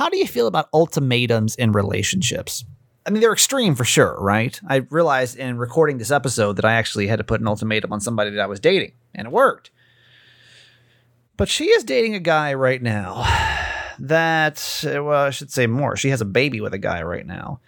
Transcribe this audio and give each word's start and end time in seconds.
How 0.00 0.08
do 0.08 0.16
you 0.16 0.26
feel 0.26 0.46
about 0.46 0.70
ultimatums 0.72 1.56
in 1.56 1.72
relationships? 1.72 2.64
I 3.04 3.10
mean, 3.10 3.20
they're 3.20 3.34
extreme 3.34 3.74
for 3.74 3.84
sure, 3.84 4.16
right? 4.18 4.58
I 4.66 4.76
realized 4.88 5.36
in 5.36 5.58
recording 5.58 5.98
this 5.98 6.10
episode 6.10 6.56
that 6.56 6.64
I 6.64 6.72
actually 6.72 7.06
had 7.06 7.18
to 7.18 7.24
put 7.24 7.42
an 7.42 7.46
ultimatum 7.46 7.92
on 7.92 8.00
somebody 8.00 8.30
that 8.30 8.40
I 8.40 8.46
was 8.46 8.60
dating, 8.60 8.92
and 9.14 9.26
it 9.26 9.30
worked. 9.30 9.70
But 11.36 11.50
she 11.50 11.66
is 11.66 11.84
dating 11.84 12.14
a 12.14 12.18
guy 12.18 12.54
right 12.54 12.80
now 12.80 13.26
that, 13.98 14.80
well, 14.84 15.26
I 15.26 15.28
should 15.28 15.52
say 15.52 15.66
more. 15.66 15.98
She 15.98 16.08
has 16.08 16.22
a 16.22 16.24
baby 16.24 16.62
with 16.62 16.72
a 16.72 16.78
guy 16.78 17.02
right 17.02 17.26
now. 17.26 17.60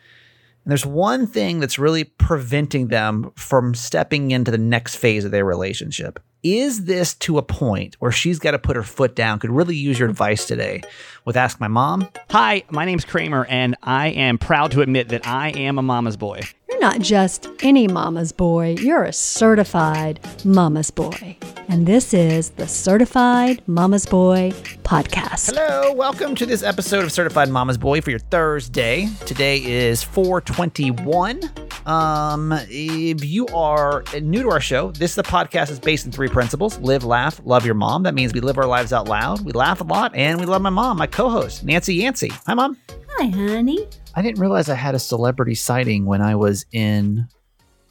And 0.65 0.71
there's 0.71 0.87
one 0.87 1.27
thing 1.27 1.61
that's 1.61 1.79
really 1.79 2.05
preventing 2.05 2.89
them 2.89 3.31
from 3.37 3.75
stepping 3.75 4.31
into 4.31 4.51
the 4.51 4.57
next 4.57 4.97
phase 4.97 5.27
of 5.27 5.33
their 5.33 5.45
relationship. 5.45 6.19
Is 6.43 6.87
this 6.87 7.15
to 7.15 7.39
a 7.39 7.43
point 7.43 7.95
where 8.01 8.11
she's 8.11 8.41
got 8.41 8.51
to 8.51 8.59
put 8.59 8.75
her 8.75 8.83
foot 8.83 9.15
down? 9.15 9.39
Could 9.39 9.51
really 9.51 9.77
use 9.77 9.97
your 9.97 10.09
advice 10.09 10.45
today 10.45 10.83
with 11.25 11.37
Ask 11.37 11.61
My 11.61 11.69
Mom. 11.69 12.09
Hi, 12.31 12.65
my 12.69 12.85
name's 12.85 13.05
Kramer, 13.05 13.45
and 13.45 13.77
I 13.81 14.09
am 14.09 14.39
proud 14.39 14.73
to 14.73 14.81
admit 14.81 15.11
that 15.11 15.25
I 15.25 15.51
am 15.51 15.79
a 15.79 15.83
mama's 15.83 16.17
boy. 16.17 16.41
You're 16.83 16.91
not 16.91 17.01
just 17.01 17.49
any 17.63 17.87
mama's 17.87 18.33
boy, 18.33 18.75
you're 18.81 19.05
a 19.05 19.13
certified 19.13 20.19
mama's 20.45 20.91
boy. 20.91 21.37
And 21.69 21.87
this 21.87 22.13
is 22.13 22.51
the 22.51 22.67
Certified 22.67 23.63
Mama's 23.69 24.05
Boy 24.05 24.51
podcast. 24.83 25.55
Hello, 25.55 25.93
welcome 25.93 26.35
to 26.35 26.45
this 26.45 26.65
episode 26.65 27.05
of 27.05 27.13
Certified 27.13 27.51
Mama's 27.51 27.79
Boy 27.79 28.01
for 28.01 28.11
your 28.11 28.19
Thursday. 28.19 29.09
Today 29.27 29.63
is 29.63 30.03
421. 30.03 31.49
Um, 31.87 32.53
if 32.69 33.25
you 33.25 33.47
are 33.55 34.03
new 34.21 34.43
to 34.43 34.51
our 34.51 34.61
show, 34.61 34.91
this 34.91 35.15
the 35.15 35.23
podcast 35.23 35.71
is 35.71 35.79
based 35.79 36.05
in 36.05 36.11
three 36.11 36.29
principles: 36.29 36.81
live, 36.81 37.05
laugh, 37.05 37.41
love 37.45 37.65
your 37.65 37.77
mom. 37.77 38.03
That 38.03 38.15
means 38.15 38.35
we 38.35 38.41
live 38.41 38.59
our 38.59 38.67
lives 38.67 38.93
out 38.93 39.07
loud, 39.07 39.45
we 39.45 39.53
laugh 39.53 39.81
a 39.81 39.85
lot, 39.85 40.17
and 40.17 40.41
we 40.41 40.47
love 40.47 40.63
my 40.63 40.71
mom, 40.71 40.99
my 40.99 41.07
co-host 41.07 41.63
Nancy 41.63 41.95
Yancey. 41.95 42.33
Hi, 42.49 42.55
mom. 42.55 42.77
Hi, 43.19 43.27
honey. 43.27 43.87
I 44.15 44.23
didn't 44.23 44.41
realize 44.41 44.69
I 44.69 44.75
had 44.75 44.95
a 44.95 44.99
celebrity 44.99 45.55
sighting 45.55 46.05
when 46.05 46.21
I 46.21 46.35
was 46.35 46.67
in 46.73 47.29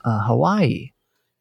uh, 0.05 0.23
Hawaii. 0.23 0.91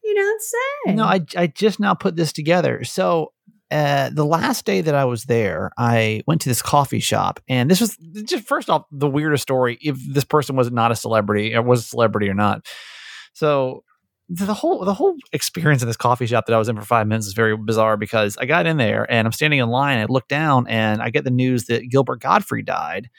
You 0.03 0.15
don't 0.15 0.41
say. 0.41 0.93
No, 0.93 1.03
I, 1.03 1.21
I 1.37 1.47
just 1.47 1.79
now 1.79 1.93
put 1.93 2.15
this 2.15 2.33
together. 2.33 2.83
So 2.83 3.31
uh, 3.69 4.09
the 4.09 4.25
last 4.25 4.65
day 4.65 4.81
that 4.81 4.95
I 4.95 5.05
was 5.05 5.25
there, 5.25 5.71
I 5.77 6.23
went 6.27 6.41
to 6.41 6.49
this 6.49 6.61
coffee 6.61 6.99
shop, 6.99 7.39
and 7.47 7.69
this 7.71 7.79
was 7.79 7.95
just 8.25 8.45
first 8.45 8.69
off 8.69 8.85
the 8.91 9.07
weirdest 9.07 9.43
story. 9.43 9.77
If 9.81 9.97
this 10.13 10.25
person 10.25 10.55
was 10.55 10.71
not 10.71 10.91
a 10.91 10.95
celebrity, 10.95 11.55
or 11.55 11.61
was 11.61 11.81
a 11.81 11.87
celebrity 11.87 12.27
or 12.27 12.33
not. 12.33 12.65
So 13.33 13.83
the 14.27 14.53
whole 14.53 14.83
the 14.83 14.93
whole 14.93 15.15
experience 15.31 15.81
in 15.81 15.87
this 15.87 15.97
coffee 15.97 16.25
shop 16.25 16.45
that 16.47 16.53
I 16.53 16.57
was 16.57 16.69
in 16.69 16.75
for 16.75 16.85
five 16.85 17.07
minutes 17.07 17.27
is 17.27 17.33
very 17.33 17.55
bizarre 17.55 17.97
because 17.97 18.37
I 18.37 18.45
got 18.45 18.65
in 18.65 18.77
there 18.77 19.09
and 19.11 19.25
I'm 19.27 19.33
standing 19.33 19.59
in 19.59 19.69
line. 19.69 19.99
And 19.99 20.09
I 20.09 20.11
look 20.11 20.27
down 20.27 20.67
and 20.67 21.01
I 21.01 21.09
get 21.09 21.23
the 21.23 21.31
news 21.31 21.65
that 21.65 21.89
Gilbert 21.89 22.21
Gottfried 22.21 22.65
died. 22.65 23.09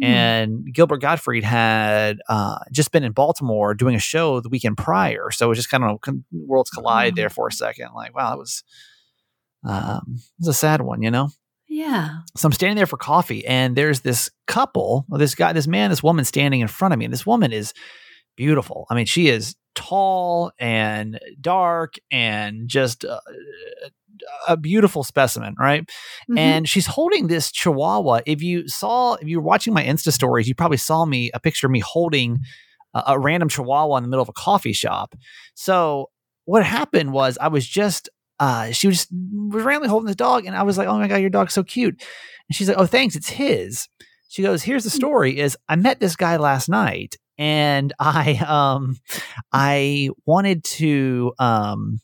Hmm. 0.00 0.04
And 0.04 0.74
Gilbert 0.74 0.98
Gottfried 0.98 1.44
had 1.44 2.18
uh, 2.28 2.58
just 2.70 2.92
been 2.92 3.04
in 3.04 3.12
Baltimore 3.12 3.74
doing 3.74 3.94
a 3.94 4.00
show 4.00 4.40
the 4.40 4.48
weekend 4.48 4.76
prior, 4.76 5.30
so 5.30 5.46
it 5.46 5.48
was 5.48 5.58
just 5.58 5.70
kind 5.70 5.84
of 5.84 5.98
worlds 6.32 6.70
collide 6.70 7.16
there 7.16 7.30
for 7.30 7.48
a 7.48 7.52
second. 7.52 7.88
Like, 7.94 8.14
wow, 8.14 8.34
it 8.34 8.38
was 8.38 8.62
um, 9.64 10.02
it 10.16 10.40
was 10.40 10.48
a 10.48 10.54
sad 10.54 10.82
one, 10.82 11.02
you 11.02 11.10
know. 11.10 11.30
Yeah. 11.68 12.20
So 12.36 12.46
I'm 12.46 12.52
standing 12.52 12.76
there 12.76 12.86
for 12.86 12.96
coffee, 12.96 13.46
and 13.46 13.76
there's 13.76 14.00
this 14.00 14.30
couple, 14.46 15.04
this 15.10 15.34
guy, 15.34 15.52
this 15.52 15.66
man, 15.66 15.90
this 15.90 16.02
woman 16.02 16.24
standing 16.24 16.60
in 16.60 16.68
front 16.68 16.94
of 16.94 16.98
me, 16.98 17.04
and 17.04 17.12
this 17.12 17.26
woman 17.26 17.52
is 17.52 17.74
beautiful. 18.36 18.86
I 18.90 18.94
mean, 18.94 19.06
she 19.06 19.28
is 19.28 19.56
tall 19.74 20.52
and 20.58 21.20
dark 21.40 21.94
and 22.10 22.68
just 22.68 23.04
uh, 23.04 23.20
a 24.46 24.56
beautiful 24.56 25.04
specimen, 25.04 25.54
right? 25.58 25.88
Mhm. 26.30 26.38
And 26.38 26.68
she's 26.68 26.86
holding 26.86 27.26
this 27.28 27.50
chihuahua. 27.52 28.20
If 28.26 28.42
you 28.42 28.68
saw, 28.68 29.14
if 29.14 29.28
you 29.28 29.38
were 29.40 29.46
watching 29.46 29.74
my 29.74 29.84
Insta 29.84 30.12
stories, 30.12 30.48
you 30.48 30.54
probably 30.54 30.76
saw 30.78 31.04
me 31.04 31.30
a 31.34 31.40
picture 31.40 31.66
of 31.66 31.70
me 31.70 31.80
holding 31.80 32.38
a, 32.94 33.02
a 33.08 33.18
random 33.18 33.48
chihuahua 33.48 33.96
in 33.96 34.02
the 34.02 34.08
middle 34.08 34.22
of 34.22 34.28
a 34.28 34.32
coffee 34.32 34.72
shop. 34.72 35.14
So 35.54 36.10
what 36.44 36.64
happened 36.64 37.12
was 37.12 37.38
I 37.40 37.48
was 37.48 37.66
just 37.66 38.08
uh, 38.40 38.70
she 38.70 38.86
was 38.86 38.98
just 38.98 39.08
was 39.12 39.64
randomly 39.64 39.88
holding 39.88 40.06
the 40.08 40.14
dog, 40.14 40.46
and 40.46 40.54
I 40.56 40.62
was 40.62 40.78
like, 40.78 40.86
"Oh 40.86 40.96
my 40.98 41.08
god, 41.08 41.16
your 41.16 41.30
dog's 41.30 41.54
so 41.54 41.64
cute!" 41.64 41.94
And 42.48 42.54
she's 42.56 42.68
like, 42.68 42.78
"Oh, 42.78 42.86
thanks, 42.86 43.16
it's 43.16 43.28
his." 43.28 43.88
She 44.28 44.42
goes, 44.42 44.62
"Here's 44.62 44.84
the 44.84 44.90
story: 44.90 45.38
is 45.40 45.56
I 45.68 45.74
met 45.76 45.98
this 46.00 46.14
guy 46.16 46.36
last 46.36 46.68
night, 46.68 47.16
and 47.36 47.92
I 47.98 48.34
um 48.46 48.96
I 49.52 50.10
wanted 50.24 50.62
to 50.64 51.32
um 51.40 52.00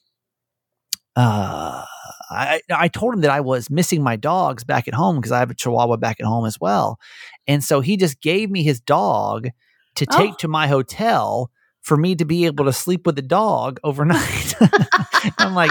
uh 1.16 1.84
I 2.30 2.60
I 2.70 2.88
told 2.88 3.14
him 3.14 3.20
that 3.22 3.30
I 3.30 3.40
was 3.40 3.70
missing 3.70 4.02
my 4.02 4.16
dogs 4.16 4.64
back 4.64 4.88
at 4.88 4.94
home 4.94 5.16
because 5.16 5.32
I 5.32 5.38
have 5.38 5.50
a 5.50 5.54
Chihuahua 5.54 5.96
back 5.96 6.20
at 6.20 6.26
home 6.26 6.46
as 6.46 6.60
well, 6.60 6.98
and 7.46 7.62
so 7.62 7.80
he 7.80 7.96
just 7.96 8.20
gave 8.20 8.50
me 8.50 8.62
his 8.62 8.80
dog 8.80 9.48
to 9.96 10.06
oh. 10.10 10.16
take 10.16 10.32
Oh. 10.32 10.36
to 10.40 10.48
my 10.48 10.66
hotel 10.66 11.50
for 11.82 11.96
me 11.96 12.14
to 12.14 12.24
be 12.24 12.46
able 12.46 12.64
to 12.64 12.72
sleep 12.72 13.04
with 13.06 13.16
the 13.16 13.22
dog 13.22 13.78
overnight. 13.84 14.54
I'm 15.38 15.54
like, 15.54 15.70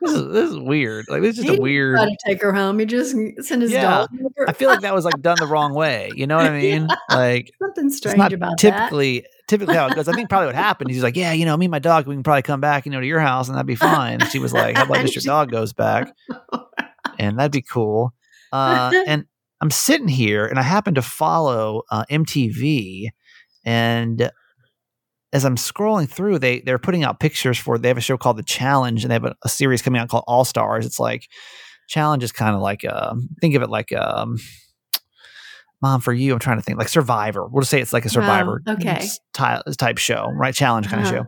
this 0.00 0.12
is 0.12 0.32
this 0.32 0.50
is 0.50 0.58
weird. 0.58 1.06
Like 1.08 1.22
this 1.22 1.38
is 1.38 1.44
just 1.44 1.50
He 1.50 1.56
a 1.58 1.60
weird. 1.60 1.98
To 1.98 2.16
take 2.26 2.42
her 2.42 2.52
home. 2.52 2.78
He 2.78 2.86
just 2.86 3.10
sent 3.40 3.62
his 3.62 3.72
Yeah. 3.72 3.82
dog. 3.82 4.08
I 4.48 4.52
feel 4.52 4.68
like 4.70 4.80
that 4.80 4.94
was 4.94 5.04
like 5.04 5.20
done 5.20 5.36
the 5.38 5.46
wrong 5.50 5.74
way. 5.74 6.10
You 6.14 6.26
know 6.26 6.36
what 6.36 6.46
I 6.46 6.58
mean? 6.58 6.88
Like 7.10 7.52
Something 7.60 7.90
strange 7.90 8.32
about 8.32 8.58
typically 8.58 9.26
typically 9.48 9.74
how 9.76 9.86
it 9.86 9.94
goes. 9.94 10.08
I 10.08 10.12
think 10.12 10.28
probably 10.28 10.46
what 10.46 10.54
happened. 10.54 10.90
He's 10.90 11.02
like, 11.02 11.16
yeah, 11.16 11.32
you 11.32 11.44
know, 11.44 11.56
me 11.56 11.66
and 11.66 11.70
my 11.70 11.78
dog, 11.78 12.06
we 12.06 12.14
can 12.14 12.22
probably 12.22 12.42
come 12.42 12.60
back, 12.60 12.86
you 12.86 12.92
know, 12.92 13.00
to 13.00 13.06
your 13.06 13.20
house, 13.20 13.48
and 13.48 13.56
that'd 13.56 13.66
be 13.66 13.74
fine. 13.74 14.20
And 14.20 14.30
she 14.30 14.38
was 14.38 14.52
like, 14.52 14.76
how 14.76 14.84
about 14.84 14.98
just 14.98 15.14
your 15.14 15.22
dog 15.34 15.50
goes 15.50 15.72
back, 15.72 16.12
and 17.18 17.38
that'd 17.38 17.52
be 17.52 17.62
cool. 17.62 18.12
Uh, 18.52 18.92
and 19.06 19.24
I'm 19.60 19.70
sitting 19.70 20.08
here, 20.08 20.46
and 20.46 20.58
I 20.58 20.62
happen 20.62 20.94
to 20.94 21.02
follow 21.02 21.82
uh, 21.90 22.04
MTV, 22.10 23.08
and 23.64 24.30
as 25.32 25.44
I'm 25.44 25.56
scrolling 25.56 26.08
through, 26.08 26.38
they 26.38 26.60
they're 26.60 26.78
putting 26.78 27.04
out 27.04 27.20
pictures 27.20 27.58
for. 27.58 27.78
They 27.78 27.88
have 27.88 27.98
a 27.98 28.02
show 28.02 28.16
called 28.16 28.38
The 28.38 28.42
Challenge, 28.42 29.04
and 29.04 29.10
they 29.10 29.14
have 29.14 29.24
a, 29.24 29.36
a 29.44 29.48
series 29.48 29.82
coming 29.82 30.00
out 30.00 30.08
called 30.08 30.24
All 30.26 30.44
Stars. 30.44 30.86
It's 30.86 31.00
like 31.00 31.28
Challenge 31.88 32.24
is 32.24 32.32
kind 32.32 32.54
of 32.54 32.62
like 32.62 32.84
um, 32.84 33.28
think 33.40 33.54
of 33.54 33.62
it 33.62 33.70
like 33.70 33.92
um, 33.92 34.38
Mom 35.82 36.00
for 36.00 36.12
you. 36.12 36.32
I'm 36.32 36.38
trying 36.38 36.56
to 36.58 36.62
think 36.62 36.78
like 36.78 36.88
Survivor. 36.88 37.46
We'll 37.46 37.60
just 37.62 37.70
say 37.70 37.80
it's 37.80 37.92
like 37.92 38.04
a 38.04 38.08
Survivor 38.08 38.62
okay. 38.66 38.88
s- 38.88 39.20
ty- 39.34 39.62
type 39.78 39.98
show, 39.98 40.30
right? 40.34 40.54
Challenge 40.54 40.88
kind 40.88 41.02
of 41.02 41.08
Uh-huh. 41.08 41.16
show. 41.16 41.22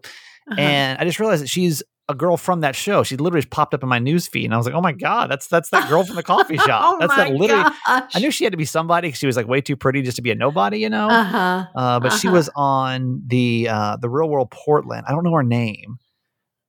Uh-huh. 0.52 0.60
And 0.60 0.98
I 0.98 1.04
just 1.04 1.20
realized 1.20 1.42
that 1.42 1.48
she's 1.48 1.82
a 2.10 2.14
girl 2.14 2.38
from 2.38 2.62
that 2.62 2.74
show. 2.74 3.02
She 3.02 3.18
literally 3.18 3.42
just 3.42 3.50
popped 3.50 3.74
up 3.74 3.82
in 3.82 3.88
my 3.90 3.98
news 3.98 4.26
feed, 4.26 4.46
and 4.46 4.54
I 4.54 4.56
was 4.56 4.64
like, 4.64 4.74
"Oh 4.74 4.80
my 4.80 4.92
god, 4.92 5.30
that's 5.30 5.46
that's 5.48 5.68
that 5.70 5.90
girl 5.90 6.04
from 6.04 6.16
the 6.16 6.22
coffee 6.22 6.56
shop." 6.66 6.80
oh 6.82 6.96
that's 6.98 7.14
that 7.16 7.32
literally. 7.34 7.64
gosh. 7.86 8.10
I 8.14 8.18
knew 8.20 8.30
she 8.30 8.44
had 8.44 8.54
to 8.54 8.56
be 8.56 8.64
somebody 8.64 9.08
because 9.08 9.18
she 9.18 9.26
was 9.26 9.36
like 9.36 9.46
way 9.46 9.60
too 9.60 9.76
pretty 9.76 10.00
just 10.00 10.16
to 10.16 10.22
be 10.22 10.30
a 10.30 10.34
nobody, 10.34 10.78
you 10.78 10.88
know. 10.88 11.08
Uh-huh. 11.10 11.66
Uh, 11.76 12.00
but 12.00 12.14
she 12.14 12.28
uh-huh. 12.28 12.34
was 12.36 12.50
on 12.56 13.22
the 13.26 13.68
uh, 13.70 13.98
the 13.98 14.08
Real 14.08 14.30
World 14.30 14.50
Portland. 14.50 15.04
I 15.06 15.12
don't 15.12 15.22
know 15.22 15.34
her 15.34 15.42
name, 15.42 15.98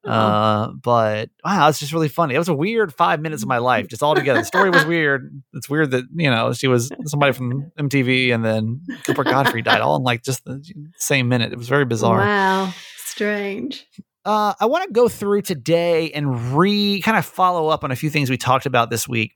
Oh. 0.06 0.12
uh, 0.12 0.72
but 0.72 1.30
wow, 1.44 1.68
it's 1.68 1.80
just 1.80 1.92
really 1.92 2.08
funny. 2.08 2.34
It 2.34 2.38
was 2.38 2.48
a 2.48 2.54
weird 2.54 2.94
five 2.94 3.20
minutes 3.20 3.44
of 3.44 3.50
my 3.50 3.58
life, 3.58 3.88
just 3.88 4.02
all 4.02 4.16
together. 4.16 4.40
The 4.40 4.46
story 4.46 4.70
was 4.70 4.86
weird. 4.86 5.42
It's 5.54 5.70
weird 5.70 5.92
that 5.92 6.06
you 6.16 6.30
know 6.30 6.54
she 6.54 6.68
was 6.68 6.90
somebody 7.06 7.34
from 7.34 7.72
MTV, 7.78 8.34
and 8.34 8.44
then 8.44 8.82
Cooper 9.04 9.26
Gottfried 9.26 9.66
died 9.66 9.82
all 9.82 9.98
in 9.98 10.04
like 10.04 10.24
just 10.24 10.46
the 10.46 10.64
same 10.98 11.28
minute. 11.28 11.52
It 11.52 11.58
was 11.58 11.68
very 11.68 11.86
bizarre. 11.86 12.20
Wow. 12.20 12.74
Strange. 12.98 13.86
Uh, 14.26 14.54
I 14.60 14.68
want 14.68 14.86
to 14.86 14.94
go 14.94 15.10
through 15.10 15.42
today 15.42 16.12
and 16.12 16.58
re 16.58 17.02
kind 17.02 17.18
of 17.18 17.26
follow 17.26 17.68
up 17.68 17.84
on 17.84 17.92
a 17.92 17.96
few 17.96 18.10
things 18.10 18.30
we 18.30 18.38
talked 18.38 18.66
about 18.66 18.90
this 18.90 19.08
week. 19.08 19.34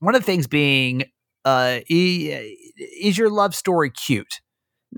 One 0.00 0.14
of 0.14 0.20
the 0.20 0.26
things 0.26 0.46
being, 0.46 1.04
uh, 1.44 1.78
is 1.88 3.16
your 3.16 3.30
love 3.30 3.54
story 3.54 3.90
cute? 3.90 4.40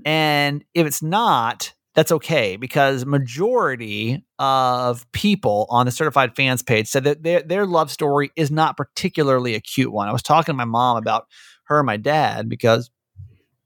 And 0.05 0.65
if 0.73 0.85
it's 0.87 1.01
not, 1.01 1.73
that's 1.99 2.13
okay 2.13 2.55
because 2.55 3.05
majority 3.05 4.23
of 4.39 5.05
people 5.11 5.67
on 5.69 5.85
the 5.85 5.91
certified 5.91 6.33
fans 6.33 6.63
page 6.63 6.87
said 6.87 7.03
that 7.03 7.23
their 7.23 7.41
their 7.41 7.65
love 7.65 7.91
story 7.91 8.31
is 8.37 8.49
not 8.49 8.77
particularly 8.77 9.53
a 9.53 9.59
cute 9.59 9.91
one. 9.91 10.07
I 10.07 10.13
was 10.13 10.23
talking 10.23 10.53
to 10.53 10.57
my 10.57 10.63
mom 10.63 10.95
about 10.95 11.27
her 11.65 11.79
and 11.79 11.85
my 11.85 11.97
dad 11.97 12.47
because 12.47 12.89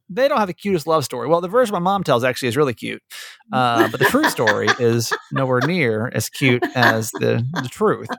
they 0.09 0.27
don't 0.27 0.39
have 0.39 0.47
the 0.47 0.53
cutest 0.56 0.88
love 0.88 1.06
story. 1.06 1.27
Well, 1.27 1.41
the 1.41 1.47
version 1.47 1.74
my 1.74 1.80
mom 1.80 2.03
tells 2.03 2.24
actually 2.24 2.47
is 2.47 2.57
really 2.57 2.74
cute, 2.74 3.03
uh, 3.53 3.88
but 3.88 4.00
the 4.00 4.06
true 4.06 4.27
story 4.27 4.68
is 4.80 5.13
nowhere 5.31 5.62
near 5.62 6.09
as 6.12 6.27
cute 6.27 6.63
as 6.74 7.13
the 7.19 7.45
the 7.62 7.69
truth. 7.69 8.09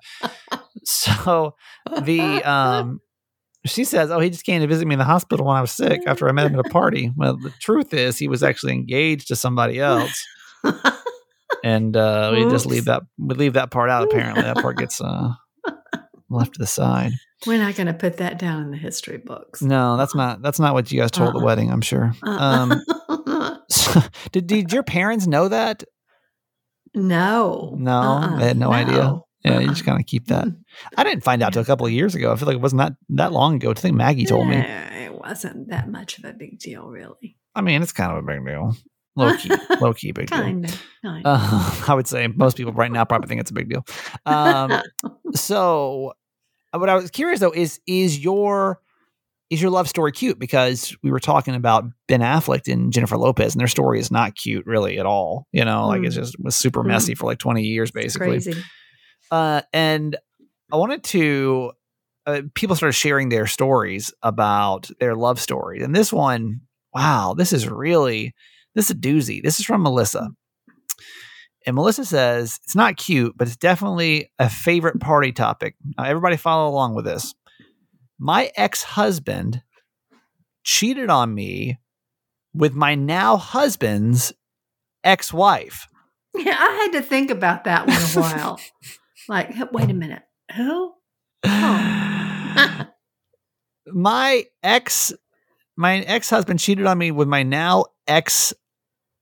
So 0.85 1.57
the 2.03 2.45
um, 2.45 3.01
she 3.67 3.85
says, 3.85 4.11
"Oh, 4.11 4.21
he 4.21 4.31
just 4.31 4.45
came 4.45 4.61
to 4.61 4.67
visit 4.67 4.87
me 4.87 4.95
in 4.95 4.99
the 4.99 5.05
hospital 5.05 5.47
when 5.47 5.57
I 5.57 5.61
was 5.61 5.71
sick 5.71 6.03
after 6.07 6.29
I 6.29 6.33
met 6.33 6.47
him 6.47 6.59
at 6.59 6.67
a 6.67 6.69
party." 6.71 7.11
Well, 7.17 7.37
the 7.37 7.51
truth 7.61 7.95
is, 7.95 8.19
he 8.19 8.29
was 8.29 8.43
actually 8.43 8.73
engaged 8.73 9.29
to 9.29 9.37
somebody 9.37 9.79
else, 9.81 10.23
and 11.63 11.97
uh, 11.97 12.33
we 12.37 12.45
just 12.51 12.67
leave 12.67 12.85
that 12.87 13.03
we 13.19 13.35
leave 13.35 13.55
that 13.55 13.71
part 13.71 13.91
out. 13.91 14.05
Apparently, 14.05 14.43
that 14.43 14.57
part 14.57 14.77
gets 14.79 15.01
uh, 15.01 15.31
left 16.31 16.55
to 16.55 16.59
the 16.59 16.67
side. 16.67 17.13
We're 17.47 17.59
not 17.59 17.75
going 17.75 17.89
to 17.89 17.95
put 17.95 18.17
that 18.19 18.39
down 18.39 18.63
in 18.63 18.71
the 18.71 18.77
history 18.79 19.19
books. 19.19 19.61
No, 19.61 19.97
that's 19.99 20.15
not 20.15 20.41
that's 20.43 20.59
not 20.59 20.73
what 20.75 20.91
you 20.91 21.01
guys 21.01 21.11
told 21.11 21.29
at 21.29 21.33
the 21.35 21.39
Uh-uh. 21.41 21.45
wedding. 21.45 21.71
I'm 21.71 21.83
sure. 21.83 22.15
Um, 22.23 22.73
Uh-uh. 23.09 23.57
so, 23.69 24.01
did 24.33 24.47
did 24.47 24.73
your 24.73 24.83
parents 24.83 25.27
know 25.27 25.49
that? 25.49 25.85
no. 26.95 27.75
No, 27.79 27.93
Uh-uh. 27.93 28.39
they 28.39 28.47
had 28.49 28.57
no 28.59 28.73
idea? 28.73 29.19
Yeah, 29.45 29.61
you 29.61 29.69
just 29.69 29.85
kind 29.85 30.01
of 30.01 30.07
keep 30.07 30.27
that. 30.29 30.47
I 30.97 31.05
didn't 31.05 31.23
find 31.25 31.43
out 31.43 31.53
till 31.53 31.63
a 31.63 31.67
couple 31.67 31.85
of 31.87 31.93
years 31.93 32.15
ago. 32.15 32.33
I 32.33 32.37
feel 32.37 32.47
like 32.47 32.57
it 32.57 32.61
wasn't 32.63 32.81
that 32.81 32.95
that 33.11 33.33
long 33.33 33.57
ago. 33.57 33.71
I 33.71 33.75
think 33.75 33.95
Maggie 33.97 34.25
told 34.25 34.49
me. 34.49 34.57
It 34.57 35.13
wasn't 35.15 35.69
that 35.69 35.89
much 35.91 36.19
of 36.19 36.25
a 36.25 36.33
big 36.33 36.59
deal, 36.59 36.87
really. 36.89 37.37
I 37.55 37.61
mean, 37.61 37.83
it's 37.83 37.93
kind 37.93 38.11
of 38.13 38.19
a 38.19 38.23
big 38.27 38.45
deal. 38.47 38.75
Low 39.17 39.37
key, 39.37 39.51
low 39.81 39.93
key 39.95 40.13
big 40.13 40.29
deal. 40.31 40.41
Kind 40.41 40.65
of. 40.65 40.83
Uh, 41.05 41.85
I 41.89 41.95
would 41.95 42.07
say 42.09 42.27
most 42.27 42.57
people 42.57 42.73
right 42.73 42.91
now 42.91 43.05
probably 43.05 43.29
think 43.29 43.41
it's 43.41 43.51
a 43.51 43.55
big 43.55 43.69
deal. 43.69 43.85
Um, 44.27 44.73
so, 45.35 46.15
what 46.73 46.89
I 46.89 46.95
was 46.97 47.11
curious 47.11 47.41
though 47.41 47.53
is 47.53 47.81
is 47.87 48.19
your 48.23 48.81
is 49.51 49.61
your 49.63 49.71
love 49.71 49.89
story 49.89 50.11
cute? 50.11 50.39
Because 50.39 50.97
we 51.03 51.11
were 51.13 51.21
talking 51.21 51.55
about 51.55 51.85
Ben 52.09 52.21
Affleck 52.23 52.67
and 52.73 52.93
Jennifer 52.93 53.17
Lopez, 53.19 53.55
and 53.55 53.61
their 53.61 53.69
story 53.69 54.01
is 54.01 54.11
not 54.11 54.35
cute 54.35 54.67
really 54.67 54.99
at 54.99 55.07
all. 55.07 55.47
You 55.53 55.65
know, 55.65 55.87
like 55.87 56.03
it's 56.03 56.17
Mm. 56.17 56.19
just 56.21 56.37
was 56.41 56.57
super 56.57 56.83
Mm. 56.83 56.89
messy 56.89 57.15
for 57.15 57.27
like 57.27 57.39
twenty 57.39 57.63
years 57.63 57.91
It's 57.95 58.17
basically. 58.17 58.39
Uh, 59.35 59.63
and 59.73 60.17
I 60.73 60.77
wanted 60.77 61.03
to. 61.05 61.73
Uh, 62.25 62.43
people 62.55 62.77
started 62.77 62.93
sharing 62.93 63.31
their 63.31 63.49
stories 63.49 64.15
about 64.23 64.89
their 65.01 65.17
love 65.17 65.41
stories, 65.41 65.83
and 65.83 65.95
this 65.95 66.13
one, 66.13 66.61
wow, 66.95 67.35
this 67.37 67.53
is 67.53 67.69
really 67.69 68.33
this 68.77 68.85
is 68.85 68.91
a 68.93 68.95
doozy. 68.95 69.43
This 69.43 69.59
is 69.59 69.67
from 69.67 69.83
Melissa, 69.83 70.29
and 71.67 71.75
Melissa 71.75 72.05
says 72.05 72.61
it's 72.63 72.77
not 72.77 72.97
cute, 72.97 73.37
but 73.37 73.49
it's 73.49 73.57
definitely 73.57 74.31
a 74.39 74.49
favorite 74.49 75.01
party 75.01 75.33
topic. 75.33 75.75
Now, 75.99 76.05
everybody, 76.05 76.37
follow 76.37 76.71
along 76.71 76.95
with 76.95 77.05
this. 77.05 77.35
My 78.21 78.53
ex 78.57 78.85
husband 78.85 79.63
cheated 80.63 81.11
on 81.11 81.35
me 81.35 81.81
with 82.55 82.75
my 82.75 82.95
now 82.95 83.37
husband's 83.37 84.33
ex 85.03 85.33
wife. 85.33 85.89
Yeah, 86.37 86.57
I 86.57 86.71
had 86.85 87.01
to 87.01 87.03
think 87.03 87.33
about 87.33 87.65
that 87.65 87.89
one 87.89 87.97
a 87.97 88.21
while. 88.21 88.61
like, 89.29 89.55
wait 89.73 89.91
a 89.91 89.95
minute. 89.95 90.23
Who? 90.57 90.93
Oh. 91.45 92.87
my 93.87 94.45
ex 94.63 95.13
my 95.77 95.99
ex-husband 96.01 96.61
cheated 96.61 96.87
on 96.87 96.97
me 96.97 97.11
with 97.11 97.29
my 97.29 97.43
now 97.43 97.85
ex 98.07 98.55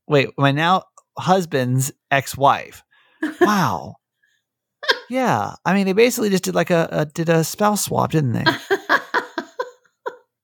wait 0.07 0.29
my 0.39 0.53
now 0.53 0.85
husband's 1.19 1.93
ex-wife 2.11 2.85
wow 3.41 3.97
yeah 5.11 5.55
i 5.65 5.75
mean 5.75 5.87
they 5.87 5.93
basically 5.93 6.31
just 6.31 6.45
did 6.45 6.55
like 6.55 6.71
a, 6.71 6.89
a 6.93 7.07
did 7.07 7.29
a 7.29 7.43
spouse 7.43 7.85
swap 7.85 8.13
didn't 8.13 8.33
they 8.33 8.45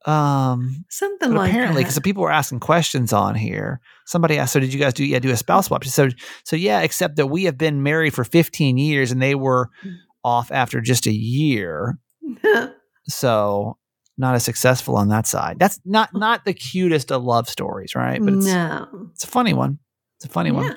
um 0.08 0.84
Something 0.88 1.34
like 1.34 1.50
apparently 1.50 1.82
because 1.82 1.98
people 2.00 2.22
were 2.22 2.32
asking 2.32 2.60
questions 2.60 3.12
on 3.12 3.34
here 3.34 3.80
somebody 4.06 4.38
asked 4.38 4.52
so 4.54 4.60
did 4.60 4.72
you 4.72 4.80
guys 4.80 4.94
do 4.94 5.04
yeah 5.04 5.18
do 5.18 5.30
a 5.30 5.36
spouse 5.36 5.66
swap 5.66 5.84
so 5.84 6.08
so 6.44 6.56
yeah 6.56 6.80
except 6.80 7.16
that 7.16 7.26
we 7.26 7.44
have 7.44 7.58
been 7.58 7.82
married 7.82 8.14
for 8.14 8.24
15 8.24 8.78
years 8.78 9.12
and 9.12 9.20
they 9.20 9.34
were 9.34 9.68
Mm. 9.84 9.94
off 10.24 10.50
after 10.50 10.80
just 10.80 11.06
a 11.06 11.12
year 11.12 11.98
so 13.08 13.76
not 14.16 14.34
as 14.34 14.42
successful 14.44 14.96
on 14.96 15.08
that 15.08 15.26
side. 15.28 15.58
That's 15.60 15.80
not 15.84 16.10
not 16.12 16.44
the 16.44 16.52
cutest 16.52 17.12
of 17.12 17.22
love 17.22 17.48
stories, 17.48 17.94
right? 17.94 18.20
But 18.20 18.34
it's 18.34 18.46
no. 18.46 18.88
it's 19.12 19.22
a 19.24 19.28
funny 19.28 19.54
one. 19.54 19.78
It's 20.16 20.24
a 20.24 20.28
funny 20.28 20.50
Yeah. 20.50 20.56
one. 20.56 20.76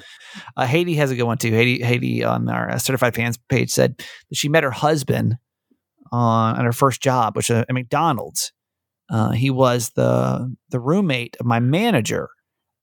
Uh, 0.55 0.67
Heidi 0.67 0.93
has 0.95 1.09
a 1.09 1.15
good 1.15 1.23
one 1.23 1.39
too. 1.39 1.51
Heidi 1.51 1.81
Heidi 1.81 2.23
on 2.23 2.47
our 2.49 2.69
uh, 2.69 2.77
certified 2.77 3.15
fans 3.15 3.39
page 3.49 3.71
said 3.71 3.97
that 3.97 4.35
she 4.35 4.47
met 4.47 4.63
her 4.63 4.69
husband 4.71 5.37
on, 6.11 6.55
on 6.59 6.65
her 6.65 6.71
first 6.71 7.01
job, 7.01 7.35
which 7.35 7.49
uh, 7.49 7.65
at 7.67 7.73
McDonald's. 7.73 8.53
Uh, 9.11 9.31
he 9.31 9.49
was 9.49 9.89
the 9.91 10.55
the 10.69 10.79
roommate 10.79 11.35
of 11.39 11.45
my 11.45 11.59
manager. 11.59 12.29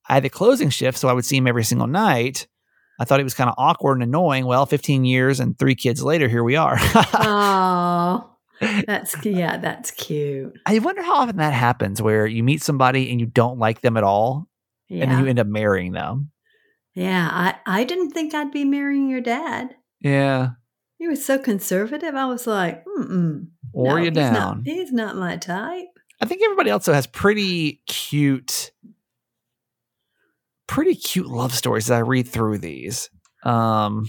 I 0.08 0.14
had 0.14 0.22
the 0.22 0.28
closing 0.30 0.70
shift, 0.70 0.98
so 0.98 1.08
I 1.08 1.12
would 1.14 1.24
see 1.24 1.36
him 1.38 1.46
every 1.46 1.64
single 1.64 1.86
night. 1.86 2.46
I 3.00 3.04
thought 3.04 3.20
he 3.20 3.24
was 3.24 3.34
kind 3.34 3.48
of 3.48 3.54
awkward 3.58 3.94
and 3.94 4.02
annoying. 4.02 4.44
Well, 4.46 4.66
15 4.66 5.04
years 5.04 5.38
and 5.40 5.58
three 5.58 5.74
kids 5.74 6.02
later, 6.02 6.28
here 6.28 6.42
we 6.42 6.56
are. 6.56 6.76
Oh, 6.80 8.30
that's 8.86 9.14
yeah, 9.24 9.56
that's 9.56 9.90
cute. 9.92 10.52
I 10.66 10.78
wonder 10.80 11.02
how 11.02 11.14
often 11.14 11.36
that 11.36 11.52
happens 11.52 12.02
where 12.02 12.26
you 12.26 12.42
meet 12.42 12.62
somebody 12.62 13.10
and 13.10 13.20
you 13.20 13.26
don't 13.26 13.58
like 13.58 13.80
them 13.80 13.96
at 13.96 14.04
all 14.04 14.48
and 14.90 15.10
then 15.10 15.18
you 15.20 15.26
end 15.26 15.38
up 15.38 15.46
marrying 15.46 15.92
them. 15.92 16.30
yeah. 16.94 17.28
I 17.30 17.80
I 17.80 17.84
didn't 17.84 18.10
think 18.10 18.34
I'd 18.34 18.50
be 18.50 18.64
marrying 18.64 19.08
your 19.08 19.20
dad. 19.20 19.76
Yeah. 20.00 20.50
He 20.98 21.06
was 21.06 21.24
so 21.24 21.38
conservative. 21.38 22.14
I 22.16 22.26
was 22.26 22.46
like, 22.46 22.84
mm 22.84 23.46
Or 23.72 23.90
no, 23.90 23.96
you 23.96 24.04
he's 24.06 24.14
down. 24.14 24.32
Not, 24.32 24.58
he's 24.64 24.92
not 24.92 25.16
my 25.16 25.36
type. 25.36 25.86
I 26.20 26.26
think 26.26 26.42
everybody 26.42 26.70
also 26.70 26.92
has 26.92 27.06
pretty 27.06 27.80
cute, 27.86 28.72
pretty 30.66 30.94
cute 30.94 31.26
love 31.28 31.54
stories 31.54 31.86
as 31.90 31.92
I 31.92 32.00
read 32.00 32.26
through 32.28 32.58
these. 32.58 33.08
Um, 33.44 34.06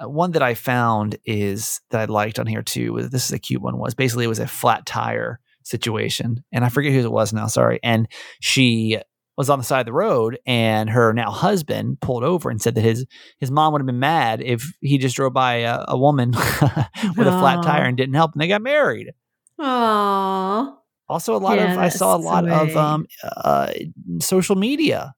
one 0.00 0.32
that 0.32 0.42
I 0.42 0.54
found 0.54 1.16
is 1.24 1.80
that 1.90 2.00
I 2.00 2.04
liked 2.12 2.38
on 2.38 2.46
here 2.46 2.62
too. 2.62 2.92
was- 2.92 3.10
This 3.10 3.26
is 3.26 3.32
a 3.32 3.38
cute 3.38 3.62
one. 3.62 3.78
Was 3.78 3.94
basically 3.94 4.24
it 4.26 4.28
was 4.28 4.38
a 4.38 4.46
flat 4.46 4.84
tire 4.84 5.40
situation, 5.62 6.44
and 6.52 6.64
I 6.64 6.68
forget 6.68 6.92
who 6.92 7.00
it 7.00 7.10
was 7.12 7.32
now. 7.32 7.46
Sorry, 7.46 7.80
and 7.82 8.06
she 8.40 8.98
was 9.38 9.48
on 9.50 9.58
the 9.58 9.64
side 9.64 9.80
of 9.80 9.86
the 9.86 9.92
road, 9.92 10.38
and 10.46 10.90
her 10.90 11.12
now 11.14 11.30
husband 11.30 12.00
pulled 12.00 12.24
over 12.24 12.50
and 12.50 12.60
said 12.60 12.74
that 12.74 12.82
his 12.84 13.06
his 13.38 13.50
mom 13.50 13.72
would 13.72 13.80
have 13.80 13.86
been 13.86 13.98
mad 13.98 14.42
if 14.42 14.70
he 14.82 14.98
just 14.98 15.16
drove 15.16 15.32
by 15.32 15.56
a, 15.60 15.82
a 15.88 15.98
woman 15.98 16.30
with 17.16 17.26
a 17.26 17.38
flat 17.38 17.62
tire 17.62 17.84
and 17.84 17.96
didn't 17.96 18.14
help, 18.14 18.32
and 18.32 18.40
they 18.42 18.48
got 18.48 18.60
married. 18.62 19.12
Oh, 19.58 20.78
Also, 21.08 21.34
a 21.34 21.38
lot 21.38 21.56
Yeah, 21.56 21.72
of 21.72 21.78
I 21.78 21.88
saw 21.88 22.16
a 22.16 22.18
lot 22.18 22.48
of 22.48 22.76
um 22.76 23.06
uh 23.22 23.72
social 24.20 24.56
media. 24.56 25.14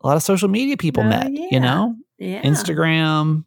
A 0.00 0.06
lot 0.06 0.16
of 0.16 0.22
social 0.22 0.48
media 0.48 0.76
people 0.76 1.02
Oh, 1.02 1.08
met, 1.08 1.30
you 1.32 1.58
know, 1.60 1.96
yeah. 2.18 2.42
Instagram, 2.42 3.44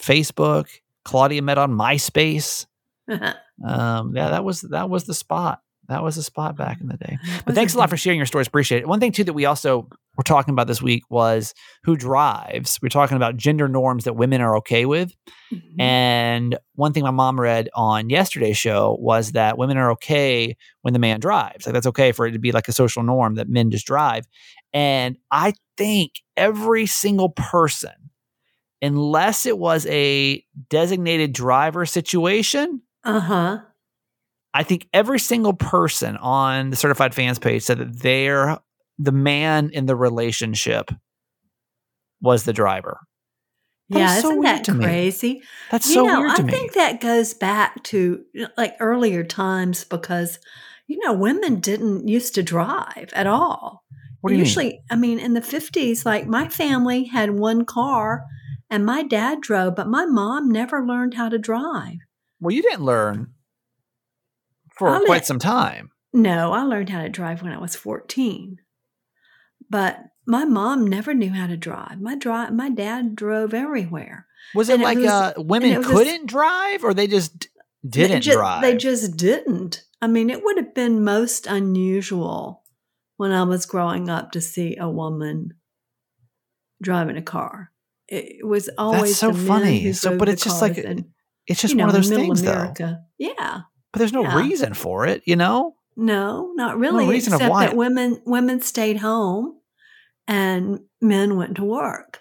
Facebook. 0.00 0.68
Claudia 1.04 1.42
met 1.42 1.58
on 1.58 1.72
MySpace. 1.72 2.66
Um, 3.64 4.14
yeah, 4.14 4.30
that 4.30 4.44
was 4.44 4.60
that 4.60 4.88
was 4.88 5.02
the 5.04 5.14
spot. 5.14 5.60
That 5.88 6.02
was 6.02 6.16
a 6.18 6.22
spot 6.22 6.56
back 6.56 6.80
in 6.80 6.88
the 6.88 6.96
day. 6.96 7.18
But 7.46 7.54
thanks 7.54 7.74
a 7.74 7.78
lot 7.78 7.88
for 7.88 7.96
sharing 7.96 8.18
your 8.18 8.26
stories. 8.26 8.46
Appreciate 8.46 8.82
it. 8.82 8.88
One 8.88 9.00
thing 9.00 9.12
too 9.12 9.24
that 9.24 9.32
we 9.32 9.46
also 9.46 9.88
were 10.16 10.24
talking 10.24 10.52
about 10.52 10.66
this 10.66 10.82
week 10.82 11.04
was 11.08 11.54
who 11.84 11.96
drives. 11.96 12.78
We're 12.82 12.88
talking 12.88 13.16
about 13.16 13.36
gender 13.36 13.68
norms 13.68 14.04
that 14.04 14.14
women 14.14 14.40
are 14.40 14.56
okay 14.58 14.84
with. 14.84 15.14
Mm-hmm. 15.52 15.80
And 15.80 16.58
one 16.74 16.92
thing 16.92 17.04
my 17.04 17.10
mom 17.10 17.40
read 17.40 17.70
on 17.74 18.10
yesterday's 18.10 18.58
show 18.58 18.96
was 19.00 19.32
that 19.32 19.56
women 19.56 19.78
are 19.78 19.92
okay 19.92 20.56
when 20.82 20.92
the 20.92 20.98
man 20.98 21.20
drives. 21.20 21.66
Like 21.66 21.72
that's 21.72 21.86
okay 21.86 22.12
for 22.12 22.26
it 22.26 22.32
to 22.32 22.38
be 22.38 22.52
like 22.52 22.68
a 22.68 22.72
social 22.72 23.02
norm 23.02 23.36
that 23.36 23.48
men 23.48 23.70
just 23.70 23.86
drive. 23.86 24.26
And 24.74 25.16
I 25.30 25.54
think 25.76 26.12
every 26.36 26.86
single 26.86 27.30
person, 27.30 27.92
unless 28.82 29.46
it 29.46 29.56
was 29.56 29.86
a 29.86 30.44
designated 30.68 31.32
driver 31.32 31.86
situation, 31.86 32.82
Uh 33.04 33.20
huh. 33.20 33.58
I 34.54 34.62
think 34.62 34.88
every 34.92 35.18
single 35.18 35.52
person 35.52 36.16
on 36.16 36.70
the 36.70 36.76
certified 36.76 37.14
fans 37.14 37.38
page 37.38 37.62
said 37.62 37.78
that 37.78 38.00
they're 38.00 38.58
the 38.98 39.12
man 39.12 39.70
in 39.70 39.86
the 39.86 39.94
relationship 39.96 40.90
was 42.20 42.44
the 42.44 42.52
driver. 42.52 42.98
That 43.90 43.98
Yeah, 43.98 44.16
is 44.16 44.22
so 44.22 44.30
isn't 44.30 44.42
that 44.42 44.64
to 44.64 44.74
me. 44.74 44.84
crazy? 44.84 45.42
That's 45.70 45.88
you 45.88 45.94
so 45.94 46.04
know, 46.04 46.20
weird 46.20 46.30
I 46.32 46.36
to 46.36 46.42
me. 46.42 46.52
think 46.52 46.72
that 46.74 47.00
goes 47.00 47.34
back 47.34 47.82
to 47.84 48.24
like 48.56 48.74
earlier 48.80 49.22
times 49.24 49.84
because 49.84 50.38
you 50.86 50.98
know 51.04 51.12
women 51.12 51.60
didn't 51.60 52.08
used 52.08 52.34
to 52.34 52.42
drive 52.42 53.10
at 53.12 53.26
all. 53.26 53.84
what 54.20 54.30
do 54.30 54.34
you 54.34 54.40
Usually, 54.40 54.70
mean? 54.70 54.82
I 54.90 54.96
mean, 54.96 55.18
in 55.18 55.34
the 55.34 55.42
fifties, 55.42 56.04
like 56.04 56.26
my 56.26 56.48
family 56.48 57.04
had 57.04 57.30
one 57.30 57.64
car, 57.64 58.24
and 58.68 58.84
my 58.84 59.02
dad 59.02 59.40
drove, 59.40 59.76
but 59.76 59.86
my 59.88 60.04
mom 60.06 60.50
never 60.50 60.84
learned 60.84 61.14
how 61.14 61.28
to 61.28 61.38
drive. 61.38 61.98
Well, 62.40 62.54
you 62.54 62.62
didn't 62.62 62.84
learn 62.84 63.32
for 64.78 64.88
I 64.88 65.04
quite 65.04 65.26
some 65.26 65.38
time. 65.38 65.90
No, 66.12 66.52
I 66.52 66.62
learned 66.62 66.88
how 66.90 67.02
to 67.02 67.08
drive 67.08 67.42
when 67.42 67.52
I 67.52 67.58
was 67.58 67.76
fourteen, 67.76 68.58
but 69.70 69.98
my 70.26 70.44
mom 70.44 70.86
never 70.86 71.14
knew 71.14 71.30
how 71.30 71.46
to 71.46 71.56
drive. 71.56 72.00
My 72.00 72.14
drive, 72.14 72.52
my 72.52 72.70
dad 72.70 73.16
drove 73.16 73.54
everywhere. 73.54 74.26
Was 74.54 74.68
it 74.68 74.74
And 74.74 74.82
it 74.82 74.84
like 74.84 74.98
was- 74.98 75.06
uh, 75.06 75.32
women 75.38 75.72
it 75.72 75.78
was 75.78 75.86
a 75.86 75.90
s- 75.90 75.96
couldn't 75.96 76.26
drive, 76.26 76.84
or 76.84 76.94
they 76.94 77.06
just 77.06 77.48
didn't 77.88 78.10
they 78.16 78.20
just, 78.20 78.36
drive? 78.36 78.62
They 78.62 78.76
just 78.76 79.16
didn't. 79.16 79.84
I 80.00 80.06
mean, 80.06 80.30
it 80.30 80.42
would 80.44 80.56
have 80.56 80.74
been 80.74 81.02
most 81.04 81.46
unusual 81.46 82.62
when 83.16 83.32
I 83.32 83.42
was 83.42 83.66
growing 83.66 84.08
up 84.08 84.30
to 84.32 84.40
see 84.40 84.76
a 84.76 84.88
woman 84.88 85.54
driving 86.80 87.16
a 87.16 87.22
car. 87.22 87.72
It 88.06 88.46
was 88.46 88.70
always 88.78 89.18
so 89.18 89.32
the 89.32 89.38
men 89.38 89.46
funny. 89.46 89.92
So- 89.92 90.16
but 90.16 90.28
it's 90.28 90.42
just 90.44 90.62
like- 90.62 90.78
and, 90.78 91.06
it's 91.46 91.60
just 91.60 91.72
you 91.72 91.78
know, 91.78 91.86
one 91.86 91.96
of 91.96 92.02
those 92.02 92.10
things, 92.10 92.42
though. 92.42 92.72
Yeah. 93.18 93.60
But 93.92 94.00
there's 94.00 94.12
no 94.12 94.22
Yeah. 94.22 94.36
reason 94.36 94.74
for 94.74 95.06
it, 95.06 95.22
you 95.24 95.36
know. 95.36 95.74
No, 95.96 96.52
not 96.54 96.78
really. 96.78 97.04
No 97.06 97.10
reason 97.10 97.32
of 97.32 97.40
except 97.40 97.50
why. 97.50 97.66
that 97.66 97.76
women 97.76 98.20
women 98.24 98.60
stayed 98.60 98.98
home 98.98 99.56
and 100.26 100.80
men 101.00 101.36
went 101.36 101.56
to 101.56 101.64
work. 101.64 102.20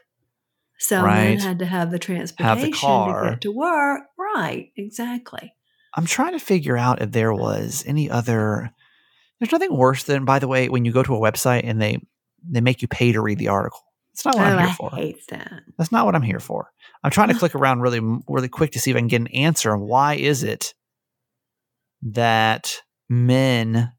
So 0.79 1.03
Right. 1.03 1.29
men 1.29 1.39
had 1.39 1.59
to 1.59 1.65
have 1.65 1.91
the 1.91 1.99
transportation 1.99 2.71
car. 2.73 3.23
to 3.23 3.29
get 3.31 3.41
to 3.41 3.51
work. 3.51 4.01
Right, 4.17 4.71
exactly. 4.75 5.53
I'm 5.95 6.05
trying 6.05 6.33
to 6.33 6.39
figure 6.39 6.77
out 6.77 7.01
if 7.01 7.11
there 7.11 7.33
was 7.33 7.83
any 7.87 8.09
other. 8.09 8.71
There's 9.39 9.51
nothing 9.51 9.75
worse 9.75 10.03
than, 10.03 10.25
by 10.25 10.39
the 10.39 10.47
way, 10.47 10.69
when 10.69 10.85
you 10.85 10.91
go 10.91 11.03
to 11.03 11.15
a 11.15 11.19
website 11.19 11.61
and 11.63 11.81
they 11.81 11.99
they 12.47 12.61
make 12.61 12.81
you 12.81 12.87
pay 12.87 13.11
to 13.11 13.21
read 13.21 13.39
the 13.39 13.47
article. 13.49 13.79
That's 14.13 14.25
not 14.25 14.35
what 14.37 14.47
oh, 14.47 14.49
I'm 14.49 14.59
here 14.59 14.67
I 14.69 14.73
for. 14.73 14.89
hate 14.91 15.27
that. 15.29 15.61
That's 15.77 15.91
not 15.91 16.05
what 16.05 16.15
I'm 16.15 16.21
here 16.21 16.39
for. 16.39 16.71
I'm 17.03 17.11
trying 17.11 17.27
to 17.29 17.35
click 17.35 17.53
around 17.55 17.81
really, 17.81 17.99
really 18.27 18.47
quick 18.47 18.71
to 18.71 18.79
see 18.79 18.89
if 18.91 18.97
I 18.97 18.99
can 18.99 19.07
get 19.07 19.21
an 19.21 19.27
answer 19.27 19.71
on 19.73 19.81
why 19.81 20.15
is 20.15 20.43
it 20.43 20.73
that 22.01 22.81
men 23.09 23.91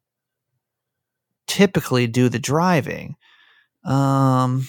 typically 1.47 2.07
do 2.07 2.28
the 2.28 2.38
driving. 2.38 3.17
Um, 3.85 4.69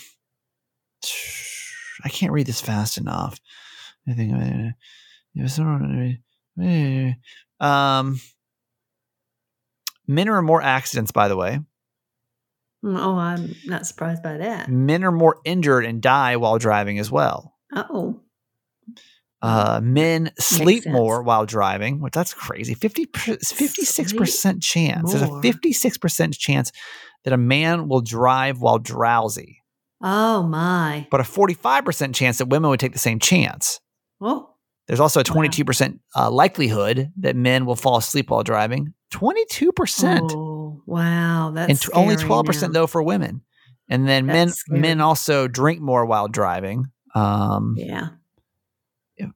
I 2.03 2.09
can't 2.09 2.31
read 2.31 2.47
this 2.47 2.61
fast 2.61 2.97
enough. 2.97 3.39
I 4.07 4.13
think. 4.13 4.33
Um, 7.59 8.19
men 10.07 10.29
are 10.29 10.41
more 10.41 10.61
accidents, 10.61 11.11
by 11.11 11.27
the 11.27 11.35
way. 11.35 11.59
Oh, 12.83 13.17
I'm 13.17 13.53
not 13.65 13.85
surprised 13.85 14.23
by 14.23 14.37
that. 14.37 14.69
Men 14.69 15.03
are 15.03 15.11
more 15.11 15.41
injured 15.43 15.85
and 15.85 16.01
die 16.01 16.37
while 16.37 16.57
driving 16.57 16.97
as 16.97 17.11
well. 17.11 17.57
Oh, 17.75 18.21
Uh, 19.41 19.79
men 19.81 20.31
sleep 20.37 20.85
more 20.85 21.23
while 21.23 21.45
driving, 21.45 22.01
which 22.01 22.13
that's 22.13 22.33
crazy. 22.33 22.73
50, 22.73 23.05
56% 23.05 24.61
chance. 24.61 25.11
There's 25.13 25.21
a 25.23 25.27
56% 25.27 26.37
chance 26.37 26.71
that 27.23 27.33
a 27.33 27.37
man 27.37 27.87
will 27.87 28.01
drive 28.01 28.59
while 28.59 28.79
drowsy, 28.79 29.61
oh 30.01 30.43
my. 30.43 31.07
but 31.11 31.19
a 31.21 31.23
45% 31.23 32.13
chance 32.15 32.37
that 32.39 32.47
women 32.49 32.69
would 32.69 32.79
take 32.79 32.93
the 32.93 32.99
same 32.99 33.19
chance. 33.19 33.79
Oh, 34.21 34.49
There's 34.87 34.99
also 34.99 35.21
a 35.21 35.23
22% 35.23 35.99
uh, 36.15 36.29
likelihood 36.29 37.11
that 37.17 37.35
men 37.35 37.65
will 37.65 37.75
fall 37.75 37.97
asleep 37.97 38.29
while 38.29 38.43
driving. 38.43 38.93
22%. 39.13 40.31
oh 40.33 40.81
wow. 40.85 41.51
That's 41.53 41.69
and 41.69 41.81
t- 41.81 41.87
only 41.93 42.15
12% 42.15 42.61
now. 42.61 42.67
though 42.69 42.87
for 42.87 43.01
women. 43.01 43.41
And 43.89 44.07
then 44.07 44.25
men 44.27 44.49
scary. 44.49 44.79
men 44.81 45.01
also 45.01 45.47
drink 45.47 45.81
more 45.81 46.05
while 46.05 46.27
driving. 46.27 46.85
Um, 47.15 47.75
Yeah. 47.77 48.09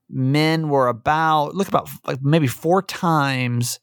Men 0.08 0.68
were 0.68 0.88
about 0.88 1.54
look 1.54 1.68
about 1.68 1.88
like 2.06 2.18
maybe 2.22 2.46
four 2.46 2.82
times 2.82 3.78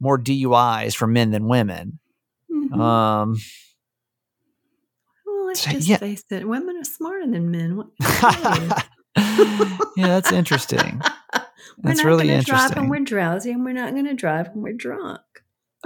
more 0.00 0.18
DUIs 0.18 0.94
for 0.94 1.06
men 1.06 1.30
than 1.30 1.48
women. 1.48 1.98
Mhm. 2.52 2.78
Um, 2.78 3.36
well, 5.26 5.46
let's 5.46 5.60
so- 5.60 5.70
just 5.70 5.88
yeah. 5.88 5.96
face 5.98 6.24
it. 6.30 6.46
Women 6.46 6.76
are 6.76 6.84
smarter 6.84 7.26
than 7.30 7.50
men. 7.50 7.76
What 7.76 7.88
yeah, 9.96 10.08
that's 10.08 10.32
interesting. 10.32 11.00
We're 11.82 11.94
not 11.94 12.04
really 12.04 12.26
gonna 12.28 12.42
drive 12.42 12.70
interesting. 12.70 12.88
when 12.88 13.00
we're 13.00 13.04
drowsy, 13.04 13.50
and 13.52 13.64
we're 13.64 13.72
not 13.72 13.92
going 13.92 14.06
to 14.06 14.14
drive 14.14 14.48
when 14.54 14.62
we're 14.62 14.72
drunk. 14.72 15.20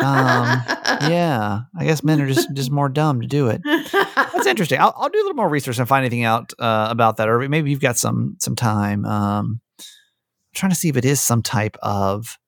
Um, 0.01 0.63
yeah, 1.11 1.61
I 1.77 1.85
guess 1.85 2.03
men 2.03 2.21
are 2.21 2.27
just 2.27 2.53
just 2.55 2.71
more 2.71 2.89
dumb 2.89 3.21
to 3.21 3.27
do 3.27 3.49
it. 3.49 3.63
That's 3.65 4.47
interesting. 4.47 4.81
I'll, 4.81 4.95
I'll 4.97 5.09
do 5.09 5.19
a 5.19 5.23
little 5.23 5.35
more 5.35 5.49
research 5.49 5.79
and 5.79 5.89
find 5.89 6.05
anything 6.05 6.25
out 6.25 6.53
uh, 6.59 6.89
about 6.91 7.19
that, 7.19 7.29
or 7.29 7.49
maybe 7.49 7.71
you've 7.71 7.81
got 7.81 7.99
some 7.99 8.37
some 8.39 8.57
time. 8.57 9.05
Um, 9.05 9.61
I'm 9.79 9.85
trying 10.55 10.71
to 10.71 10.77
see 10.77 10.89
if 10.89 10.97
it 10.97 11.05
is 11.05 11.21
some 11.21 11.43
type 11.43 11.77
of, 11.83 12.39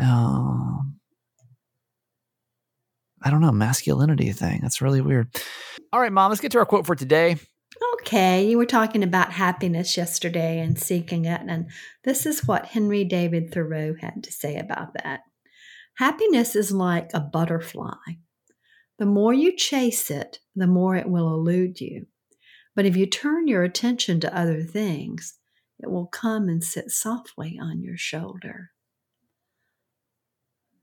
um, 0.00 0.98
I 3.22 3.30
don't 3.30 3.40
know, 3.40 3.52
masculinity 3.52 4.32
thing. 4.32 4.60
That's 4.62 4.82
really 4.82 5.00
weird. 5.00 5.28
All 5.92 6.00
right, 6.00 6.12
mom, 6.12 6.30
let's 6.30 6.40
get 6.40 6.52
to 6.52 6.58
our 6.58 6.66
quote 6.66 6.86
for 6.86 6.94
today. 6.94 7.36
Okay, 8.00 8.46
you 8.48 8.56
were 8.56 8.66
talking 8.66 9.02
about 9.02 9.32
happiness 9.32 9.96
yesterday 9.96 10.60
and 10.60 10.78
seeking 10.78 11.24
it, 11.24 11.40
and 11.46 11.68
this 12.04 12.24
is 12.24 12.46
what 12.46 12.66
Henry 12.66 13.04
David 13.04 13.52
Thoreau 13.52 13.94
had 14.00 14.22
to 14.24 14.32
say 14.32 14.56
about 14.56 14.94
that. 14.94 15.20
Happiness 15.96 16.54
is 16.54 16.72
like 16.72 17.10
a 17.14 17.20
butterfly. 17.20 18.16
The 18.98 19.06
more 19.06 19.32
you 19.32 19.56
chase 19.56 20.10
it, 20.10 20.40
the 20.54 20.66
more 20.66 20.94
it 20.94 21.08
will 21.08 21.32
elude 21.32 21.80
you. 21.80 22.06
But 22.74 22.84
if 22.84 22.96
you 22.96 23.06
turn 23.06 23.48
your 23.48 23.62
attention 23.62 24.20
to 24.20 24.38
other 24.38 24.62
things, 24.62 25.38
it 25.78 25.90
will 25.90 26.06
come 26.06 26.48
and 26.48 26.62
sit 26.62 26.90
softly 26.90 27.58
on 27.60 27.82
your 27.82 27.96
shoulder. 27.96 28.70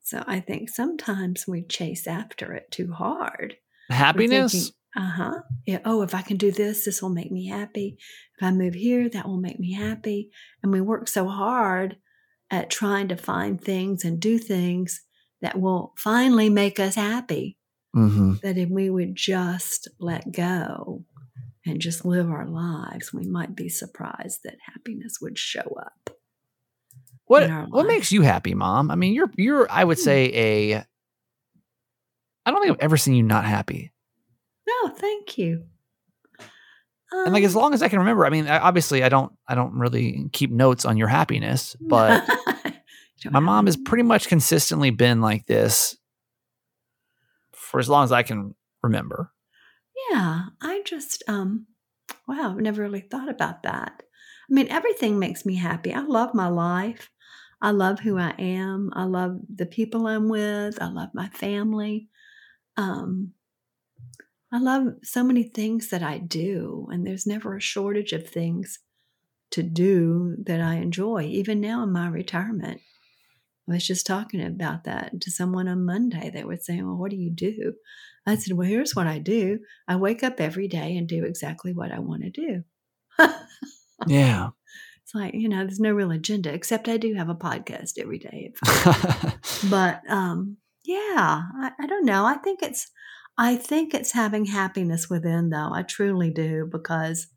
So 0.02 0.24
I 0.28 0.40
think 0.40 0.70
sometimes 0.70 1.48
we 1.48 1.64
chase 1.64 2.08
after 2.08 2.54
it 2.54 2.72
too 2.72 2.92
hard. 2.92 3.56
Happiness. 3.90 4.72
Uh 4.96 5.10
huh. 5.10 5.40
Yeah. 5.66 5.80
Oh, 5.86 6.02
if 6.02 6.14
I 6.14 6.22
can 6.22 6.38
do 6.38 6.52
this, 6.52 6.86
this 6.86 7.02
will 7.02 7.10
make 7.10 7.32
me 7.32 7.48
happy. 7.48 7.98
If 8.38 8.44
I 8.44 8.52
move 8.52 8.74
here, 8.74 9.10
that 9.10 9.28
will 9.28 9.40
make 9.40 9.60
me 9.60 9.74
happy. 9.74 10.30
And 10.62 10.72
we 10.72 10.82
work 10.82 11.08
so 11.08 11.28
hard 11.28 11.98
at 12.54 12.70
trying 12.70 13.08
to 13.10 13.18
find 13.18 13.60
things 13.60 14.06
and 14.06 14.20
do 14.20 14.38
things 14.38 15.02
that 15.42 15.60
will 15.60 15.94
finally 15.98 16.50
make 16.50 16.80
us 16.80 16.96
happy 16.96 17.58
Mm-hmm. 17.96 18.34
that 18.42 18.58
if 18.58 18.70
we 18.70 18.90
would 18.90 19.16
just 19.16 19.88
let 20.00 20.32
go 20.32 21.04
and 21.66 21.80
just 21.80 22.04
live 22.06 22.28
our 22.30 22.48
lives, 22.48 23.14
we 23.14 23.24
might 23.28 23.56
be 23.56 23.70
surprised 23.70 24.40
that 24.44 24.56
happiness 24.74 25.20
would 25.22 25.38
show 25.38 25.78
up. 25.80 26.10
What 27.26 27.44
what 27.70 27.86
makes 27.88 28.12
you 28.12 28.22
happy, 28.24 28.54
mom? 28.56 28.90
I 28.90 28.96
mean, 28.96 29.14
you're 29.14 29.32
you're 29.38 29.68
I 29.72 29.84
would 29.84 29.98
Hmm. 30.00 30.04
say 30.04 30.32
a. 30.34 30.86
I 32.46 32.52
don't 32.52 32.62
think 32.62 32.74
I've 32.74 32.84
ever 32.84 32.98
seen 32.98 33.14
you 33.14 33.24
not 33.24 33.46
happy. 33.46 33.92
No, 34.68 34.90
thank 34.90 35.38
you. 35.38 35.66
And 37.26 37.34
like 37.34 37.44
as 37.44 37.56
Um, 37.56 37.62
long 37.62 37.74
as 37.74 37.82
I 37.82 37.88
can 37.90 38.00
remember, 38.00 38.26
I 38.26 38.30
mean, 38.30 38.48
I- 38.48 38.60
obviously 38.60 39.04
I 39.04 39.10
don't 39.10 39.32
I 39.48 39.56
don't 39.56 39.74
really 39.78 40.30
keep 40.34 40.52
notes 40.52 40.86
on 40.86 40.98
your 40.98 41.08
happiness, 41.08 41.76
but 41.82 42.28
my 43.32 43.40
mom 43.40 43.66
has 43.68 43.78
pretty 43.78 44.04
much 44.04 44.28
consistently 44.28 44.90
been 44.90 45.22
like 45.22 45.46
this 45.46 45.96
for 47.54 47.80
as 47.80 47.90
long 47.90 48.04
as 48.04 48.12
I 48.12 48.24
can 48.24 48.56
remember. 48.82 49.32
Yeah, 50.12 50.46
I 50.62 50.82
just 50.86 51.24
um 51.28 51.68
wow, 52.28 52.52
I've 52.52 52.58
never 52.62 52.82
really 52.82 53.02
thought 53.02 53.30
about 53.30 53.64
that. 53.64 54.04
I 54.50 54.54
mean, 54.54 54.68
everything 54.70 55.20
makes 55.20 55.46
me 55.46 55.56
happy. 55.56 55.94
I 55.94 56.02
love 56.02 56.34
my 56.34 56.48
life. 56.50 57.10
I 57.62 57.72
love 57.72 58.00
who 58.02 58.18
I 58.18 58.32
am. 58.38 58.92
I 58.94 59.06
love 59.06 59.40
the 59.54 59.66
people 59.66 60.06
I'm 60.08 60.28
with. 60.28 60.82
I 60.82 60.88
love 60.90 61.10
my 61.14 61.30
family. 61.30 62.10
Um 62.76 63.34
I 64.54 64.60
love 64.60 64.94
so 65.02 65.24
many 65.24 65.42
things 65.42 65.90
that 65.90 66.04
I 66.04 66.20
do, 66.20 66.88
and 66.92 67.08
there's 67.08 67.26
never 67.26 67.58
a 67.58 67.62
shortage 67.62 68.14
of 68.14 68.30
things 68.30 68.78
to 69.50 69.64
do 69.64 70.36
that 70.46 70.62
I 70.62 70.76
enjoy, 70.76 71.24
even 71.24 71.60
now 71.60 71.82
in 71.82 71.92
my 71.92 72.08
retirement. 72.08 72.80
I 73.68 73.74
was 73.74 73.88
just 73.88 74.06
talking 74.06 74.46
about 74.46 74.84
that 74.84 75.20
to 75.22 75.32
someone 75.32 75.68
on 75.68 75.86
Monday. 75.86 76.30
They 76.30 76.44
were 76.44 76.58
saying, 76.58 76.86
Well, 76.86 76.98
what 76.98 77.10
do 77.10 77.18
you 77.18 77.32
do? 77.32 77.74
I 78.28 78.36
said, 78.36 78.56
Well, 78.56 78.68
here's 78.68 78.96
what 78.96 79.08
I 79.08 79.18
do. 79.18 79.60
I 79.88 79.96
wake 79.96 80.24
up 80.24 80.40
every 80.40 80.68
day 80.68 80.98
and 80.98 81.08
do 81.08 81.24
exactly 81.24 81.74
what 81.74 81.92
I 81.92 81.98
want 81.98 82.22
to 82.22 82.30
do. 82.30 82.64
Yeah. 84.08 84.50
It's 85.04 85.14
like, 85.14 85.34
you 85.34 85.50
know, 85.50 85.66
there's 85.66 85.82
no 85.82 85.92
real 85.92 86.12
agenda, 86.12 86.54
except 86.54 86.88
I 86.88 86.96
do 86.96 87.14
have 87.16 87.28
a 87.28 87.36
podcast 87.36 88.00
every 88.00 88.20
day. 88.20 88.54
but 89.70 90.02
um, 90.10 90.56
yeah, 90.86 91.42
I, 91.60 91.72
I 91.78 91.88
don't 91.88 92.06
know. 92.06 92.26
I 92.26 92.36
think 92.36 92.64
it's 92.64 92.90
I 93.38 93.56
think 93.56 93.94
it's 93.94 94.12
having 94.12 94.46
happiness 94.46 95.10
within 95.10 95.50
though. 95.50 95.72
I 95.74 95.84
truly 95.84 96.30
do 96.30 96.68
because 96.72 97.28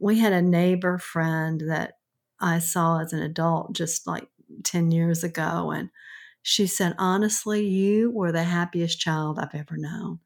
we 0.00 0.18
had 0.18 0.32
a 0.32 0.42
neighbor 0.42 0.98
friend 0.98 1.62
that 1.68 1.94
I 2.40 2.58
saw 2.58 3.00
as 3.00 3.12
an 3.12 3.22
adult 3.22 3.74
just 3.74 4.06
like 4.06 4.28
10 4.64 4.90
years 4.90 5.24
ago 5.24 5.70
and 5.70 5.90
she 6.42 6.66
said 6.66 6.94
honestly 6.98 7.66
you 7.66 8.10
were 8.10 8.32
the 8.32 8.42
happiest 8.42 8.98
child 8.98 9.38
I've 9.38 9.54
ever 9.54 9.76
known. 9.76 10.20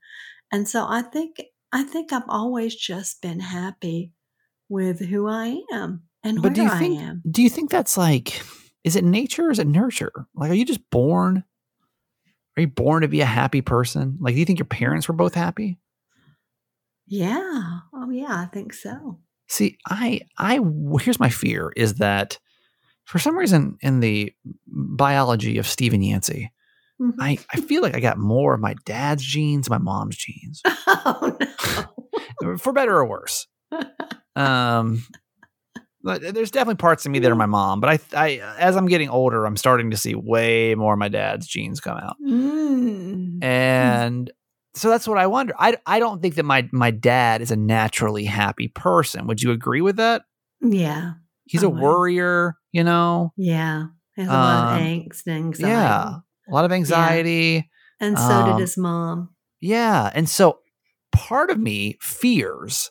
And 0.52 0.68
so 0.68 0.86
I 0.88 1.02
think 1.02 1.42
I 1.72 1.82
think 1.82 2.12
I've 2.12 2.28
always 2.28 2.74
just 2.74 3.20
been 3.20 3.40
happy 3.40 4.12
with 4.68 5.00
who 5.00 5.28
I 5.28 5.62
am 5.72 6.04
and 6.24 6.42
but 6.42 6.54
do 6.54 6.62
where 6.62 6.70
you 6.70 6.74
I 6.74 6.78
think 6.78 7.00
am. 7.00 7.22
do 7.30 7.42
you 7.42 7.50
think 7.50 7.70
that's 7.70 7.96
like 7.96 8.42
is 8.84 8.96
it 8.96 9.04
nature 9.04 9.46
or 9.46 9.50
is 9.50 9.58
it 9.58 9.66
nurture? 9.66 10.12
Like 10.34 10.50
are 10.50 10.54
you 10.54 10.64
just 10.64 10.88
born? 10.90 11.44
Are 12.56 12.60
you 12.62 12.68
born 12.68 13.02
to 13.02 13.08
be 13.08 13.20
a 13.20 13.26
happy 13.26 13.60
person? 13.60 14.16
Like 14.20 14.34
do 14.34 14.40
you 14.40 14.46
think 14.46 14.58
your 14.58 14.66
parents 14.66 15.08
were 15.08 15.14
both 15.14 15.34
happy? 15.34 15.78
Yeah. 17.06 17.78
Oh 17.94 18.10
yeah, 18.10 18.30
I 18.42 18.46
think 18.46 18.72
so. 18.72 19.18
See, 19.48 19.78
I, 19.88 20.20
I, 20.38 20.58
here's 21.00 21.20
my 21.20 21.28
fear 21.28 21.72
is 21.76 21.94
that 21.94 22.38
for 23.04 23.18
some 23.20 23.36
reason 23.38 23.76
in 23.80 24.00
the 24.00 24.32
biology 24.66 25.58
of 25.58 25.66
Stephen 25.66 26.02
Yancey, 26.02 26.52
Mhm. 27.00 27.12
I, 27.20 27.36
I 27.52 27.60
feel 27.60 27.82
like 27.82 27.94
I 27.94 28.00
got 28.00 28.16
more 28.16 28.54
of 28.54 28.60
my 28.60 28.74
dad's 28.86 29.22
genes, 29.22 29.68
my 29.68 29.76
mom's 29.76 30.16
genes, 30.16 30.62
oh 30.86 31.36
no. 32.40 32.56
for 32.58 32.72
better 32.72 32.96
or 32.96 33.04
worse. 33.06 33.46
Um, 34.34 35.02
there's 36.06 36.50
definitely 36.50 36.76
parts 36.76 37.04
of 37.06 37.12
me 37.12 37.18
that 37.20 37.30
are 37.30 37.34
my 37.36 37.46
mom, 37.46 37.80
but 37.80 37.90
I, 37.90 37.98
I, 38.16 38.30
as 38.58 38.76
I'm 38.76 38.86
getting 38.86 39.08
older, 39.08 39.44
I'm 39.44 39.56
starting 39.56 39.90
to 39.90 39.96
see 39.96 40.14
way 40.14 40.74
more 40.74 40.92
of 40.94 40.98
my 40.98 41.08
dad's 41.08 41.46
genes 41.46 41.80
come 41.80 41.98
out, 41.98 42.16
Mm. 42.24 43.42
and 43.42 44.30
so 44.74 44.90
that's 44.90 45.08
what 45.08 45.18
I 45.18 45.26
wonder. 45.26 45.54
I, 45.58 45.76
I 45.86 45.98
don't 45.98 46.20
think 46.20 46.34
that 46.36 46.44
my 46.44 46.68
my 46.72 46.90
dad 46.90 47.40
is 47.42 47.50
a 47.50 47.56
naturally 47.56 48.24
happy 48.24 48.68
person. 48.68 49.26
Would 49.26 49.42
you 49.42 49.50
agree 49.50 49.80
with 49.80 49.96
that? 49.96 50.22
Yeah. 50.60 51.12
He's 51.44 51.62
a 51.62 51.68
would. 51.70 51.80
worrier, 51.80 52.56
you 52.72 52.82
know. 52.84 53.32
Yeah. 53.36 53.84
He 54.16 54.22
has 54.22 54.30
a 54.30 54.32
lot 54.34 54.64
of 54.74 54.80
Um, 54.80 54.86
angst 54.86 55.22
and 55.26 55.36
anxiety. 55.36 55.70
Yeah, 55.72 56.16
a 56.48 56.52
lot 56.52 56.64
of 56.64 56.72
anxiety. 56.72 57.70
And 58.00 58.18
so 58.18 58.24
Um, 58.24 58.50
did 58.52 58.60
his 58.60 58.76
mom. 58.76 59.30
Yeah. 59.60 60.10
And 60.14 60.28
so 60.28 60.58
part 61.12 61.50
of 61.50 61.58
me 61.58 61.96
fears 62.00 62.90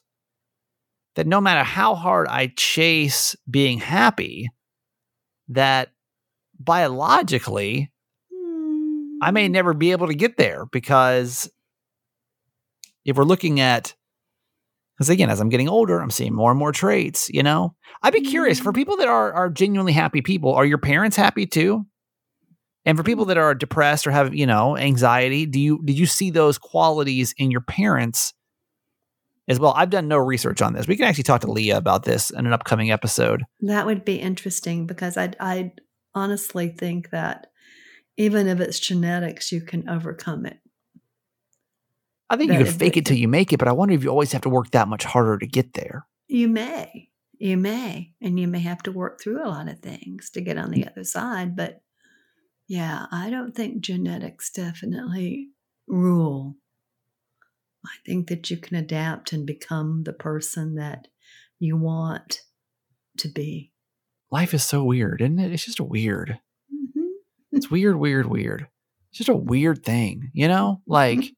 that 1.16 1.28
no 1.28 1.42
matter 1.42 1.64
how 1.64 1.96
hard 1.96 2.28
I 2.28 2.54
chase 2.56 3.36
being 3.50 3.80
happy, 3.80 4.50
that 5.50 5.92
biologically 6.60 7.92
I 9.26 9.32
may 9.32 9.48
never 9.48 9.74
be 9.74 9.92
able 9.92 10.06
to 10.06 10.14
get 10.14 10.38
there 10.38 10.68
because 10.68 11.50
if 13.06 13.18
we're 13.18 13.24
looking 13.24 13.60
at, 13.60 13.96
because 14.96 15.10
again, 15.10 15.32
as 15.32 15.40
I'm 15.40 15.50
getting 15.50 15.68
older, 15.68 16.00
I'm 16.00 16.12
seeing 16.12 16.32
more 16.32 16.52
and 16.52 16.60
more 16.60 16.72
traits. 16.72 17.28
You 17.30 17.42
know, 17.42 17.74
I'd 18.04 18.14
be 18.14 18.22
curious 18.22 18.60
for 18.60 18.72
mm. 18.72 18.76
people 18.76 18.98
that 18.98 19.08
are 19.08 19.34
are 19.34 19.50
genuinely 19.50 19.94
happy 19.94 20.22
people. 20.22 20.54
Are 20.54 20.64
your 20.64 20.78
parents 20.78 21.18
happy 21.18 21.48
too? 21.48 21.88
And 22.86 22.96
for 22.96 23.04
people 23.04 23.26
that 23.26 23.38
are 23.40 23.56
depressed 23.56 24.06
or 24.06 24.12
have 24.12 24.36
you 24.36 24.46
know 24.46 24.78
anxiety, 24.78 25.48
do 25.48 25.60
you 25.60 25.82
do 25.84 25.92
you 25.92 26.06
see 26.06 26.30
those 26.30 26.60
qualities 26.60 27.34
in 27.40 27.50
your 27.50 27.62
parents 27.62 28.35
as 29.48 29.60
well? 29.60 29.74
I've 29.76 29.90
done 29.90 30.08
no 30.08 30.18
research 30.18 30.62
on 30.62 30.74
this. 30.74 30.88
We 30.88 30.96
can 30.96 31.06
actually 31.06 31.24
talk 31.24 31.42
to 31.42 31.52
Leah 31.52 31.78
about 31.78 32.04
this 32.04 32.30
in 32.30 32.46
an 32.46 32.54
upcoming 32.54 32.92
episode. 32.92 33.44
That 33.62 33.86
would 33.86 34.06
be 34.06 34.16
interesting 34.16 34.88
because 34.88 35.18
I 35.18 35.34
I 35.40 35.74
honestly 36.14 36.70
think 36.70 37.10
that 37.12 37.48
even 38.18 38.48
if 38.48 38.60
it's 38.60 38.80
genetics, 38.80 39.52
you 39.52 39.62
can 39.62 39.90
overcome 39.90 40.46
it. 40.46 40.60
I 42.30 42.38
think 42.38 42.52
That 42.52 42.60
you 42.60 42.66
can 42.66 42.74
fake 42.74 42.98
it- 42.98 43.00
it 43.02 43.06
till 43.06 43.18
you 43.18 43.28
make 43.28 43.54
it, 43.54 43.58
but 43.60 43.68
I 43.68 43.74
wonder 43.74 43.94
if 43.94 44.04
you 44.04 44.10
always 44.10 44.32
have 44.32 44.42
to 44.44 44.50
work 44.50 44.72
that 44.72 44.88
much 44.88 45.04
harder 45.04 45.38
to 45.38 45.46
get 45.46 45.74
there. 45.74 46.08
You 46.28 46.48
may, 46.48 47.10
you 47.38 47.58
may, 47.58 48.14
and 48.22 48.40
you 48.40 48.48
may 48.48 48.60
have 48.60 48.82
to 48.84 48.92
work 48.92 49.22
through 49.22 49.46
a 49.46 49.50
lot 49.50 49.68
of 49.68 49.80
things 49.80 50.30
to 50.32 50.42
get 50.42 50.58
on 50.58 50.72
the 50.72 50.88
other 50.88 51.04
side. 51.04 51.56
But 51.56 51.82
yeah, 52.68 53.06
I 53.12 53.30
don't 53.30 53.54
think 53.54 53.82
genetics 53.82 54.52
definitely 54.52 55.50
rule. 55.88 56.56
I 57.86 57.98
think 58.06 58.28
that 58.30 58.50
you 58.50 58.58
can 58.58 58.76
adapt 58.76 59.32
and 59.34 59.46
become 59.46 60.04
the 60.04 60.14
person 60.14 60.76
that 60.76 61.08
you 61.60 61.78
want 61.78 62.42
to 63.20 63.28
be. 63.30 63.72
Life 64.32 64.54
is 64.54 64.64
so 64.66 64.84
weird, 64.84 65.22
isn't 65.22 65.40
it? 65.40 65.52
It's 65.52 65.66
just 65.66 65.80
weird. 65.80 66.40
Mhm. 66.74 67.08
It's 67.52 67.70
weird, 67.72 67.96
weird, 67.98 68.26
weird. 68.26 68.68
It's 69.10 69.20
just 69.20 69.30
a 69.30 69.36
weird 69.36 69.84
thing, 69.84 70.32
you 70.34 70.48
know? 70.48 70.82
Like, 70.88 71.34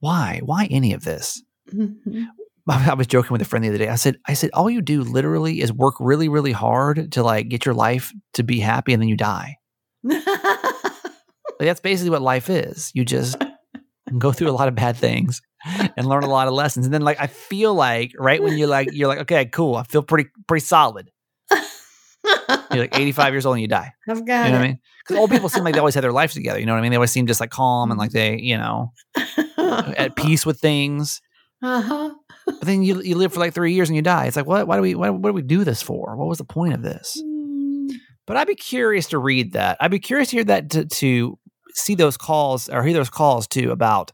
why? 0.00 0.40
Why 0.44 0.66
any 0.70 0.92
of 0.92 1.04
this? 1.04 1.42
Mhm. 1.72 2.26
I 2.68 2.94
was 2.94 3.06
joking 3.06 3.32
with 3.32 3.42
a 3.42 3.44
friend 3.46 3.64
the 3.64 3.68
other 3.68 3.78
day. 3.78 3.88
I 3.88 3.96
said, 3.96 4.18
I 4.26 4.34
said, 4.34 4.50
all 4.52 4.70
you 4.70 4.80
do 4.82 5.02
literally 5.02 5.60
is 5.60 5.72
work 5.72 5.94
really, 5.98 6.28
really 6.28 6.52
hard 6.52 7.12
to 7.12 7.22
like 7.22 7.48
get 7.48 7.64
your 7.64 7.74
life 7.74 8.12
to 8.34 8.42
be 8.42 8.60
happy 8.60 8.92
and 8.92 9.00
then 9.02 9.08
you 9.08 9.16
die. 9.16 9.56
Like, 11.58 11.66
that's 11.66 11.80
basically 11.80 12.08
what 12.08 12.22
life 12.22 12.48
is. 12.48 12.90
You 12.94 13.04
just 13.04 13.36
go 14.18 14.32
through 14.32 14.50
a 14.50 14.52
lot 14.52 14.68
of 14.68 14.74
bad 14.74 14.96
things 14.96 15.40
and 15.96 16.06
learn 16.06 16.22
a 16.24 16.28
lot 16.28 16.48
of 16.48 16.54
lessons. 16.54 16.86
And 16.86 16.94
then 16.94 17.02
like 17.02 17.20
I 17.20 17.26
feel 17.26 17.74
like 17.74 18.12
right 18.18 18.42
when 18.42 18.56
you're 18.58 18.68
like 18.68 18.88
you're 18.92 19.08
like, 19.08 19.20
okay, 19.20 19.46
cool, 19.46 19.76
I 19.76 19.84
feel 19.84 20.02
pretty 20.02 20.30
pretty 20.46 20.64
solid. 20.64 21.10
You're 22.72 22.82
like 22.82 22.98
85 22.98 23.32
years 23.34 23.46
old 23.46 23.54
and 23.56 23.62
you 23.62 23.68
die. 23.68 23.92
I've 24.08 24.18
You 24.18 24.24
got 24.24 24.50
know 24.50 24.58
what 24.58 24.64
I 24.64 24.66
mean? 24.68 24.78
Because 25.02 25.16
old 25.20 25.30
people 25.30 25.48
seem 25.48 25.64
like 25.64 25.72
they 25.74 25.78
always 25.80 25.94
have 25.94 26.02
their 26.02 26.12
life 26.12 26.32
together. 26.32 26.58
You 26.60 26.66
know 26.66 26.72
what 26.72 26.78
I 26.78 26.82
mean? 26.82 26.90
They 26.90 26.96
always 26.96 27.10
seem 27.10 27.26
just 27.26 27.40
like 27.40 27.50
calm 27.50 27.90
and 27.90 27.98
like 27.98 28.10
they, 28.12 28.38
you 28.38 28.56
know, 28.58 28.92
at 29.56 30.14
peace 30.16 30.44
with 30.44 30.60
things. 30.60 31.20
uh-huh. 31.62 32.10
But 32.46 32.60
then 32.62 32.82
you 32.82 33.00
you 33.02 33.14
live 33.16 33.32
for 33.32 33.40
like 33.40 33.54
three 33.54 33.72
years 33.74 33.88
and 33.88 33.96
you 33.96 34.02
die. 34.02 34.26
It's 34.26 34.36
like 34.36 34.46
what? 34.46 34.66
Why 34.66 34.76
do 34.76 34.82
we? 34.82 34.94
Why, 34.94 35.10
what 35.10 35.30
do 35.30 35.32
we 35.32 35.42
do 35.42 35.64
this 35.64 35.82
for? 35.82 36.16
What 36.16 36.28
was 36.28 36.38
the 36.38 36.44
point 36.44 36.74
of 36.74 36.82
this? 36.82 37.20
Mm, 37.24 37.90
But 38.26 38.36
I'd 38.36 38.46
be 38.46 38.54
curious 38.54 39.06
to 39.08 39.18
read 39.18 39.52
that. 39.52 39.76
I'd 39.80 39.90
be 39.90 39.98
curious 40.00 40.30
to 40.30 40.36
hear 40.36 40.44
that 40.44 40.70
to, 40.70 40.84
to 40.86 41.38
see 41.74 41.94
those 41.94 42.16
calls 42.16 42.68
or 42.68 42.82
hear 42.82 42.94
those 42.94 43.10
calls 43.10 43.46
too 43.46 43.70
about 43.70 44.12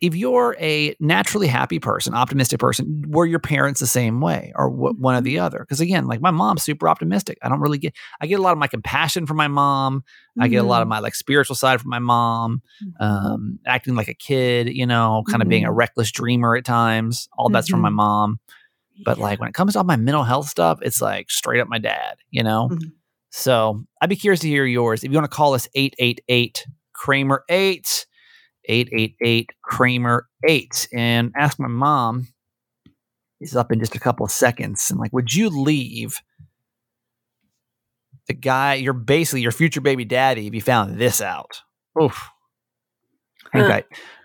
if 0.00 0.14
you're 0.14 0.56
a 0.58 0.94
naturally 0.98 1.46
happy 1.46 1.78
person, 1.78 2.14
optimistic 2.14 2.58
person, 2.58 3.04
were 3.08 3.26
your 3.26 3.38
parents 3.38 3.80
the 3.80 3.86
same 3.86 4.20
way 4.20 4.52
or 4.56 4.70
wh- 4.70 4.92
mm-hmm. 4.92 5.02
one 5.02 5.14
or 5.14 5.20
the 5.20 5.38
other? 5.38 5.58
Because 5.58 5.80
again, 5.80 6.06
like 6.06 6.22
my 6.22 6.30
mom's 6.30 6.62
super 6.62 6.88
optimistic. 6.88 7.38
I 7.42 7.48
don't 7.48 7.60
really 7.60 7.78
get. 7.78 7.94
I 8.20 8.26
get 8.26 8.38
a 8.38 8.42
lot 8.42 8.52
of 8.52 8.58
my 8.58 8.66
compassion 8.66 9.26
from 9.26 9.36
my 9.36 9.48
mom. 9.48 10.02
I 10.38 10.48
get 10.48 10.58
a 10.58 10.62
lot 10.62 10.80
of 10.80 10.86
mm-hmm. 10.86 10.90
my 10.90 10.98
like 11.00 11.14
spiritual 11.14 11.54
side 11.54 11.80
from 11.82 11.90
my 11.90 11.98
mom. 11.98 12.62
Mhm. 12.82 13.04
Um, 13.04 13.58
acting 13.66 13.94
like 13.94 14.08
a 14.08 14.14
kid, 14.14 14.74
you 14.74 14.86
know, 14.86 15.22
kind 15.28 15.42
of 15.42 15.48
being 15.48 15.64
a 15.64 15.68
mm-hmm. 15.68 15.76
reckless 15.76 16.10
dreamer 16.10 16.56
at 16.56 16.64
times. 16.64 17.28
All 17.36 17.50
that's 17.50 17.68
from 17.68 17.80
my 17.80 17.90
mom. 17.90 18.40
But 19.04 19.18
Yeah. 19.18 19.24
like 19.24 19.40
when 19.40 19.48
it 19.48 19.54
comes 19.54 19.74
to 19.74 19.80
all 19.80 19.84
my 19.84 19.96
mental 19.96 20.24
health 20.24 20.48
stuff, 20.48 20.78
it's 20.82 21.02
like 21.02 21.30
straight 21.30 21.60
up 21.60 21.68
my 21.68 21.78
dad, 21.78 22.16
you 22.30 22.42
know? 22.42 22.70
So 23.30 23.84
I'd 24.00 24.10
be 24.10 24.16
curious 24.16 24.40
to 24.40 24.48
hear 24.48 24.66
yours. 24.66 25.04
If 25.04 25.10
you 25.10 25.16
want 25.16 25.30
to 25.30 25.36
call 25.36 25.54
us 25.54 25.68
888 25.74 26.66
Kramer 26.92 27.44
8, 27.48 28.06
888 28.64 29.50
Kramer 29.62 30.28
8, 30.46 30.88
and 30.92 31.32
ask 31.36 31.58
my 31.58 31.68
mom, 31.68 32.28
he's 33.38 33.56
up 33.56 33.72
in 33.72 33.78
just 33.78 33.94
a 33.94 34.00
couple 34.00 34.26
of 34.26 34.32
seconds. 34.32 34.90
And 34.90 34.98
like, 34.98 35.12
would 35.12 35.32
you 35.32 35.48
leave 35.48 36.16
the 38.26 38.34
guy, 38.34 38.74
you're 38.74 38.92
basically 38.92 39.40
your 39.40 39.52
future 39.52 39.80
baby 39.80 40.04
daddy, 40.04 40.46
if 40.46 40.54
you 40.54 40.60
found 40.60 40.98
this 40.98 41.20
out? 41.20 41.62
Oof. 42.00 42.28
Huh. 43.52 43.62
Okay. 43.62 43.82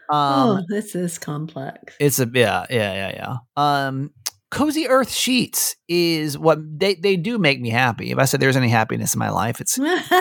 Um, 0.10 0.50
oh, 0.50 0.62
this 0.68 0.94
is 0.94 1.18
complex. 1.18 1.96
it's 2.00 2.20
a 2.20 2.30
yeah, 2.32 2.66
yeah, 2.70 2.94
yeah, 2.94 3.12
yeah. 3.16 3.38
Um, 3.58 4.12
Cozy 4.56 4.88
Earth 4.88 5.12
Sheets 5.12 5.76
is 5.90 6.38
what 6.38 6.60
they 6.80 6.96
they 6.96 7.18
do 7.18 7.38
make 7.38 7.60
me 7.60 7.70
happy. 7.70 8.12
If 8.12 8.18
I 8.18 8.24
said 8.24 8.40
there's 8.40 8.56
any 8.56 8.70
happiness 8.70 9.14
in 9.14 9.20
my 9.20 9.30
life, 9.30 9.60
it's 9.60 9.78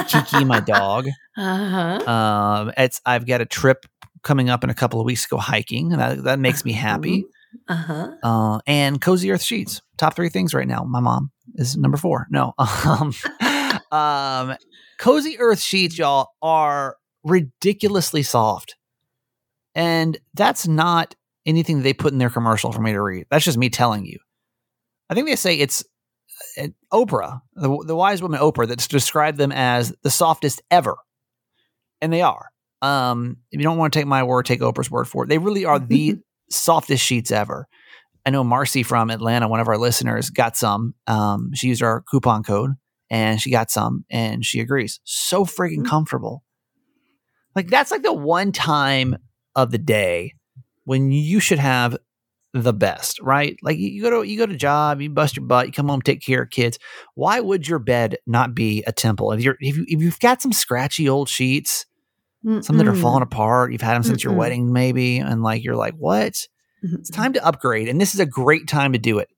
Kiki, 0.09 0.45
my 0.45 0.59
dog. 0.67 1.07
Uh-huh. 1.37 2.11
Um, 2.11 2.73
it's 2.77 3.01
I've 3.07 3.27
got 3.27 3.41
a 3.41 3.47
trip 3.47 3.87
coming 4.25 4.51
up 4.51 4.65
in 4.65 4.71
a 4.71 4.75
couple 4.75 4.99
of 4.99 5.07
weeks 5.07 5.23
to 5.23 5.29
go 5.29 5.37
hiking, 5.37 5.93
and 5.93 6.01
that 6.01 6.25
that 6.25 6.39
makes 6.41 6.65
me 6.65 6.73
happy. 6.73 7.27
Uh-huh. 7.69 8.11
Uh, 8.25 8.59
and 8.67 9.01
Cozy 9.01 9.31
Earth 9.31 9.45
Sheets, 9.45 9.83
top 9.99 10.17
three 10.17 10.31
things 10.31 10.53
right 10.53 10.67
now. 10.67 10.83
My 10.83 10.99
mom 10.99 11.31
is 11.55 11.77
number 11.77 11.97
four. 11.97 12.27
No, 12.29 12.55
um, 12.85 13.15
um, 13.93 14.57
Cozy 14.99 15.39
Earth 15.39 15.61
Sheets, 15.61 15.97
y'all 15.97 16.31
are 16.43 16.97
ridiculously 17.23 18.25
soft, 18.25 18.75
and 19.77 20.19
that's 20.35 20.67
not 20.67 21.15
anything 21.47 21.83
they 21.83 21.95
put 21.95 22.13
in 22.13 22.19
their 22.19 22.31
commercial 22.31 22.73
for 22.73 22.81
me 22.81 22.91
to 22.91 23.01
read. 23.01 23.27
That's 23.31 23.45
just 23.45 23.59
me 23.59 23.71
telling 23.71 24.07
you. 24.07 24.19
I 25.11 25.15
think 25.15 25.27
they 25.27 25.37
say 25.37 25.57
it's 25.59 25.85
uh, 26.61 26.69
Oprah, 26.93 27.41
the, 27.55 27.85
the 27.87 27.97
wise 27.97 28.23
woman 28.23 28.41
Oprah, 28.41 28.67
that's 28.69 28.89
described 28.89 29.39
them 29.39 29.53
as 29.53 29.95
the 30.03 30.11
softest 30.11 30.63
ever, 30.71 30.97
and 32.01 32.13
they 32.13 32.23
are. 32.23 32.51
Um, 32.83 33.39
if 33.51 33.59
you 33.61 33.65
don't 33.65 33.79
want 33.79 33.93
to 33.93 33.99
take 33.99 34.07
my 34.07 34.23
word, 34.23 34.45
take 34.47 34.61
Oprah's 34.61 34.91
word 34.91 35.07
for 35.07 35.25
it. 35.25 35.29
They 35.29 35.39
really 35.39 35.65
are 35.65 35.79
the 35.79 36.17
softest 36.51 37.03
sheets 37.05 37.31
ever. 37.31 37.67
I 38.27 38.31
know 38.31 38.45
Marcy 38.45 38.83
from 38.83 39.11
Atlanta, 39.11 39.49
one 39.49 39.61
of 39.61 39.69
our 39.69 39.79
listeners, 39.79 40.31
got 40.31 40.57
some. 40.57 40.95
Um, 41.07 41.51
she 41.55 41.69
used 41.69 41.83
our 41.83 42.03
coupon 42.11 42.43
code 42.43 42.73
and 43.11 43.41
she 43.41 43.51
got 43.51 43.71
some 43.71 44.05
and 44.11 44.45
she 44.45 44.61
agrees. 44.61 45.01
So 45.05 45.45
freaking 45.45 45.81
Mhm. 45.81 45.87
comfortable. 45.87 46.43
Like 47.55 47.69
that's 47.69 47.91
like 47.91 48.03
the 48.03 48.13
one 48.13 48.51
time 48.53 49.17
of 49.55 49.71
the 49.71 49.79
day 49.79 50.33
when 50.85 51.11
you 51.11 51.39
should 51.41 51.59
have 51.59 51.97
the 52.55 52.73
best, 52.73 53.21
right? 53.21 53.59
Like 53.63 53.79
you 53.79 54.01
go 54.01 54.23
to 54.23 54.29
you 54.29 54.39
go 54.39 54.47
to 54.47 54.57
job, 54.57 55.01
you 55.01 55.11
bust 55.11 55.37
your 55.37 55.45
butt, 55.45 55.67
you 55.67 55.73
come 55.73 55.89
home, 55.89 56.01
take 56.01 56.23
care 56.23 56.43
of 56.43 56.51
kids. 56.51 56.79
Why 57.15 57.41
would 57.41 57.67
your 57.69 57.81
bed 57.81 58.17
not 58.27 58.55
be 58.55 58.83
a 58.87 58.93
temple? 58.93 59.33
If 59.33 59.43
you're 59.43 59.57
if, 59.61 59.77
you, 59.77 59.85
if 59.89 60.01
you've 60.01 60.21
got 60.21 60.41
some 60.41 60.53
scratchy 60.53 61.09
old 61.09 61.29
sheets, 61.29 61.85
some 62.61 62.77
that 62.79 62.87
are 62.89 62.95
falling 62.95 63.23
apart, 63.23 63.73
you've 63.73 63.81
had 63.81 63.95
them 63.97 64.05
since 64.05 64.23
your 64.23 64.33
Mm-mm. 64.35 64.39
wedding, 64.39 64.73
maybe, 64.73 65.19
and 65.19 65.43
like 65.43 65.65
you're 65.65 65.77
like, 65.77 65.95
what? 65.95 66.47
It's 66.83 67.11
time 67.11 67.33
to 67.33 67.45
upgrade, 67.45 67.89
and 67.89 68.01
this 68.01 68.15
is 68.15 68.21
a 68.21 68.27
great 68.27 68.69
time 68.69 68.93
to 68.93 68.99
do 68.99 69.19
it. 69.19 69.29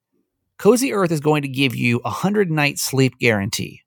Cozy 0.58 0.92
Earth 0.92 1.12
is 1.12 1.20
going 1.20 1.42
to 1.42 1.48
give 1.48 1.74
you 1.76 2.00
a 2.04 2.10
hundred 2.10 2.50
night 2.50 2.78
sleep 2.78 3.14
guarantee. 3.20 3.82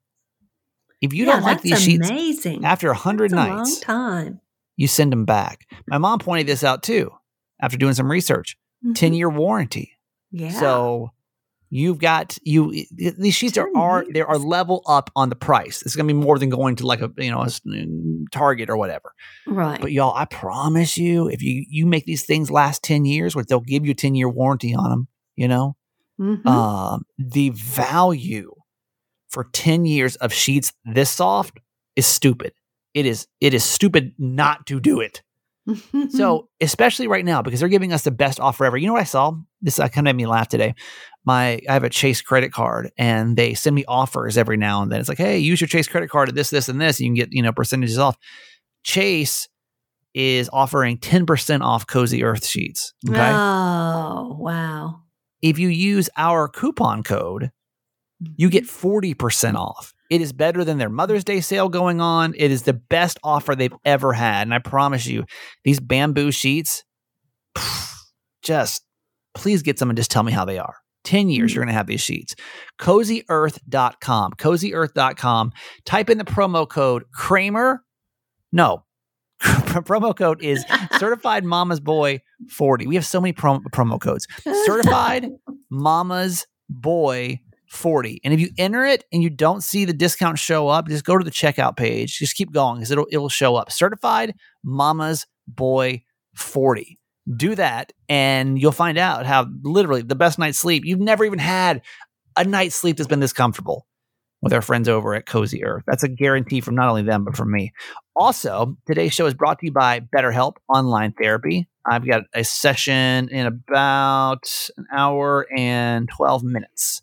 If 1.00 1.12
you 1.12 1.24
Yeah, 1.26 1.32
don't 1.32 1.42
like 1.42 1.62
these 1.62 1.80
sheets 1.82 2.08
amazing. 2.10 2.64
after 2.64 2.90
a 2.90 2.94
hundred 2.96 3.32
That's 3.32 3.32
a 3.32 3.48
nights, 3.48 3.70
long 3.72 3.80
time. 3.80 4.40
you 4.76 4.86
send 4.88 5.12
them 5.12 5.24
back. 5.24 5.66
My 5.86 5.98
mom 5.98 6.18
pointed 6.18 6.46
this 6.46 6.64
out 6.64 6.82
too 6.82 7.10
after 7.60 7.76
doing 7.76 7.94
some 7.94 8.10
research. 8.10 8.56
Mhm. 8.84 8.94
10 8.94 9.14
year 9.14 9.28
warranty. 9.30 9.92
Yeah. 10.30 10.50
So 10.50 11.10
you've 11.72 11.98
got 11.98 12.36
you 12.42 12.72
these 12.92 13.34
sheets 13.34 13.56
are, 13.56 13.66
10 13.66 13.76
are 13.76 14.04
they 14.12 14.22
are 14.22 14.38
level 14.38 14.82
up 14.86 15.10
on 15.14 15.28
the 15.28 15.36
price. 15.36 15.82
It's 15.82 15.94
going 15.96 16.08
to 16.08 16.14
be 16.14 16.18
more 16.20 16.38
than 16.38 16.48
going 16.50 16.76
to 16.76 16.86
like 16.86 17.00
a 17.00 17.10
you 17.18 17.30
know 17.30 17.42
a 17.42 17.48
Target 18.32 18.70
or 18.70 18.76
whatever. 18.76 19.12
right. 19.46 19.80
But 19.80 19.92
y'all, 19.92 20.14
I 20.16 20.24
promise 20.24 20.96
you, 20.98 21.28
if 21.28 21.42
you 21.42 21.64
you 21.68 21.86
make 21.86 22.04
these 22.06 22.24
things 22.24 22.50
last 22.50 22.82
10 22.82 23.04
years, 23.04 23.34
which 23.36 23.46
they'll 23.46 23.60
give 23.60 23.84
you 23.84 23.92
a 23.92 23.94
10 23.94 24.14
year 24.14 24.28
warranty 24.28 24.74
on 24.74 24.90
them, 24.90 25.08
you 25.36 25.48
know, 25.48 25.76
Mhm. 26.20 26.44
um, 26.46 27.04
the 27.18 27.50
value 27.50 28.54
for 29.28 29.44
10 29.52 29.84
years 29.84 30.16
of 30.16 30.32
sheets 30.32 30.72
this 30.84 31.10
soft 31.10 31.60
is 31.96 32.06
stupid. 32.06 32.52
It 32.94 33.06
is 33.06 33.26
it 33.40 33.54
is 33.54 33.62
stupid 33.64 34.12
not 34.18 34.66
to 34.66 34.80
do 34.80 35.00
it. 35.00 35.22
So, 36.10 36.48
especially 36.60 37.06
right 37.08 37.24
now, 37.24 37.42
because 37.42 37.60
they're 37.60 37.68
giving 37.68 37.92
us 37.92 38.02
the 38.02 38.10
best 38.10 38.40
offer 38.40 38.64
ever. 38.64 38.76
You 38.76 38.86
know 38.86 38.92
what 38.94 39.02
I 39.02 39.04
saw? 39.04 39.32
This 39.62 39.78
uh, 39.78 39.88
kind 39.88 40.06
of 40.08 40.14
made 40.16 40.22
me 40.22 40.26
laugh 40.26 40.48
today. 40.48 40.74
My 41.24 41.60
I 41.68 41.72
have 41.74 41.84
a 41.84 41.90
Chase 41.90 42.22
credit 42.22 42.52
card, 42.52 42.90
and 42.98 43.36
they 43.36 43.54
send 43.54 43.76
me 43.76 43.84
offers 43.86 44.36
every 44.38 44.56
now 44.56 44.82
and 44.82 44.90
then. 44.90 45.00
It's 45.00 45.08
like, 45.08 45.18
hey, 45.18 45.38
use 45.38 45.60
your 45.60 45.68
Chase 45.68 45.86
credit 45.88 46.08
card 46.10 46.28
at 46.28 46.34
this, 46.34 46.50
this, 46.50 46.68
and 46.68 46.80
this. 46.80 46.98
And 46.98 47.04
you 47.06 47.10
can 47.10 47.28
get 47.28 47.36
you 47.36 47.42
know 47.42 47.52
percentages 47.52 47.98
off. 47.98 48.16
Chase 48.84 49.48
is 50.14 50.48
offering 50.52 50.98
ten 50.98 51.26
percent 51.26 51.62
off 51.62 51.86
Cozy 51.86 52.24
Earth 52.24 52.44
sheets. 52.46 52.94
Okay, 53.08 53.18
Oh, 53.32 54.36
wow. 54.40 55.02
if 55.42 55.58
you 55.58 55.68
use 55.68 56.08
our 56.16 56.48
coupon 56.48 57.02
code, 57.02 57.50
you 58.36 58.50
get 58.50 58.64
40% 58.64 59.54
off. 59.54 59.94
It 60.10 60.20
is 60.20 60.32
better 60.32 60.64
than 60.64 60.78
their 60.78 60.88
Mother's 60.88 61.24
Day 61.24 61.40
sale 61.40 61.68
going 61.68 62.00
on. 62.00 62.34
It 62.36 62.50
is 62.50 62.64
the 62.64 62.72
best 62.72 63.18
offer 63.22 63.54
they've 63.54 63.72
ever 63.84 64.12
had. 64.12 64.42
And 64.42 64.52
I 64.52 64.58
promise 64.58 65.06
you, 65.06 65.24
these 65.64 65.78
bamboo 65.78 66.32
sheets, 66.32 66.84
just 68.42 68.82
please 69.34 69.62
get 69.62 69.78
some 69.78 69.88
and 69.88 69.96
just 69.96 70.10
tell 70.10 70.24
me 70.24 70.32
how 70.32 70.44
they 70.44 70.58
are. 70.58 70.74
10 71.04 71.30
years, 71.30 71.52
hmm. 71.52 71.56
you're 71.56 71.64
going 71.64 71.72
to 71.72 71.78
have 71.78 71.86
these 71.86 72.00
sheets. 72.00 72.34
CozyEarth.com. 72.80 74.32
CozyEarth.com. 74.32 75.52
Type 75.86 76.10
in 76.10 76.18
the 76.18 76.24
promo 76.24 76.68
code 76.68 77.04
Kramer. 77.14 77.84
No, 78.52 78.84
promo 79.40 80.14
code 80.14 80.42
is 80.42 80.64
certified 80.98 81.44
mama's 81.44 81.80
boy 81.80 82.20
40 82.50 82.86
we 82.86 82.94
have 82.94 83.06
so 83.06 83.20
many 83.20 83.32
prom- 83.32 83.64
promo 83.72 83.98
codes 83.98 84.26
certified 84.66 85.30
mama's 85.70 86.46
boy 86.68 87.40
40 87.70 88.20
and 88.24 88.34
if 88.34 88.40
you 88.40 88.50
enter 88.58 88.84
it 88.84 89.04
and 89.12 89.22
you 89.22 89.30
don't 89.30 89.62
see 89.62 89.84
the 89.84 89.92
discount 89.92 90.38
show 90.38 90.68
up 90.68 90.88
just 90.88 91.04
go 91.04 91.16
to 91.16 91.24
the 91.24 91.30
checkout 91.30 91.76
page 91.76 92.18
just 92.18 92.34
keep 92.34 92.52
going 92.52 92.76
because 92.78 92.90
it'll, 92.90 93.06
it'll 93.10 93.28
show 93.28 93.54
up 93.54 93.70
certified 93.70 94.34
mama's 94.64 95.26
boy 95.46 96.02
40 96.34 96.98
do 97.36 97.54
that 97.54 97.92
and 98.08 98.60
you'll 98.60 98.72
find 98.72 98.98
out 98.98 99.24
how 99.24 99.46
literally 99.62 100.02
the 100.02 100.16
best 100.16 100.38
night's 100.38 100.58
sleep 100.58 100.84
you've 100.84 101.00
never 101.00 101.24
even 101.24 101.38
had 101.38 101.80
a 102.36 102.44
night's 102.44 102.74
sleep 102.74 102.96
that's 102.96 103.08
been 103.08 103.20
this 103.20 103.32
comfortable 103.32 103.86
with 104.42 104.52
our 104.52 104.62
friends 104.62 104.88
over 104.88 105.14
at 105.14 105.26
Cozy 105.26 105.64
Earth. 105.64 105.84
That's 105.86 106.02
a 106.02 106.08
guarantee 106.08 106.60
from 106.60 106.74
not 106.74 106.88
only 106.88 107.02
them, 107.02 107.24
but 107.24 107.36
from 107.36 107.52
me. 107.52 107.72
Also, 108.16 108.76
today's 108.86 109.12
show 109.12 109.26
is 109.26 109.34
brought 109.34 109.58
to 109.58 109.66
you 109.66 109.72
by 109.72 110.00
BetterHelp 110.00 110.54
Online 110.68 111.12
Therapy. 111.12 111.68
I've 111.86 112.06
got 112.06 112.22
a 112.34 112.44
session 112.44 113.28
in 113.28 113.46
about 113.46 114.70
an 114.76 114.86
hour 114.92 115.46
and 115.56 116.08
12 116.08 116.42
minutes. 116.42 117.02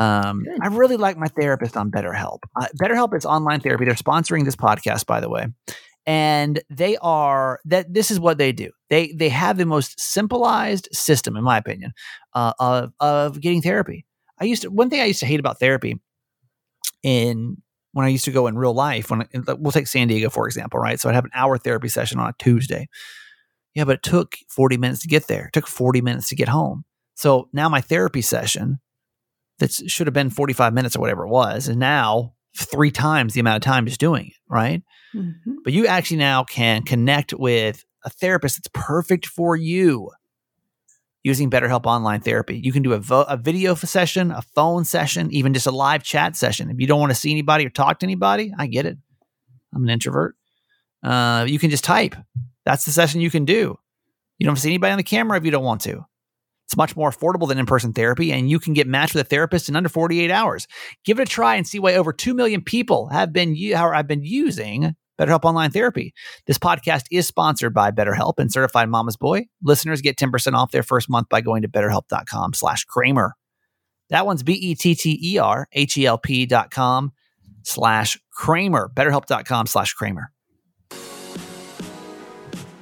Um, 0.00 0.44
I 0.62 0.68
really 0.68 0.96
like 0.96 1.18
my 1.18 1.26
therapist 1.26 1.76
on 1.76 1.90
BetterHelp. 1.90 2.40
Uh, 2.58 2.66
BetterHelp 2.82 3.14
is 3.16 3.26
online 3.26 3.60
therapy. 3.60 3.84
They're 3.84 3.94
sponsoring 3.94 4.44
this 4.44 4.56
podcast, 4.56 5.06
by 5.06 5.20
the 5.20 5.28
way, 5.28 5.48
and 6.06 6.62
they 6.70 6.96
are 6.98 7.60
that. 7.66 7.92
This 7.92 8.10
is 8.10 8.18
what 8.18 8.38
they 8.38 8.52
do. 8.52 8.70
They 8.88 9.12
they 9.12 9.28
have 9.28 9.58
the 9.58 9.66
most 9.66 10.00
simplified 10.00 10.92
system, 10.94 11.36
in 11.36 11.44
my 11.44 11.58
opinion, 11.58 11.92
uh, 12.34 12.54
of 12.58 12.92
of 13.00 13.40
getting 13.40 13.60
therapy. 13.60 14.06
I 14.38 14.44
used 14.44 14.62
to 14.62 14.70
one 14.70 14.88
thing 14.90 15.00
I 15.00 15.04
used 15.04 15.20
to 15.20 15.26
hate 15.26 15.40
about 15.40 15.58
therapy 15.60 16.00
in 17.02 17.58
when 17.92 18.06
I 18.06 18.08
used 18.08 18.24
to 18.24 18.32
go 18.32 18.46
in 18.46 18.56
real 18.56 18.74
life. 18.74 19.10
When 19.10 19.26
we'll 19.58 19.72
take 19.72 19.86
San 19.86 20.08
Diego 20.08 20.30
for 20.30 20.46
example, 20.46 20.80
right? 20.80 20.98
So 20.98 21.08
I'd 21.08 21.14
have 21.14 21.24
an 21.24 21.30
hour 21.34 21.58
therapy 21.58 21.88
session 21.88 22.18
on 22.18 22.28
a 22.28 22.34
Tuesday. 22.38 22.88
Yeah, 23.74 23.84
but 23.84 23.96
it 23.96 24.02
took 24.02 24.36
forty 24.48 24.76
minutes 24.76 25.02
to 25.02 25.08
get 25.08 25.28
there. 25.28 25.46
It 25.46 25.52
took 25.52 25.66
forty 25.66 26.00
minutes 26.00 26.28
to 26.28 26.34
get 26.36 26.48
home. 26.48 26.84
So 27.14 27.48
now 27.52 27.68
my 27.68 27.80
therapy 27.80 28.22
session 28.22 28.80
that 29.62 29.72
should 29.90 30.06
have 30.06 30.14
been 30.14 30.30
forty 30.30 30.52
five 30.52 30.74
minutes 30.74 30.96
or 30.96 31.00
whatever 31.00 31.24
it 31.24 31.30
was, 31.30 31.68
and 31.68 31.78
now 31.78 32.34
three 32.56 32.90
times 32.90 33.32
the 33.32 33.40
amount 33.40 33.56
of 33.56 33.62
time 33.62 33.86
just 33.86 34.00
doing 34.00 34.26
it, 34.26 34.32
right? 34.48 34.82
Mhm. 35.14 35.34
But 35.64 35.72
you 35.72 35.86
actually 35.86 36.18
now 36.18 36.44
can 36.44 36.82
connect 36.82 37.32
with 37.32 37.84
a 38.04 38.10
therapist 38.10 38.56
that's 38.58 38.68
perfect 38.74 39.26
for 39.26 39.56
you 39.56 40.10
using 41.22 41.48
BetterHelp 41.50 41.86
Online 41.86 42.20
Therapy. 42.20 42.58
You 42.62 42.72
can 42.72 42.82
do 42.82 42.92
a, 42.94 42.98
vo- 42.98 43.22
a 43.22 43.36
video 43.36 43.74
session, 43.76 44.32
a 44.32 44.42
phone 44.42 44.84
session, 44.84 45.32
even 45.32 45.54
just 45.54 45.66
a 45.68 45.70
live 45.70 46.02
chat 46.02 46.34
session. 46.36 46.68
If 46.70 46.80
you 46.80 46.86
don't 46.88 46.98
want 47.00 47.10
to 47.12 47.14
see 47.18 47.30
anybody 47.30 47.64
or 47.64 47.70
talk 47.70 48.00
to 48.00 48.06
anybody, 48.06 48.52
I 48.58 48.66
get 48.66 48.86
it. 48.86 48.98
I'm 49.74 49.84
an 49.84 49.90
introvert. 49.90 50.34
Uh, 51.02 51.46
you 51.48 51.58
can 51.60 51.70
just 51.70 51.84
type. 51.84 52.16
That's 52.64 52.84
the 52.84 52.90
session 52.90 53.20
you 53.20 53.30
can 53.30 53.44
do. 53.44 53.78
You 54.38 54.46
don't 54.46 54.56
see 54.56 54.68
anybody 54.70 54.90
on 54.92 54.98
the 54.98 55.04
camera 55.04 55.38
if 55.38 55.44
you 55.44 55.50
don't 55.52 55.64
want 55.64 55.80
to. 55.82 56.04
It's 56.72 56.76
much 56.78 56.96
more 56.96 57.10
affordable 57.10 57.46
than 57.46 57.58
in 57.58 57.66
person 57.66 57.92
therapy, 57.92 58.32
and 58.32 58.48
you 58.48 58.58
can 58.58 58.72
get 58.72 58.86
matched 58.86 59.12
with 59.12 59.26
a 59.26 59.28
therapist 59.28 59.68
in 59.68 59.76
under 59.76 59.90
48 59.90 60.30
hours. 60.30 60.66
Give 61.04 61.20
it 61.20 61.28
a 61.28 61.30
try 61.30 61.56
and 61.56 61.66
see 61.66 61.78
why 61.78 61.96
over 61.96 62.14
2 62.14 62.32
million 62.32 62.62
people 62.62 63.08
have 63.08 63.30
been, 63.30 63.54
have 63.54 64.06
been 64.06 64.24
using 64.24 64.96
BetterHelp 65.20 65.44
Online 65.44 65.70
Therapy. 65.70 66.14
This 66.46 66.56
podcast 66.56 67.02
is 67.10 67.26
sponsored 67.26 67.74
by 67.74 67.90
BetterHelp 67.90 68.38
and 68.38 68.50
Certified 68.50 68.88
Mama's 68.88 69.18
Boy. 69.18 69.48
Listeners 69.62 70.00
get 70.00 70.16
10% 70.16 70.54
off 70.54 70.70
their 70.70 70.82
first 70.82 71.10
month 71.10 71.28
by 71.28 71.42
going 71.42 71.60
to 71.60 71.68
betterhelp.com 71.68 72.54
slash 72.54 72.86
Kramer. 72.86 73.34
That 74.08 74.24
one's 74.24 74.42
B-E-T-T-E-R 74.42 75.68
H-E-L-P 75.72 76.46
dot 76.46 76.70
com 76.70 77.12
slash 77.64 78.18
Kramer. 78.32 78.90
Betterhelp.com 78.94 79.66
slash 79.66 79.92
Kramer. 79.92 80.32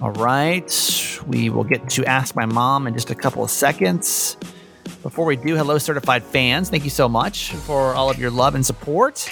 All 0.01 0.13
right. 0.13 1.21
We 1.27 1.51
will 1.51 1.65
get 1.65 1.89
to 1.91 2.05
Ask 2.07 2.35
My 2.35 2.47
Mom 2.47 2.87
in 2.87 2.95
just 2.95 3.11
a 3.11 3.15
couple 3.15 3.45
of 3.45 3.51
seconds. 3.51 4.37
Before 5.03 5.25
we 5.27 5.37
do, 5.37 5.57
hello, 5.57 5.79
certified 5.79 6.23
fans. 6.23 6.71
Thank 6.71 6.85
you 6.85 6.91
so 6.91 7.09
much 7.09 7.53
for 7.53 7.95
all 7.95 8.11
of 8.11 8.19
your 8.19 8.31
love 8.31 8.55
and 8.55 8.65
support. 8.65 9.29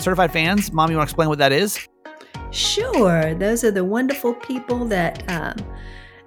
Certified 0.00 0.32
fans, 0.32 0.72
Mom, 0.72 0.90
you 0.90 0.96
want 0.96 1.08
to 1.08 1.12
explain 1.12 1.28
what 1.28 1.38
that 1.38 1.52
is? 1.52 1.88
Sure. 2.50 3.34
Those 3.34 3.64
are 3.64 3.70
the 3.72 3.84
wonderful 3.84 4.34
people 4.34 4.84
that 4.86 5.28
um, 5.28 5.56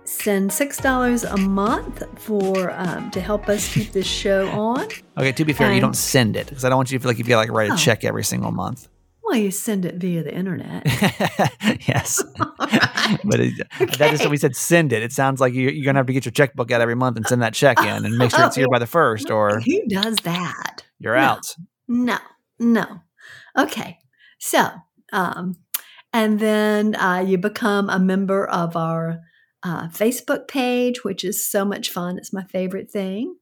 send 0.04 0.52
six 0.52 0.78
dollars 0.78 1.24
a 1.24 1.38
month 1.38 2.04
for 2.20 2.72
um, 2.72 3.10
to 3.12 3.22
help 3.22 3.48
us 3.48 3.74
keep 3.74 3.94
this 3.94 4.08
show 4.08 4.48
on. 4.52 4.88
Okay, 5.18 5.32
to 5.32 5.46
be 5.46 5.54
fair, 5.54 5.74
you 5.74 5.80
don't 5.82 5.96
send 5.96 6.36
it 6.36 6.48
because 6.48 6.66
I 6.66 6.70
don't 6.70 6.78
want 6.78 6.92
you 6.92 6.98
to 7.00 7.02
feel 7.02 7.10
like 7.10 7.18
you've 7.18 7.28
got 7.28 7.36
to 7.36 7.50
like 7.50 7.52
write 7.58 7.70
a 7.70 7.74
Oh. 7.74 7.78
check 7.78 8.04
every 8.04 8.24
single 8.26 8.52
month. 8.52 8.90
Well, 9.28 9.36
you 9.38 9.52
send 9.52 9.84
it 9.86 9.96
via 9.96 10.24
the 10.24 10.34
internet. 10.34 10.84
yes. 11.88 12.24
Alright. 12.40 13.20
but 13.26 13.40
it, 13.42 13.68
that 13.98 14.14
is 14.14 14.22
what 14.22 14.30
we 14.30 14.38
said 14.38 14.56
send 14.56 14.94
it. 14.94 15.04
It 15.04 15.12
sounds 15.12 15.42
like 15.42 15.54
you, 15.54 15.70
you're 15.70 15.84
going 15.84 15.96
to 15.96 16.00
have 16.00 16.08
to 16.08 16.14
get 16.14 16.26
your 16.26 16.32
checkbook 16.32 16.72
out 16.72 16.80
every 16.82 16.96
month 16.96 17.18
and 17.18 17.28
send 17.28 17.42
that 17.42 17.54
check 17.54 17.78
in 17.82 18.06
and 18.06 18.18
make 18.18 18.32
sure 18.32 18.46
it's 18.46 18.56
here 18.56 18.68
by 18.72 18.80
the 18.80 18.88
first 18.88 19.30
or 19.30 19.60
Who 19.60 19.86
does 19.90 20.16
that? 20.24 20.84
you're 21.00 21.16
No. 21.16 21.22
out. 21.22 21.56
No, 21.90 22.18
no. 22.60 22.86
Okay. 23.58 23.98
So, 24.40 24.66
um, 25.12 25.56
and 26.14 26.40
then 26.40 26.96
uh, 26.96 27.24
you 27.28 27.38
become 27.38 27.90
a 27.90 28.00
member 28.00 28.48
of 28.48 28.76
our 28.78 29.20
uh, 29.64 29.88
Facebook 29.90 30.48
page, 30.48 31.04
which 31.04 31.24
is 31.26 31.46
so 31.46 31.66
much 31.66 31.90
fun. 31.90 32.18
It's 32.18 32.32
my 32.34 32.44
favorite 32.46 32.90
thing. 32.90 33.36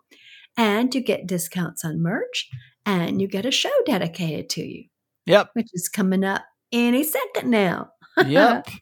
And 0.57 0.93
you 0.95 1.01
get 1.01 1.27
discounts 1.27 1.85
on 1.85 2.01
merch 2.01 2.49
and 2.85 3.21
you 3.21 3.27
get 3.27 3.45
a 3.45 3.51
show 3.51 3.69
dedicated 3.85 4.49
to 4.51 4.61
you, 4.63 4.85
Yep. 5.25 5.49
which 5.53 5.67
is 5.73 5.89
coming 5.89 6.23
up 6.23 6.43
any 6.71 7.03
second 7.03 7.49
now. 7.51 7.89
Yep. 8.25 8.67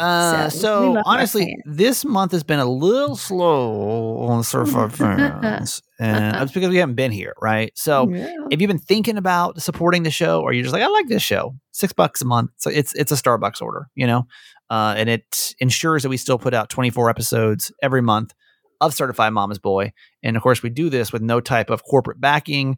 Uh, 0.00 0.50
So, 0.50 0.94
so 0.94 1.02
honestly, 1.06 1.56
this 1.64 2.04
month 2.04 2.32
has 2.32 2.42
been 2.42 2.58
a 2.58 2.66
little 2.68 3.14
slow 3.14 4.18
on 4.26 4.38
the 4.38 4.44
Certified 4.44 4.92
fans, 5.40 5.80
and 6.00 6.34
that's 6.34 6.50
because 6.50 6.70
we 6.70 6.78
haven't 6.78 6.96
been 6.96 7.12
here, 7.12 7.34
right? 7.40 7.70
So, 7.76 8.10
Yeah. 8.10 8.34
if 8.50 8.60
you've 8.60 8.66
been 8.68 8.80
thinking 8.80 9.16
about 9.16 9.62
supporting 9.62 10.02
the 10.02 10.10
show 10.10 10.40
or 10.42 10.52
you're 10.52 10.64
just 10.64 10.72
like 10.72 10.82
i 10.82 10.88
like 10.88 11.06
this 11.06 11.22
show 11.22 11.54
six 11.70 11.92
bucks 11.92 12.20
a 12.20 12.24
month 12.24 12.50
so 12.56 12.68
it's 12.68 12.94
it's 12.94 13.12
a 13.12 13.14
starbucks 13.14 13.62
order 13.62 13.86
you 13.94 14.08
know 14.08 14.26
uh, 14.70 14.94
and 14.96 15.08
it 15.08 15.54
ensures 15.60 16.02
that 16.02 16.08
we 16.08 16.16
still 16.16 16.36
put 16.38 16.52
out 16.52 16.68
24 16.68 17.08
episodes 17.08 17.70
every 17.80 18.02
month 18.02 18.34
of 18.80 18.92
certified 18.92 19.32
mama's 19.32 19.60
boy 19.60 19.92
and 20.22 20.36
of 20.36 20.42
course 20.42 20.64
we 20.64 20.68
do 20.68 20.90
this 20.90 21.12
with 21.12 21.22
no 21.22 21.40
type 21.40 21.70
of 21.70 21.84
corporate 21.84 22.20
backing 22.20 22.76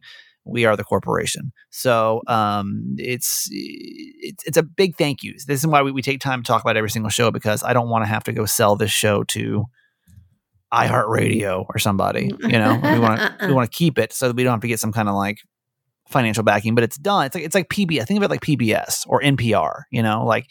we 0.51 0.65
are 0.65 0.75
the 0.75 0.83
corporation 0.83 1.51
so 1.69 2.21
um, 2.27 2.95
it's, 2.97 3.47
it's 3.51 4.43
it's 4.45 4.57
a 4.57 4.63
big 4.63 4.95
thank 4.97 5.23
you 5.23 5.33
this 5.47 5.59
is 5.59 5.67
why 5.67 5.81
we, 5.81 5.91
we 5.91 6.01
take 6.01 6.19
time 6.19 6.43
to 6.43 6.47
talk 6.47 6.61
about 6.61 6.77
every 6.77 6.89
single 6.89 7.09
show 7.09 7.31
because 7.31 7.63
i 7.63 7.73
don't 7.73 7.89
want 7.89 8.03
to 8.03 8.07
have 8.07 8.23
to 8.23 8.31
go 8.33 8.45
sell 8.45 8.75
this 8.75 8.91
show 8.91 9.23
to 9.23 9.65
iheartradio 10.73 11.65
or 11.67 11.79
somebody 11.79 12.31
you 12.41 12.49
know 12.49 12.79
we 12.83 12.99
want 12.99 13.19
to 13.19 13.47
we 13.47 13.53
want 13.53 13.69
to 13.69 13.75
keep 13.75 13.97
it 13.97 14.13
so 14.13 14.27
that 14.27 14.35
we 14.35 14.43
don't 14.43 14.51
have 14.53 14.61
to 14.61 14.67
get 14.67 14.79
some 14.79 14.91
kind 14.91 15.09
of 15.09 15.15
like 15.15 15.37
financial 16.09 16.43
backing, 16.43 16.75
but 16.75 16.83
it's 16.83 16.97
done. 16.97 17.25
It's 17.27 17.35
like 17.35 17.43
it's 17.45 17.55
like 17.55 17.69
PBS. 17.69 18.07
Think 18.07 18.17
of 18.17 18.23
it 18.23 18.29
like 18.29 18.41
PBS 18.41 19.05
or 19.07 19.21
NPR. 19.21 19.83
You 19.91 20.03
know, 20.03 20.25
like 20.25 20.49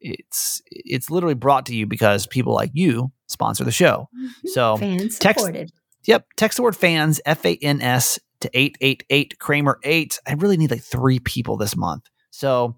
it's 0.00 0.62
it's 0.70 1.10
literally 1.10 1.34
brought 1.34 1.66
to 1.66 1.76
you 1.76 1.86
because 1.86 2.26
people 2.26 2.54
like 2.54 2.70
you 2.72 3.12
sponsor 3.26 3.64
the 3.64 3.72
show. 3.72 4.08
So 4.46 4.76
Fans 4.76 5.18
text- 5.18 5.40
supported. 5.40 5.70
yep, 6.04 6.26
text 6.36 6.56
the 6.56 6.62
word 6.62 6.76
fans 6.76 7.20
F 7.26 7.44
A 7.44 7.56
N 7.56 7.82
S 7.82 8.18
to 8.40 8.50
eight 8.54 8.76
eight 8.80 9.04
eight 9.10 9.38
Kramer 9.38 9.78
eight. 9.84 10.18
I 10.26 10.34
really 10.34 10.56
need 10.56 10.70
like 10.70 10.82
three 10.82 11.18
people 11.18 11.56
this 11.56 11.76
month. 11.76 12.04
So 12.30 12.76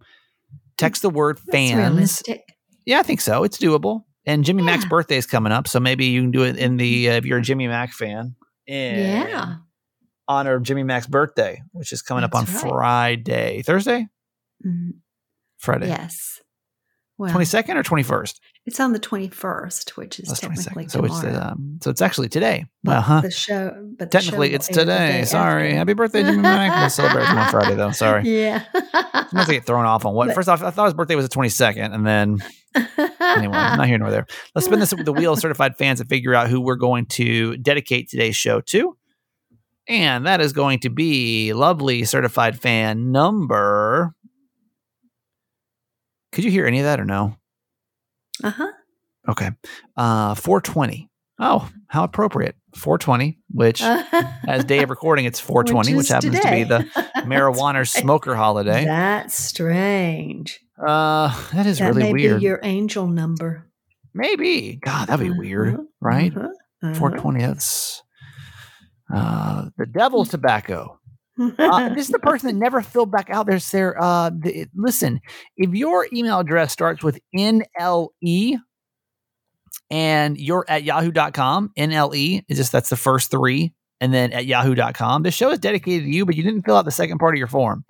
text 0.78 1.02
the 1.02 1.10
word 1.10 1.38
That's 1.46 1.50
fans. 1.70 2.22
Yeah, 2.84 2.98
I 2.98 3.02
think 3.02 3.20
so. 3.20 3.44
It's 3.44 3.58
doable. 3.58 4.04
And 4.24 4.44
Jimmy 4.44 4.62
Mac's 4.62 4.84
birthday 4.84 5.16
is 5.16 5.26
coming 5.26 5.52
up, 5.52 5.66
so 5.66 5.80
maybe 5.80 6.06
you 6.06 6.20
can 6.22 6.30
do 6.30 6.44
it 6.44 6.56
in 6.56 6.76
the 6.76 7.10
uh, 7.10 7.12
if 7.14 7.24
you're 7.24 7.38
a 7.38 7.42
Jimmy 7.42 7.66
Mac 7.66 7.92
fan. 7.92 8.36
Yeah. 8.66 9.56
honor 10.28 10.54
of 10.54 10.62
Jimmy 10.62 10.84
Mac's 10.84 11.06
birthday, 11.08 11.60
which 11.72 11.92
is 11.92 12.00
coming 12.02 12.22
up 12.24 12.34
on 12.34 12.44
right. 12.44 12.60
Friday, 12.60 13.62
Thursday, 13.62 14.06
Mhm. 14.64 14.92
Friday, 15.58 15.88
Yes. 15.88 16.40
Well, 17.18 17.30
twenty 17.30 17.44
second 17.44 17.76
or 17.76 17.82
twenty 17.82 18.02
first. 18.04 18.40
It's 18.64 18.78
on 18.78 18.92
the 18.92 19.00
21st, 19.00 19.90
which 19.96 20.20
is 20.20 20.28
That's 20.28 20.40
technically. 20.40 20.88
So 20.88 21.04
it's 21.04 21.20
tomorrow. 21.20 21.48
um, 21.52 21.78
so 21.82 21.90
it's 21.90 22.00
actually 22.02 22.28
today. 22.28 22.66
But 22.84 22.96
Uh 22.98 23.00
huh. 23.00 23.20
The 23.22 23.30
show, 23.30 23.70
but 23.98 24.10
the 24.10 24.18
Technically, 24.18 24.50
show 24.50 24.54
it's 24.56 24.70
will 24.70 24.78
air 24.80 24.84
the 24.84 24.92
today. 24.92 25.24
Sorry, 25.24 25.66
after. 25.68 25.76
happy 25.78 25.92
birthday, 25.94 26.22
Jimmy 26.22 26.38
Mac. 26.42 26.80
We'll 26.80 26.90
celebrate 26.90 27.26
him 27.26 27.38
on 27.38 27.50
Friday 27.50 27.74
though. 27.74 27.90
Sorry. 27.92 28.22
Yeah. 28.42 28.64
I 28.74 29.44
get 29.48 29.66
thrown 29.66 29.84
off 29.86 30.04
on 30.06 30.14
what. 30.14 30.28
But- 30.28 30.34
First 30.36 30.48
off, 30.48 30.62
I 30.62 30.70
thought 30.70 30.84
his 30.86 30.94
birthday 30.94 31.16
was 31.16 31.24
the 31.24 31.28
twenty 31.30 31.48
second, 31.48 31.92
and 31.92 32.06
then 32.06 32.38
anyway, 33.20 33.52
not 33.52 33.86
here 33.86 33.98
nor 33.98 34.10
there. 34.10 34.26
Let's 34.54 34.66
spin 34.66 34.78
this 34.78 34.94
with 34.94 35.04
the 35.06 35.12
wheel 35.12 35.32
of 35.32 35.38
certified 35.40 35.76
fans 35.76 36.00
and 36.00 36.08
figure 36.08 36.34
out 36.34 36.48
who 36.48 36.60
we're 36.60 36.76
going 36.76 37.06
to 37.06 37.56
dedicate 37.56 38.08
today's 38.10 38.36
show 38.36 38.60
to. 38.60 38.96
And 39.88 40.26
that 40.26 40.40
is 40.40 40.52
going 40.52 40.78
to 40.80 40.90
be 40.90 41.52
lovely 41.52 42.04
certified 42.04 42.60
fan 42.60 43.10
number. 43.10 44.14
Could 46.30 46.44
you 46.44 46.50
hear 46.52 46.66
any 46.66 46.78
of 46.78 46.84
that 46.84 47.00
or 47.00 47.04
no? 47.04 47.36
Uh 48.42 48.50
huh. 48.50 48.72
Okay. 49.28 49.50
Uh 49.96 50.34
420. 50.34 51.08
Oh, 51.38 51.68
how 51.88 52.04
appropriate. 52.04 52.54
420, 52.76 53.38
which 53.50 53.82
as 54.48 54.64
day 54.64 54.82
of 54.82 54.90
recording, 54.90 55.24
it's 55.24 55.40
420, 55.40 55.94
which, 55.96 56.04
is 56.06 56.08
happens 56.10 56.40
to 56.40 56.50
be 56.50 56.64
the 56.64 56.78
marijuana 57.26 57.86
smoker 57.88 58.34
holiday. 58.34 58.84
That's 58.84 59.34
strange. 59.34 60.60
Uh 60.78 61.28
that 61.52 61.66
is 61.66 61.78
that 61.78 61.88
really 61.88 62.04
may 62.04 62.12
weird. 62.12 62.40
be 62.40 62.46
your 62.46 62.60
angel 62.62 63.06
number. 63.06 63.66
Maybe. 64.14 64.76
God, 64.82 65.08
that'd 65.08 65.24
be 65.24 65.30
weird, 65.36 65.74
Uh-huh, 65.74 65.82
right? 66.00 66.36
uh-huh, 66.36 66.48
uh-huh. 66.82 66.94
420. 66.94 67.40
That's 67.46 68.02
uh 69.14 69.66
the 69.76 69.86
devil's 69.86 70.28
tobacco. 70.30 70.98
Uh, 71.40 71.88
this 71.94 72.06
is 72.06 72.12
the 72.12 72.18
person 72.18 72.48
that 72.48 72.56
never 72.56 72.82
filled 72.82 73.10
back 73.10 73.30
out. 73.30 73.46
There's 73.46 73.70
their 73.70 74.00
uh 74.00 74.30
the, 74.30 74.66
listen, 74.74 75.20
if 75.56 75.74
your 75.74 76.06
email 76.12 76.40
address 76.40 76.72
starts 76.72 77.02
with 77.02 77.18
NLE 77.34 78.58
and 79.90 80.38
you're 80.38 80.64
at 80.68 80.84
yahoo.com, 80.84 81.70
NLE 81.78 82.44
is 82.48 82.58
just 82.58 82.72
that's 82.72 82.90
the 82.90 82.96
first 82.96 83.30
three, 83.30 83.72
and 84.00 84.12
then 84.12 84.32
at 84.32 84.46
yahoo.com. 84.46 85.22
This 85.22 85.34
show 85.34 85.50
is 85.50 85.58
dedicated 85.58 86.04
to 86.04 86.10
you, 86.10 86.26
but 86.26 86.36
you 86.36 86.42
didn't 86.42 86.62
fill 86.62 86.76
out 86.76 86.84
the 86.84 86.90
second 86.90 87.18
part 87.18 87.34
of 87.34 87.38
your 87.38 87.48
form. 87.48 87.84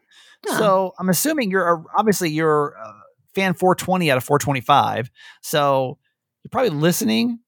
Huh. 0.46 0.58
So 0.58 0.92
I'm 0.98 1.08
assuming 1.08 1.50
you're 1.50 1.68
a, 1.68 1.84
obviously 1.96 2.30
you're 2.30 2.76
uh, 2.82 2.92
fan 3.34 3.54
420 3.54 4.10
out 4.10 4.16
of 4.16 4.24
425. 4.24 5.10
So 5.42 5.98
you're 6.42 6.50
probably 6.50 6.70
listening. 6.70 7.38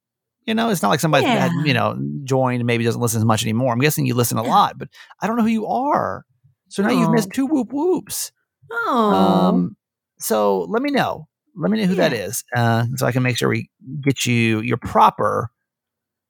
You 0.46 0.54
know, 0.54 0.68
it's 0.68 0.82
not 0.82 0.90
like 0.90 1.00
somebody 1.00 1.24
that 1.24 1.50
Yeah. 1.52 1.64
you 1.64 1.72
know 1.74 1.98
joined 2.24 2.60
and 2.60 2.66
maybe 2.66 2.84
doesn't 2.84 3.00
listen 3.00 3.18
as 3.18 3.24
much 3.24 3.42
anymore. 3.42 3.72
I'm 3.72 3.78
guessing 3.80 4.04
you 4.06 4.14
listen 4.14 4.36
a 4.38 4.42
lot, 4.42 4.78
but 4.78 4.88
I 5.20 5.26
don't 5.26 5.36
know 5.36 5.42
who 5.42 5.48
you 5.48 5.66
are. 5.66 6.24
So 6.68 6.82
now 6.82 6.90
you've 6.90 7.08
Oh. 7.08 7.12
missed 7.12 7.30
two 7.32 7.46
whoop 7.46 7.68
whoops. 7.72 8.30
Oh, 8.70 9.12
Um, 9.14 9.76
so 10.18 10.62
let 10.62 10.82
me 10.82 10.90
know. 10.90 11.28
Let 11.56 11.70
me 11.70 11.80
know 11.80 11.86
who 11.86 11.94
that 11.96 12.12
Yeah. 12.12 12.18
is, 12.18 12.44
uh, 12.56 12.84
so 12.96 13.06
I 13.06 13.12
can 13.12 13.22
make 13.22 13.36
sure 13.36 13.48
we 13.48 13.70
get 14.02 14.26
you 14.26 14.60
your 14.60 14.76
proper 14.76 15.50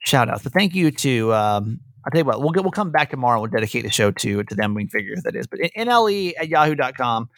shout 0.00 0.28
outs. 0.28 0.42
But 0.42 0.52
thank 0.52 0.74
you 0.74 0.90
to 0.90 1.32
um, 1.34 1.80
I'll 2.04 2.10
tell 2.10 2.18
you 2.20 2.24
what, 2.26 2.40
we'll 2.40 2.50
get 2.50 2.62
we'll 2.62 2.70
come 2.72 2.90
back 2.90 3.10
tomorrow. 3.10 3.42
And 3.42 3.50
we'll 3.50 3.58
dedicate 3.60 3.82
the 3.84 3.90
show 3.90 4.10
to 4.10 4.42
to 4.44 4.54
them. 4.54 4.74
We 4.74 4.82
can 4.82 4.90
figure 4.90 5.14
who 5.16 5.22
that 5.22 5.34
is. 5.34 5.46
But 5.46 5.60
NLE 5.76 6.34
at 6.38 6.48
yahoo.com. 6.48 7.30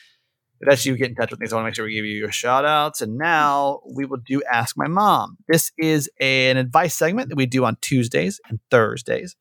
That's 0.60 0.86
you, 0.86 0.96
get 0.96 1.10
in 1.10 1.14
touch 1.14 1.30
with 1.30 1.40
me. 1.40 1.46
So 1.46 1.56
I 1.56 1.62
want 1.62 1.66
to 1.66 1.68
make 1.68 1.74
sure 1.76 1.84
we 1.84 1.94
give 1.94 2.04
you 2.04 2.16
your 2.16 2.32
shout 2.32 2.64
outs. 2.64 3.00
And 3.00 3.16
now 3.18 3.80
we 3.94 4.04
will 4.04 4.20
do 4.24 4.42
Ask 4.50 4.76
My 4.76 4.88
Mom. 4.88 5.36
This 5.48 5.72
is 5.78 6.10
an 6.20 6.56
advice 6.56 6.94
segment 6.94 7.28
that 7.28 7.36
we 7.36 7.46
do 7.46 7.64
on 7.64 7.76
Tuesdays 7.80 8.40
and 8.48 8.58
Thursdays. 8.70 9.36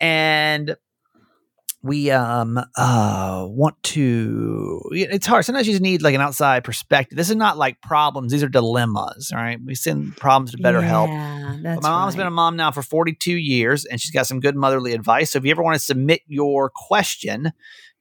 And 0.00 0.76
we 1.82 2.10
um 2.10 2.60
uh 2.76 3.46
want 3.48 3.82
to 3.82 4.82
it's 4.92 5.26
hard 5.26 5.44
sometimes 5.44 5.66
you 5.66 5.72
just 5.72 5.82
need 5.82 6.02
like 6.02 6.14
an 6.14 6.20
outside 6.20 6.62
perspective 6.62 7.16
this 7.16 7.30
is 7.30 7.36
not 7.36 7.56
like 7.56 7.80
problems 7.80 8.30
these 8.30 8.42
are 8.42 8.48
dilemmas 8.48 9.32
all 9.34 9.40
right 9.40 9.58
we 9.64 9.74
send 9.74 10.14
problems 10.18 10.50
to 10.50 10.58
better 10.58 10.82
help 10.82 11.08
that's 11.62 11.76
but 11.76 11.82
my 11.82 11.88
mom's 11.88 12.14
been 12.14 12.26
a 12.26 12.30
mom 12.30 12.56
now 12.56 12.70
for 12.70 12.82
42 12.82 13.32
years 13.32 13.86
and 13.86 13.98
she's 14.00 14.10
got 14.10 14.26
some 14.26 14.40
good 14.40 14.56
motherly 14.56 14.92
advice 14.92 15.30
so 15.30 15.38
if 15.38 15.44
you 15.44 15.50
ever 15.50 15.62
want 15.62 15.74
to 15.74 15.82
submit 15.82 16.20
your 16.26 16.68
question 16.68 17.50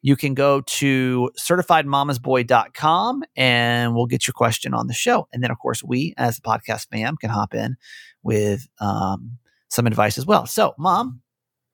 you 0.02 0.16
can 0.16 0.34
go 0.34 0.62
to 0.62 1.30
certifiedmamasboy.com 1.38 3.24
and 3.36 3.96
we'll 3.96 4.06
get 4.06 4.28
your 4.28 4.34
question 4.34 4.74
on 4.74 4.88
the 4.88 4.94
show. 4.94 5.28
And 5.34 5.44
then 5.44 5.52
of 5.52 5.60
course 5.60 5.84
we 5.84 6.14
as 6.18 6.38
the 6.38 6.42
podcast 6.42 6.88
fam 6.90 7.18
can 7.18 7.30
hop 7.30 7.54
in 7.54 7.76
with 8.24 8.68
um, 8.80 9.38
some 9.70 9.88
advice 9.88 10.18
as 10.18 10.26
well. 10.26 10.46
So 10.46 10.74
mom 10.78 11.22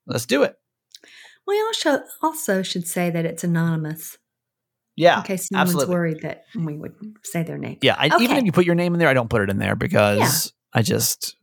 let's 0.06 0.26
do 0.26 0.42
it. 0.42 0.56
We 1.46 1.60
also 1.60 2.00
also 2.22 2.62
should 2.62 2.86
say 2.86 3.10
that 3.10 3.24
it's 3.24 3.44
anonymous. 3.44 4.18
Yeah 4.96 5.18
in 5.18 5.24
case 5.24 5.48
someone's 5.48 5.70
absolutely. 5.70 5.94
worried 5.94 6.22
that 6.22 6.44
we 6.54 6.74
would 6.76 6.94
say 7.22 7.42
their 7.42 7.58
name. 7.58 7.78
Yeah, 7.82 7.96
I, 7.98 8.06
even 8.20 8.38
if 8.38 8.44
you 8.44 8.52
put 8.52 8.64
your 8.64 8.74
name 8.74 8.94
in 8.94 8.98
there, 8.98 9.08
I 9.08 9.14
don't 9.14 9.30
put 9.30 9.42
it 9.42 9.50
in 9.50 9.58
there 9.58 9.76
because 9.76 10.52
I 10.72 10.82
just 10.82 11.35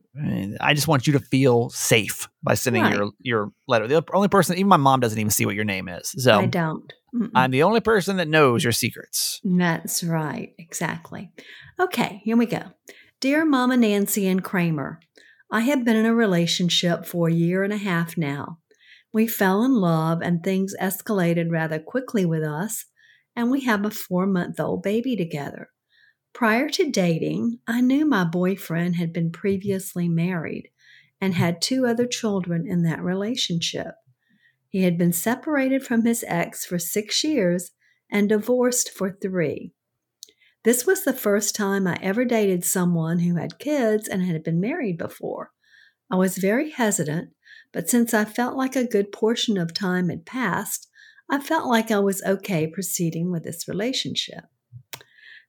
I 0.61 0.73
just 0.73 0.87
want 0.87 1.07
you 1.07 1.13
to 1.13 1.19
feel 1.19 1.69
safe 1.69 2.27
by 2.43 2.53
sending 2.53 2.83
Right. 2.83 2.95
your 2.95 3.11
your 3.19 3.51
letter. 3.67 3.87
The 3.87 4.03
only 4.13 4.27
person, 4.27 4.57
even 4.57 4.67
my 4.67 4.77
mom, 4.77 4.99
doesn't 4.99 5.17
even 5.17 5.31
see 5.31 5.45
what 5.45 5.55
your 5.55 5.65
name 5.65 5.89
is. 5.89 6.13
So 6.17 6.39
I 6.39 6.45
don't. 6.45 6.93
Mm-mm. 7.15 7.31
I'm 7.33 7.51
the 7.51 7.63
only 7.63 7.79
person 7.79 8.17
that 8.17 8.27
knows 8.27 8.63
your 8.63 8.73
secrets. 8.73 9.39
That's 9.43 10.03
right. 10.03 10.53
Exactly. 10.57 11.31
Okay, 11.79 12.21
here 12.23 12.37
we 12.37 12.45
go. 12.45 12.61
Dear 13.21 13.45
Mama 13.45 13.77
Nancy 13.77 14.27
and 14.27 14.43
Kramer, 14.43 14.99
I 15.51 15.61
have 15.61 15.85
been 15.85 15.95
in 15.95 16.05
a 16.05 16.13
relationship 16.15 17.05
for 17.05 17.27
a 17.27 17.33
year 17.33 17.63
and 17.63 17.73
a 17.73 17.77
half 17.77 18.17
now. 18.17 18.59
We 19.13 19.27
fell 19.27 19.63
in 19.63 19.75
love 19.75 20.21
and 20.21 20.43
things 20.43 20.73
escalated 20.81 21.51
rather 21.51 21.79
quickly 21.79 22.25
with 22.25 22.43
us, 22.43 22.85
and 23.35 23.51
we 23.51 23.61
have 23.61 23.85
a 23.85 23.91
four 23.91 24.25
month 24.25 24.59
old 24.59 24.81
baby 24.83 25.15
together. 25.15 25.69
Prior 26.33 26.67
to 26.69 26.89
dating, 26.89 27.59
I 27.67 27.81
knew 27.81 28.05
my 28.05 28.23
boyfriend 28.23 28.95
had 28.95 29.13
been 29.13 29.31
previously 29.31 30.09
married 30.09 30.69
and 31.21 31.35
had 31.35 31.61
two 31.61 31.85
other 31.85 32.07
children 32.07 32.67
in 32.67 32.81
that 32.83 33.03
relationship. 33.03 33.95
He 34.67 34.81
had 34.81 34.97
been 34.97 35.13
separated 35.13 35.85
from 35.85 36.03
his 36.05 36.25
ex 36.27 36.65
for 36.65 36.79
six 36.79 37.23
years 37.23 37.71
and 38.09 38.27
divorced 38.27 38.89
for 38.89 39.11
three. 39.11 39.73
This 40.63 40.85
was 40.85 41.03
the 41.03 41.13
first 41.13 41.55
time 41.55 41.85
I 41.85 41.99
ever 42.01 42.25
dated 42.25 42.65
someone 42.65 43.19
who 43.19 43.35
had 43.35 43.59
kids 43.59 44.07
and 44.07 44.23
had 44.23 44.43
been 44.43 44.59
married 44.59 44.97
before. 44.97 45.51
I 46.09 46.15
was 46.15 46.37
very 46.37 46.71
hesitant, 46.71 47.29
but 47.71 47.89
since 47.89 48.13
I 48.13 48.25
felt 48.25 48.57
like 48.57 48.75
a 48.75 48.87
good 48.87 49.11
portion 49.11 49.57
of 49.57 49.73
time 49.73 50.09
had 50.09 50.25
passed, 50.25 50.89
I 51.29 51.39
felt 51.39 51.67
like 51.67 51.91
I 51.91 51.99
was 51.99 52.23
okay 52.23 52.65
proceeding 52.65 53.31
with 53.31 53.43
this 53.43 53.67
relationship. 53.67 54.45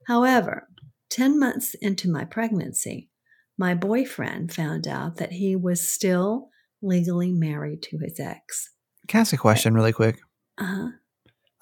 However, 0.06 0.68
10 1.14 1.38
months 1.38 1.74
into 1.74 2.10
my 2.10 2.24
pregnancy, 2.24 3.08
my 3.56 3.72
boyfriend 3.72 4.52
found 4.52 4.88
out 4.88 5.16
that 5.18 5.30
he 5.30 5.54
was 5.54 5.86
still 5.88 6.48
legally 6.82 7.30
married 7.30 7.82
to 7.84 7.98
his 7.98 8.18
ex. 8.18 8.70
Can 9.06 9.18
I 9.18 9.20
ask 9.20 9.32
a 9.32 9.36
question 9.36 9.74
really 9.74 9.92
quick? 9.92 10.18
Uh-huh, 10.58 10.88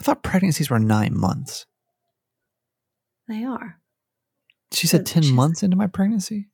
I 0.01 0.03
thought 0.03 0.23
pregnancies 0.23 0.71
were 0.71 0.79
nine 0.79 1.13
months. 1.15 1.67
they 3.29 3.45
are. 3.45 3.79
She 4.73 4.87
said 4.87 5.07
So 5.07 5.21
10 5.21 5.35
months 5.35 5.63
into 5.63 5.77
my 5.77 5.87
pregnancy? 5.87 6.49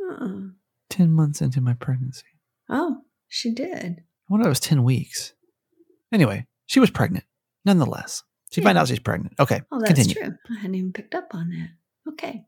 Uh-uh. 0.00 0.48
10 0.88 1.12
months 1.12 1.42
into 1.42 1.60
my 1.60 1.74
pregnancy. 1.74 2.24
Oh, 2.70 3.02
she 3.28 3.52
did. 3.52 3.98
I 4.00 4.30
wonder 4.30 4.44
if 4.44 4.46
it 4.46 4.48
was 4.48 4.60
10 4.60 4.82
weeks. 4.82 5.34
Anyway, 6.10 6.46
she 6.64 6.80
was 6.80 6.90
pregnant 6.90 7.26
nonetheless. 7.66 8.22
She 8.50 8.60
Yeah. 8.60 8.66
found 8.68 8.78
out 8.78 8.88
she's 8.88 8.98
pregnant. 8.98 9.34
Okay, 9.38 9.60
Oh, 9.70 9.80
that's 9.80 9.92
continue. 9.94 10.14
true. 10.14 10.38
I 10.50 10.54
hadn't 10.60 10.74
even 10.74 10.92
picked 10.92 11.14
up 11.14 11.34
on 11.34 11.50
that. 11.50 11.70
Okay. 12.12 12.46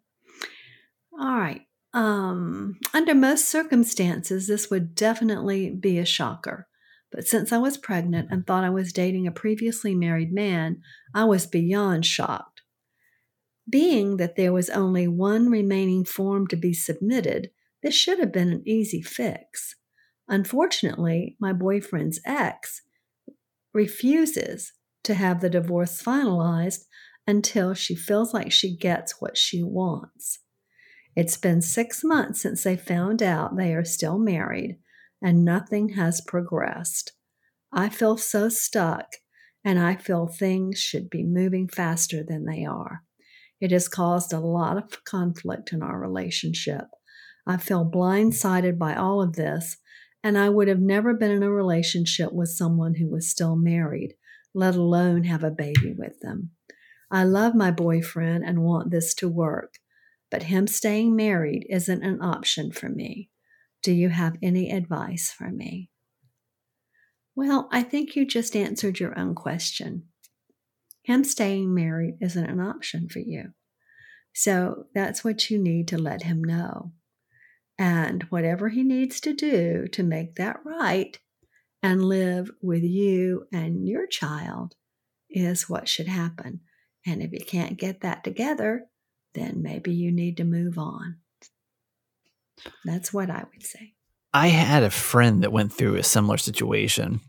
All 1.12 1.36
right. 1.38 1.62
Um, 1.92 2.78
under 2.94 3.14
most 3.14 3.48
circumstances, 3.48 4.46
this 4.46 4.70
would 4.70 4.94
definitely 4.94 5.70
be 5.70 5.98
a 5.98 6.04
shocker. 6.04 6.68
But 7.10 7.26
since 7.26 7.52
I 7.52 7.58
was 7.58 7.76
pregnant 7.76 8.28
and 8.30 8.46
thought 8.46 8.62
I 8.64 8.70
was 8.70 8.92
dating 8.92 9.26
a 9.26 9.32
previously 9.32 9.94
married 9.94 10.32
man, 10.32 10.80
I 11.12 11.24
was 11.24 11.46
beyond 11.46 12.06
shocked. 12.06 12.62
Being 13.68 14.16
that 14.18 14.36
there 14.36 14.52
was 14.52 14.70
only 14.70 15.08
one 15.08 15.48
remaining 15.50 16.04
form 16.04 16.46
to 16.48 16.56
be 16.56 16.72
submitted, 16.72 17.50
this 17.82 17.94
should 17.94 18.20
have 18.20 18.32
been 18.32 18.52
an 18.52 18.62
easy 18.64 19.02
fix. 19.02 19.74
Unfortunately, 20.28 21.36
my 21.40 21.52
boyfriend's 21.52 22.20
ex 22.24 22.82
refuses 23.72 24.72
to 25.04 25.14
have 25.14 25.40
the 25.40 25.50
divorce 25.50 26.02
finalized 26.02 26.84
until 27.26 27.74
she 27.74 27.94
feels 27.94 28.34
like 28.34 28.52
she 28.52 28.76
gets 28.76 29.20
what 29.20 29.36
she 29.36 29.62
wants. 29.62 30.40
It's 31.16 31.36
been 31.36 31.62
six 31.62 32.02
months 32.04 32.42
since 32.42 32.62
they 32.62 32.76
found 32.76 33.22
out 33.22 33.56
they 33.56 33.74
are 33.74 33.84
still 33.84 34.18
married, 34.18 34.78
and 35.22 35.44
nothing 35.44 35.90
has 35.90 36.20
progressed. 36.20 37.12
I 37.72 37.88
feel 37.88 38.16
so 38.16 38.48
stuck, 38.48 39.06
and 39.64 39.78
I 39.78 39.96
feel 39.96 40.26
things 40.26 40.78
should 40.78 41.10
be 41.10 41.24
moving 41.24 41.68
faster 41.68 42.22
than 42.22 42.46
they 42.46 42.64
are. 42.64 43.02
It 43.60 43.72
has 43.72 43.88
caused 43.88 44.32
a 44.32 44.40
lot 44.40 44.76
of 44.76 45.04
conflict 45.04 45.72
in 45.72 45.82
our 45.82 46.00
relationship. 46.00 46.86
I 47.46 47.58
feel 47.58 47.88
blindsided 47.88 48.78
by 48.78 48.94
all 48.94 49.22
of 49.22 49.34
this, 49.34 49.76
and 50.22 50.38
I 50.38 50.48
would 50.48 50.68
have 50.68 50.80
never 50.80 51.14
been 51.14 51.30
in 51.30 51.42
a 51.42 51.50
relationship 51.50 52.32
with 52.32 52.48
someone 52.48 52.94
who 52.94 53.08
was 53.08 53.28
still 53.28 53.56
married 53.56 54.14
let 54.54 54.74
alone 54.74 55.24
have 55.24 55.44
a 55.44 55.50
baby 55.50 55.94
with 55.96 56.20
them. 56.20 56.50
I 57.10 57.24
love 57.24 57.54
my 57.54 57.70
boyfriend 57.70 58.44
and 58.44 58.62
want 58.62 58.90
this 58.90 59.14
to 59.14 59.28
work, 59.28 59.74
but 60.30 60.44
him 60.44 60.66
staying 60.66 61.16
married 61.16 61.66
isn't 61.68 62.02
an 62.02 62.22
option 62.22 62.70
for 62.70 62.88
me. 62.88 63.30
Do 63.82 63.92
you 63.92 64.10
have 64.10 64.36
any 64.42 64.70
advice 64.70 65.30
for 65.30 65.50
me? 65.50 65.90
Well, 67.34 67.68
I 67.72 67.82
think 67.82 68.14
you 68.14 68.26
just 68.26 68.54
answered 68.54 69.00
your 69.00 69.18
own 69.18 69.34
question. 69.34 70.04
Him 71.02 71.24
staying 71.24 71.74
married 71.74 72.16
isn't 72.20 72.44
an 72.44 72.60
option 72.60 73.08
for 73.08 73.20
you. 73.20 73.54
So 74.34 74.86
that's 74.94 75.24
what 75.24 75.50
you 75.50 75.58
need 75.58 75.88
to 75.88 75.98
let 75.98 76.22
him 76.22 76.44
know. 76.44 76.92
And 77.78 78.24
whatever 78.24 78.68
he 78.68 78.82
needs 78.82 79.20
to 79.20 79.32
do 79.32 79.86
to 79.92 80.02
make 80.02 80.34
that 80.36 80.60
right 80.64 81.18
and 81.82 82.04
live 82.04 82.50
with 82.60 82.82
you 82.82 83.46
and 83.52 83.86
your 83.88 84.06
child 84.06 84.74
is 85.30 85.68
what 85.68 85.88
should 85.88 86.08
happen. 86.08 86.60
And 87.06 87.22
if 87.22 87.32
you 87.32 87.40
can't 87.44 87.78
get 87.78 88.00
that 88.02 88.24
together, 88.24 88.86
then 89.34 89.62
maybe 89.62 89.92
you 89.92 90.12
need 90.12 90.36
to 90.38 90.44
move 90.44 90.76
on. 90.78 91.18
That's 92.84 93.12
what 93.12 93.30
I 93.30 93.44
would 93.52 93.62
say. 93.64 93.94
I 94.32 94.48
had 94.48 94.82
a 94.82 94.90
friend 94.90 95.42
that 95.42 95.52
went 95.52 95.72
through 95.72 95.96
a 95.96 96.02
similar 96.02 96.36
situation, 96.36 97.20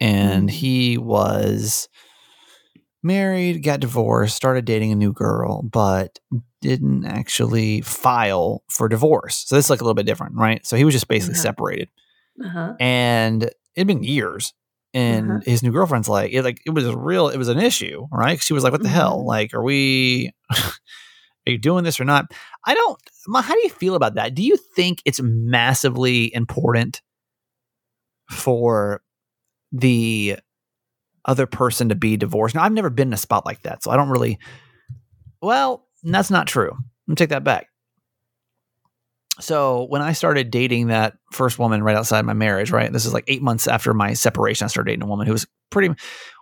and 0.00 0.48
Mm. 0.48 0.52
he 0.52 0.98
was 0.98 1.88
married, 3.02 3.62
got 3.62 3.80
divorced, 3.80 4.36
started 4.36 4.64
dating 4.64 4.92
a 4.92 4.96
new 4.96 5.12
girl, 5.12 5.62
but 5.62 6.18
didn't 6.60 7.04
actually 7.04 7.80
file 7.82 8.62
for 8.68 8.88
divorce. 8.88 9.44
So 9.46 9.54
this 9.54 9.66
is 9.66 9.70
like 9.70 9.80
a 9.80 9.84
little 9.84 9.94
bit 9.94 10.06
different, 10.06 10.34
right? 10.36 10.64
So 10.66 10.76
he 10.76 10.84
was 10.84 10.94
just 10.94 11.08
basically 11.08 11.34
Uh-huh. 11.34 11.42
separated, 11.42 11.88
Uh 12.44 12.48
huh. 12.48 12.74
and 12.80 13.50
it'd 13.76 13.86
been 13.86 14.02
years. 14.02 14.52
And 14.94 15.30
Uh-huh. 15.30 15.40
his 15.44 15.62
new 15.62 15.72
girlfriend's 15.72 16.08
like, 16.08 16.32
it 16.32 16.42
like 16.42 16.60
it 16.66 16.70
was 16.70 16.86
a 16.86 16.96
real, 16.96 17.28
it 17.28 17.36
was 17.36 17.48
an 17.48 17.58
issue, 17.60 18.06
right? 18.10 18.40
She 18.42 18.54
was 18.54 18.64
like, 18.64 18.72
"What 18.72 18.82
the 18.82 18.88
hell? 18.88 19.20
Mhm. 19.20 19.26
Like, 19.26 19.54
are 19.54 19.62
we, 19.62 20.32
are 20.50 21.50
you 21.52 21.58
doing 21.58 21.84
this 21.84 22.00
or 22.00 22.04
not?" 22.04 22.26
I 22.66 22.74
don't. 22.74 22.98
How 23.34 23.54
do 23.54 23.60
you 23.60 23.68
feel 23.70 23.94
about 23.94 24.14
that? 24.14 24.34
Do 24.34 24.42
you 24.42 24.56
think 24.56 25.02
it's 25.04 25.20
massively 25.20 26.34
important 26.34 27.02
for 28.30 29.02
the 29.72 30.36
other 31.24 31.46
person 31.46 31.88
to 31.90 31.94
be 31.94 32.16
divorced? 32.16 32.54
Now, 32.54 32.62
I've 32.62 32.72
never 32.72 32.90
been 32.90 33.08
in 33.08 33.14
a 33.14 33.18
spot 33.18 33.44
like 33.44 33.62
that, 33.62 33.82
so 33.82 33.90
I 33.90 33.96
don't 33.96 34.08
really. 34.08 34.38
Well, 35.42 35.86
that's 36.02 36.30
not 36.30 36.46
true. 36.46 36.70
Let 36.70 37.08
me 37.08 37.14
take 37.16 37.30
that 37.30 37.44
back. 37.44 37.68
So 39.38 39.84
when 39.90 40.00
I 40.02 40.12
started 40.12 40.50
dating 40.50 40.86
that 40.88 41.14
first 41.32 41.58
woman 41.58 41.82
right 41.82 41.96
outside 41.96 42.24
my 42.24 42.32
marriage, 42.32 42.70
right, 42.70 42.92
this 42.92 43.04
is 43.04 43.12
like 43.12 43.24
eight 43.28 43.42
months 43.42 43.66
after 43.68 43.92
my 43.92 44.14
separation, 44.14 44.64
I 44.64 44.68
started 44.68 44.90
dating 44.92 45.02
a 45.02 45.06
woman 45.06 45.26
who 45.26 45.32
was 45.32 45.46
pretty. 45.70 45.94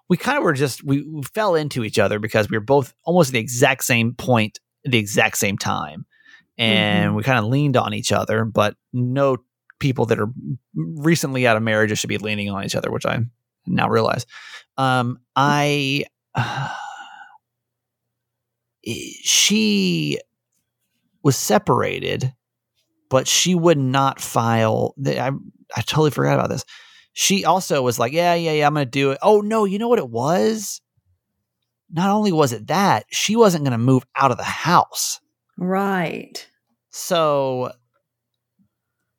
We 0.09 0.17
kind 0.17 0.39
of 0.39 0.45
were 0.45 0.53
just 0.53 0.85
we, 0.85 1.03
we 1.03 1.23
fell 1.23 1.55
into 1.55 1.83
each 1.83 1.99
other 1.99 2.19
because 2.19 2.49
we 2.51 2.57
were 2.57 2.65
both 2.65 2.95
almost 3.05 3.31
at 3.31 3.33
the 3.33 3.39
exact 3.41 3.85
same 3.85 4.15
point 4.15 4.61
at 4.85 4.93
the 4.93 4.99
exact 4.99 5.39
same 5.39 5.57
time, 5.59 6.05
and 6.59 7.13
Mhm. 7.13 7.17
we 7.17 7.23
kind 7.23 7.39
of 7.39 7.47
leaned 7.47 7.77
on 7.77 7.95
each 7.95 8.13
other. 8.13 8.45
But 8.45 8.77
no 8.93 9.39
people 9.81 10.07
that 10.07 10.21
are 10.21 10.29
recently 10.75 11.47
out 11.47 11.57
of 11.57 11.63
marriages 11.63 11.99
should 11.99 12.09
be 12.09 12.19
leaning 12.19 12.49
on 12.51 12.65
each 12.65 12.77
other, 12.77 12.91
which 12.91 13.07
I 13.07 13.21
now 13.67 13.89
realize. 13.89 14.25
Um, 14.77 15.19
I 15.35 16.05
she 18.85 20.19
was 21.23 21.37
separated, 21.37 22.33
but 23.15 23.29
she 23.29 23.55
would 23.55 23.79
not 23.79 24.21
file. 24.21 24.93
The, 24.97 25.21
I 25.21 25.31
I 25.77 25.81
totally 25.83 26.11
forgot 26.11 26.35
about 26.35 26.49
this. 26.49 26.65
She 27.13 27.45
also 27.45 27.81
was 27.81 27.97
like, 27.97 28.13
yeah, 28.13 28.35
yeah, 28.35 28.51
yeah, 28.53 28.67
I'm 28.67 28.75
gonna 28.75 28.87
do 28.87 29.13
it. 29.13 29.19
Oh 29.23 29.41
no, 29.41 29.65
you 29.65 29.79
know 29.79 29.87
what 29.89 30.01
it 30.01 30.11
was? 30.11 30.81
Not 31.91 32.11
only 32.11 32.33
was 32.33 32.53
it 32.53 32.67
that 32.67 33.05
she 33.13 33.37
wasn't 33.37 33.63
gonna 33.63 33.79
move 33.79 34.03
out 34.17 34.33
of 34.33 34.37
the 34.37 34.43
house, 34.43 35.21
Right. 35.57 36.45
so 36.91 37.71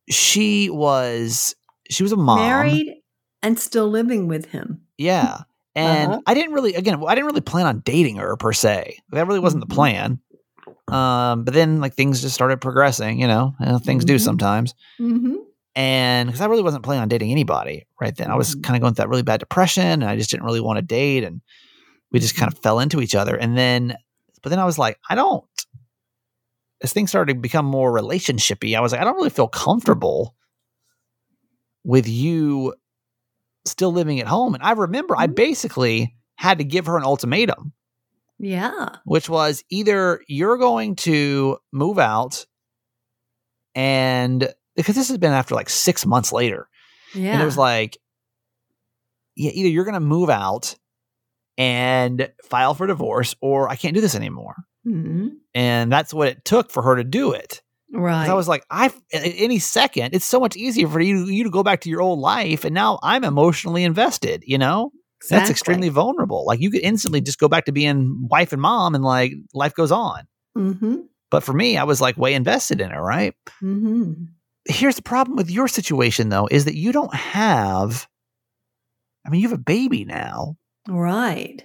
she 0.09 0.69
was 0.69 1.55
she 1.89 2.03
was 2.03 2.11
a 2.11 2.17
mom, 2.17 2.37
Married 2.37 2.95
and 3.41 3.57
still 3.59 3.87
living 3.89 4.27
with 4.27 4.47
him. 4.47 4.81
yeah. 4.97 5.43
And 5.77 6.11
Uh-huh. 6.11 6.21
I 6.25 6.33
didn't 6.33 6.53
really, 6.53 6.73
again, 6.73 7.03
I 7.05 7.15
didn't 7.15 7.27
really 7.27 7.41
plan 7.41 7.65
on 7.65 7.81
dating 7.81 8.15
her 8.15 8.37
per 8.37 8.53
se. 8.53 8.97
That 9.11 9.27
really 9.27 9.41
wasn't 9.41 9.61
the 9.67 9.73
Mhm. 9.73 9.75
plan. 9.75 10.19
Um, 10.87 11.43
but 11.43 11.53
then 11.53 11.79
like 11.81 11.95
things 11.95 12.21
just 12.21 12.35
started 12.35 12.61
progressing, 12.61 13.19
you 13.19 13.27
know, 13.27 13.55
and 13.59 13.83
things 13.83 14.05
do 14.05 14.15
Mhm. 14.15 14.21
sometimes. 14.21 14.73
Mm-hmm. 14.99 15.35
And 15.75 16.27
because 16.29 16.41
I 16.41 16.45
really 16.45 16.61
wasn't 16.63 16.83
planning 16.83 17.01
on 17.01 17.09
dating 17.09 17.31
anybody 17.31 17.85
right 17.99 18.15
then, 18.15 18.29
I 18.31 18.35
was 18.35 18.55
Mhm. 18.55 18.63
kind 18.63 18.75
of 18.77 18.81
going 18.81 18.93
through 18.93 19.03
that 19.03 19.09
really 19.09 19.23
bad 19.23 19.39
depression, 19.39 19.83
and 19.83 20.05
I 20.05 20.15
just 20.15 20.29
didn't 20.29 20.45
really 20.45 20.61
want 20.61 20.77
to 20.77 20.81
date, 20.83 21.23
and 21.23 21.41
we 22.11 22.19
just 22.19 22.35
kind 22.37 22.51
of 22.51 22.57
fell 22.59 22.79
into 22.79 23.01
each 23.01 23.15
other. 23.15 23.35
And 23.35 23.57
then, 23.57 23.97
but 24.43 24.49
then 24.51 24.59
I 24.59 24.65
was 24.65 24.77
like, 24.77 24.99
I 25.09 25.15
don't. 25.15 25.43
As 26.81 26.93
things 26.93 27.09
started 27.09 27.33
to 27.33 27.39
become 27.39 27.65
more 27.65 27.91
relationshipy, 27.91 28.77
I 28.77 28.79
was 28.81 28.91
like, 28.91 29.01
I 29.01 29.05
don't 29.05 29.15
really 29.15 29.29
feel 29.31 29.47
comfortable 29.47 30.35
with 31.83 32.07
you 32.07 32.73
still 33.65 33.91
living 33.91 34.19
at 34.19 34.27
home. 34.27 34.53
And 34.53 34.63
I 34.63 34.71
remember 34.71 35.15
I 35.17 35.27
Mhm. 35.27 35.35
basically 35.35 36.15
had 36.35 36.57
to 36.59 36.63
give 36.63 36.85
her 36.85 36.97
an 36.97 37.03
ultimatum, 37.03 37.73
Yeah. 38.37 38.89
which 39.05 39.29
was 39.29 39.63
either 39.69 40.21
you're 40.27 40.57
going 40.57 40.95
to 40.97 41.57
move 41.71 41.99
out, 41.99 42.45
and 43.73 44.53
because 44.75 44.95
this 44.95 45.07
has 45.07 45.17
been 45.17 45.31
after 45.33 45.55
like 45.55 45.69
six 45.69 46.05
months 46.05 46.31
later. 46.31 46.67
Yeah. 47.13 47.33
And 47.33 47.41
it 47.41 47.45
was 47.45 47.57
like, 47.57 47.97
yeah, 49.35 49.51
either 49.51 49.69
you're 49.69 49.85
going 49.85 49.93
to 49.93 49.99
move 50.01 50.29
out 50.29 50.75
and 51.57 52.29
file 52.43 52.73
for 52.73 52.87
divorce, 52.87 53.35
or 53.41 53.69
I 53.69 53.77
can't 53.77 53.95
do 53.95 54.01
this 54.01 54.15
anymore. 54.15 54.55
Mhm. 54.85 55.29
And 55.53 55.91
that's 55.91 56.13
what 56.13 56.27
it 56.27 56.43
took 56.43 56.69
for 56.71 56.83
her 56.83 56.97
to 56.97 57.03
do 57.05 57.31
it. 57.31 57.61
Right. 57.93 58.27
I 58.27 58.33
was 58.33 58.47
like, 58.49 58.65
I 58.69 58.87
at 58.87 58.93
any 59.13 59.59
second, 59.59 60.13
it's 60.13 60.25
so 60.25 60.39
much 60.41 60.57
easier 60.57 60.89
for 60.89 60.99
you 60.99 61.25
you 61.25 61.45
to 61.45 61.49
go 61.49 61.63
back 61.63 61.81
to 61.81 61.89
your 61.89 62.01
old 62.01 62.19
life, 62.19 62.65
and 62.65 62.73
now 62.73 62.99
I'm 63.01 63.23
emotionally 63.23 63.85
invested. 63.85 64.43
You 64.45 64.57
know, 64.57 64.91
that's 65.29 65.49
extremely 65.49 65.89
vulnerable. 65.89 66.45
Like 66.45 66.59
you 66.61 66.69
could 66.71 66.81
instantly 66.81 67.21
just 67.21 67.39
go 67.39 67.47
back 67.47 67.65
to 67.65 67.71
being 67.71 68.27
wife 68.29 68.53
and 68.53 68.61
mom, 68.61 68.95
and 68.95 69.03
like 69.03 69.33
life 69.53 69.73
goes 69.73 69.91
on. 69.91 70.27
Mm-hmm. 70.57 70.95
But 71.31 71.43
for 71.43 71.53
me, 71.53 71.77
I 71.77 71.83
was 71.83 71.99
like 72.01 72.17
way 72.17 72.33
invested 72.33 72.79
in 72.81 72.89
her. 72.91 73.01
Right. 73.01 73.33
Mm-hmm. 73.63 74.13
here's 74.67 74.95
the 74.95 75.01
problem 75.01 75.35
with 75.37 75.49
your 75.51 75.67
situation 75.67 76.29
though 76.29 76.47
is 76.49 76.65
that 76.65 76.75
you 76.75 76.91
don't 76.91 77.13
have 77.13 78.07
i 79.25 79.29
mean 79.29 79.41
you 79.41 79.47
have 79.49 79.57
a 79.59 79.61
baby 79.61 80.05
now 80.05 80.55
Right. 80.87 81.63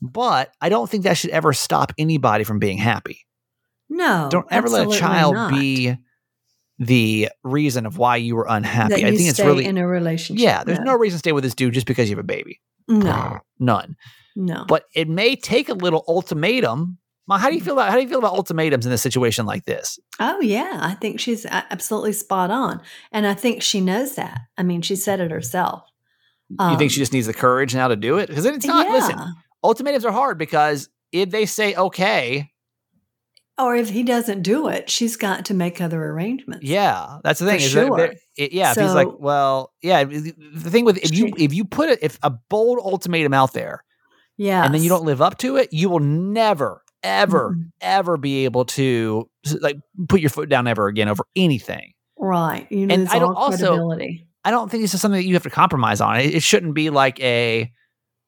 but 0.00 0.52
i 0.60 0.68
don't 0.68 0.88
think 0.88 1.02
that 1.04 1.14
should 1.16 1.30
ever 1.30 1.52
stop 1.52 1.92
anybody 1.98 2.44
from 2.44 2.58
being 2.60 2.78
happy 2.78 3.26
No. 3.88 4.28
don't 4.30 4.46
ever 4.52 4.68
let 4.68 4.86
a 4.88 4.90
child 4.90 5.34
not. 5.34 5.50
be 5.52 5.96
the 6.78 7.28
reason 7.42 7.86
of 7.86 7.98
why 7.98 8.16
you 8.16 8.36
were 8.36 8.46
unhappy 8.48 8.94
that 8.94 9.04
i 9.04 9.08
you 9.10 9.16
think 9.16 9.28
it's 9.30 9.40
really 9.40 9.64
in 9.64 9.78
a 9.78 9.86
relationship. 9.86 10.42
yeah 10.42 10.62
there's 10.64 10.78
no 10.80 10.94
reason 10.96 11.16
to 11.16 11.18
stay 11.18 11.32
with 11.32 11.42
this 11.44 11.54
dude 11.56 11.74
just 11.74 11.86
because 11.86 12.08
you 12.08 12.14
have 12.16 12.24
a 12.24 12.26
baby 12.26 12.60
no, 12.88 13.38
none 13.58 13.96
no. 14.36 14.64
but 14.68 14.84
it 14.94 15.08
may 15.08 15.36
take 15.36 15.68
a 15.68 15.74
little 15.74 16.04
ultimatum 16.08 16.98
Ma, 17.28 17.38
how 17.38 17.48
do 17.50 17.54
you 17.54 17.60
Mm. 17.60 17.64
feel 17.64 17.74
about 17.74 17.90
how 17.90 17.96
do 17.96 18.02
you 18.02 18.08
feel 18.08 18.18
about 18.18 18.34
ultimatums 18.34 18.84
in 18.84 18.92
a 18.92 18.98
situation 18.98 19.46
like 19.46 19.64
this 19.64 19.98
Oh 20.18 20.40
yeah, 20.40 20.78
I 20.82 20.94
think 20.94 21.20
she's 21.20 21.46
absolutely 21.46 22.12
spot 22.12 22.50
on, 22.50 22.80
and 23.12 23.26
I 23.26 23.34
think 23.34 23.62
she 23.62 23.80
knows 23.80 24.16
that. 24.16 24.40
I 24.58 24.62
mean, 24.64 24.82
she 24.82 24.96
said 24.96 25.20
it 25.20 25.30
herself. 25.30 25.84
you 26.50 26.56
Um, 26.58 26.78
think 26.78 26.90
she 26.90 26.98
just 26.98 27.12
needs 27.12 27.26
the 27.28 27.32
courage 27.34 27.74
now 27.74 27.88
to 27.88 27.96
do 27.96 28.18
it 28.18 28.28
because 28.28 28.44
it's 28.44 28.66
not 28.66 28.88
listen 28.90 29.18
ultimatums 29.64 30.04
are 30.04 30.12
hard 30.12 30.36
because 30.38 30.88
if 31.12 31.30
they 31.30 31.46
say 31.46 31.74
okay 31.76 32.50
Or 33.58 33.76
if 33.76 33.90
he 33.90 34.02
doesn't 34.02 34.42
do 34.42 34.68
it, 34.68 34.88
she's 34.88 35.16
got 35.16 35.44
to 35.46 35.54
make 35.54 35.80
other 35.80 36.02
arrangements. 36.02 36.64
Yeah, 36.64 37.18
that's 37.22 37.38
the 37.38 37.44
For 37.46 37.50
thing. 37.52 37.60
is 37.60 37.70
sure. 37.70 37.98
it- 38.36 38.52
yeah, 38.52 38.72
if 38.72 38.78
he's 38.78 38.94
like, 38.94 39.08
well, 39.18 39.72
yeah. 39.82 40.04
The 40.04 40.70
thing 40.70 40.84
with 40.86 40.96
if 40.98 41.12
you 41.14 41.32
if 41.36 41.52
you 41.52 41.64
put 41.66 41.90
it 41.90 41.98
if 42.02 42.18
a 42.22 42.30
bold 42.30 42.78
ultimatum 42.82 43.34
out 43.34 43.52
there 43.52 43.84
yeah, 44.38 44.64
and 44.64 44.72
then 44.74 44.82
you 44.82 44.88
don't 44.88 45.04
live 45.04 45.20
up 45.20 45.36
to 45.38 45.56
it, 45.56 45.68
you 45.72 45.90
will 45.90 46.00
never, 46.00 46.82
ever, 47.02 47.50
Mm-mm. 47.50 47.70
ever 47.82 48.16
be 48.16 48.46
able 48.46 48.64
to 48.64 49.28
like 49.60 49.76
put 50.08 50.20
your 50.20 50.30
foot 50.30 50.48
down 50.48 50.66
ever 50.66 50.86
again 50.86 51.08
over 51.08 51.24
anything. 51.36 51.92
right. 52.16 52.66
You 52.72 52.88
And 52.90 53.06
I 53.10 53.18
don't 53.18 53.34
also- 53.34 53.90
I 54.44 54.50
don't 54.50 54.70
think 54.70 54.82
this 54.82 54.94
is 54.94 55.00
something 55.00 55.20
that 55.20 55.26
you 55.26 55.34
have 55.34 55.42
to 55.44 55.50
compromise 55.50 56.00
on. 56.00 56.18
It, 56.18 56.34
it 56.36 56.42
shouldn't 56.42 56.74
be 56.74 56.88
like 56.90 57.20
a 57.20 57.70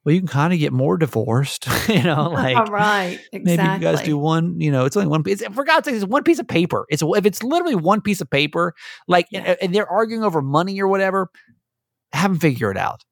well, 0.04 0.14
you 0.14 0.20
can 0.20 0.28
kind 0.28 0.52
of 0.52 0.58
get 0.58 0.72
more 0.72 0.96
divorced, 0.98 1.66
you 1.88 2.02
know, 2.02 2.28
like 2.32 2.56
right, 2.68 3.18
exactly. 3.32 3.56
maybe 3.56 3.72
you 3.74 3.78
guys 3.80 4.02
do 4.02 4.18
one. 4.18 4.60
You 4.60 4.70
know, 4.70 4.84
it's 4.84 4.96
only 4.96 5.08
one 5.08 5.22
piece. 5.22 5.42
For 5.54 5.64
God's 5.64 5.86
sake, 5.86 5.94
it's 5.94 6.04
one 6.04 6.22
piece 6.24 6.38
of 6.38 6.46
paper. 6.48 6.86
It's 6.90 7.02
if 7.02 7.24
it's 7.26 7.42
literally 7.42 7.74
one 7.74 8.00
piece 8.00 8.20
of 8.20 8.28
paper, 8.30 8.74
like 9.08 9.26
Yeah. 9.30 9.40
and, 9.40 9.58
and 9.62 9.74
they're 9.74 9.88
arguing 9.88 10.22
over 10.24 10.42
money 10.42 10.80
or 10.80 10.88
whatever. 10.88 11.30
Have 12.12 12.30
them 12.32 12.38
figure 12.40 12.70
it 12.70 12.76
out, 12.76 13.02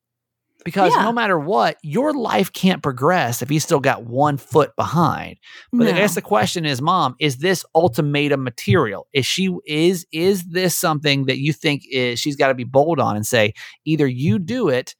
because 0.64 0.92
Yeah. 0.94 1.02
no 1.02 1.12
matter 1.12 1.36
what, 1.38 1.76
your 1.82 2.12
life 2.12 2.52
can't 2.52 2.82
progress 2.82 3.42
if 3.42 3.50
you 3.50 3.58
still 3.58 3.80
got 3.80 4.04
one 4.04 4.36
foot 4.36 4.70
behind. 4.76 5.38
But 5.72 5.88
I 5.88 5.92
guess 5.92 6.14
the 6.14 6.22
question 6.22 6.64
is, 6.64 6.80
Mom, 6.80 7.16
is 7.18 7.38
this 7.38 7.64
ultimatum 7.74 8.44
material? 8.44 9.08
Is 9.12 9.26
she 9.26 9.50
is 9.66 10.06
is 10.12 10.44
this 10.44 10.76
something 10.76 11.24
that 11.24 11.38
you 11.38 11.52
think 11.52 11.82
is 11.90 12.20
she's 12.20 12.36
got 12.36 12.48
to 12.48 12.54
be 12.54 12.64
bold 12.64 13.00
on 13.00 13.16
and 13.16 13.26
say 13.26 13.54
either 13.84 14.06
you 14.06 14.38
do 14.38 14.68
it 14.68 14.94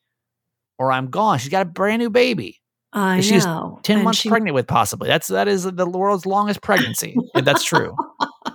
or 0.79 0.91
I'm 0.93 1.09
gone. 1.11 1.39
She's 1.39 1.49
got 1.51 1.63
a 1.63 1.71
brand 1.71 2.01
new 2.01 2.11
baby. 2.11 2.61
I 2.93 3.21
she's 3.21 3.47
know. 3.47 3.81
10 3.85 3.97
And 3.97 4.05
months 4.05 4.21
she- 4.21 4.29
pregnant 4.29 4.55
with 4.55 4.67
possibly 4.67 5.09
that's 5.09 5.29
that 5.29 5.49
is 5.49 5.63
the 5.65 5.87
world's 5.89 6.27
longest 6.27 6.61
pregnancy 6.61 7.17
that's 7.35 7.65
true 7.65 7.97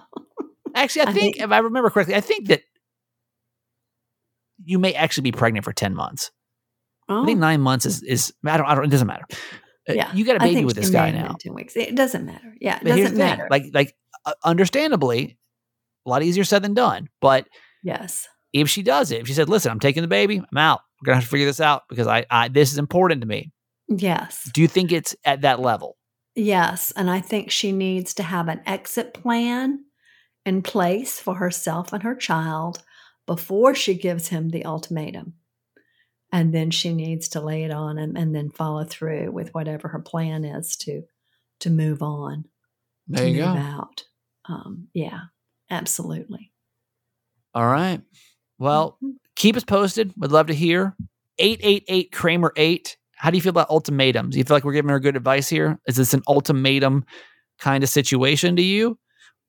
actually 0.75 1.01
i, 1.01 1.05
I 1.09 1.11
think, 1.11 1.35
think- 1.37 1.39
if 1.43 1.51
i 1.51 1.57
remember 1.57 1.89
correctly 1.89 2.13
i 2.13 2.21
think 2.21 2.49
that 2.49 2.61
you 4.63 4.77
may 4.79 4.93
actually 4.93 5.23
be 5.23 5.31
pregnant 5.31 5.65
for 5.65 5.73
10 5.73 5.95
months 5.95 6.31
Oh, 7.09 7.23
i 7.23 7.25
think 7.25 7.39
nine 7.39 7.61
months 7.61 7.87
is 7.87 8.03
is 8.03 8.31
i 8.45 8.57
don't 8.57 8.67
i 8.67 8.75
don't 8.75 8.83
it 8.85 8.91
doesn't 8.91 9.07
matter 9.07 9.25
Uh, 9.89 9.93
Yeah. 9.93 10.13
You 10.13 10.25
got 10.25 10.35
a 10.35 10.39
baby 10.39 10.65
with 10.65 10.75
this 10.75 10.89
guy 10.89 11.11
now. 11.11 11.35
10 11.39 11.53
weeks. 11.53 11.75
It 11.77 11.95
doesn't 11.95 12.25
matter. 12.25 12.53
Yeah, 12.59 12.75
it 12.75 12.83
But 12.83 12.89
doesn't 12.89 13.03
the 13.03 13.09
thing, 13.09 13.17
matter. 13.17 13.47
Like, 13.49 13.63
like, 13.73 13.95
uh, 14.25 14.33
understandably, 14.43 15.37
a 16.05 16.09
lot 16.09 16.21
easier 16.23 16.43
said 16.43 16.61
than 16.61 16.73
done. 16.73 17.07
But 17.21 17.47
yes. 17.83 18.27
If 18.53 18.69
she 18.69 18.83
does 18.83 19.11
it, 19.11 19.21
if 19.21 19.27
she 19.27 19.33
said, 19.33 19.49
"Listen, 19.49 19.71
I'm 19.71 19.79
taking 19.79 20.01
the 20.01 20.07
baby. 20.07 20.37
I'm 20.37 20.57
out. 20.57 20.81
We're 21.01 21.07
gonna 21.07 21.15
have 21.17 21.23
to 21.25 21.29
figure 21.29 21.45
this 21.45 21.61
out 21.61 21.83
because 21.89 22.07
I, 22.07 22.25
I 22.29 22.47
this 22.47 22.71
is 22.71 22.77
important 22.77 23.21
to 23.21 23.27
me." 23.27 23.51
Yes. 23.89 24.49
Do 24.53 24.61
you 24.61 24.67
think 24.67 24.91
it's 24.91 25.15
at 25.23 25.41
that 25.41 25.59
level? 25.59 25.97
Yes. 26.35 26.91
And 26.95 27.09
I 27.09 27.19
think 27.21 27.49
she 27.51 27.71
needs 27.71 28.13
to 28.15 28.23
have 28.23 28.47
an 28.47 28.61
exit 28.65 29.13
plan 29.13 29.85
in 30.45 30.61
place 30.61 31.19
for 31.19 31.35
herself 31.35 31.93
and 31.93 32.03
her 32.03 32.15
child 32.15 32.83
before 33.25 33.73
she 33.73 33.93
gives 33.95 34.27
him 34.27 34.49
the 34.49 34.65
ultimatum. 34.65 35.33
And 36.31 36.53
then 36.53 36.69
she 36.71 36.93
needs 36.93 37.29
to 37.29 37.41
lay 37.41 37.63
it 37.63 37.71
on 37.71 37.97
him 37.97 38.15
and 38.17 38.35
then 38.35 38.49
follow 38.49 38.83
through 38.83 39.31
with 39.31 39.53
whatever 39.53 39.87
her 39.87 39.99
plan 39.99 40.43
is 40.43 40.75
to 40.77 41.03
to 41.61 41.69
move 41.69 42.01
on, 42.03 42.45
There 43.07 43.27
you 43.27 43.37
go. 43.37 43.45
out. 43.45 44.03
Um, 44.47 44.89
yeah, 44.93 45.21
absolutely. 45.71 46.51
All 47.55 47.65
right. 47.65 48.01
Well, 48.59 48.97
Mhm. 49.03 49.13
keep 49.35 49.55
us 49.55 49.63
posted. 49.63 50.13
Would 50.17 50.31
love 50.31 50.47
to 50.47 50.53
hear. 50.53 50.95
888 51.39 52.11
Kramer 52.11 52.51
8. 52.55 52.97
How 53.15 53.29
do 53.29 53.37
you 53.37 53.41
feel 53.41 53.49
about 53.51 53.69
ultimatums? 53.69 54.33
Do 54.33 54.39
you 54.39 54.43
feel 54.43 54.55
like 54.55 54.63
we're 54.63 54.73
giving 54.73 54.89
her 54.89 54.99
good 54.99 55.15
advice 55.15 55.49
here? 55.49 55.79
Is 55.87 55.95
this 55.95 56.13
an 56.13 56.23
ultimatum 56.27 57.05
kind 57.59 57.83
of 57.83 57.89
situation 57.89 58.55
to 58.55 58.61
you? 58.61 58.97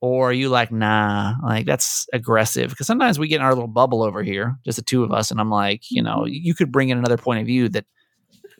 Or 0.01 0.29
are 0.29 0.33
you 0.33 0.49
like, 0.49 0.71
nah, 0.71 1.35
like 1.43 1.65
that's 1.65 2.07
aggressive? 2.13 2.69
Because 2.69 2.87
sometimes 2.87 3.19
we 3.19 3.27
get 3.27 3.37
in 3.37 3.41
our 3.41 3.53
little 3.53 3.67
bubble 3.67 4.01
over 4.01 4.23
here, 4.23 4.57
just 4.63 4.77
the 4.77 4.81
two 4.81 5.03
of 5.03 5.11
us, 5.11 5.29
and 5.29 5.41
I'm 5.41 5.49
like, 5.49 5.91
you 5.91 6.01
know, 6.01 6.19
Mhm. 6.21 6.29
you 6.31 6.55
could 6.55 6.71
bring 6.71 6.89
in 6.89 6.97
another 6.97 7.17
point 7.17 7.41
of 7.41 7.45
view 7.45 7.67
that 7.69 7.85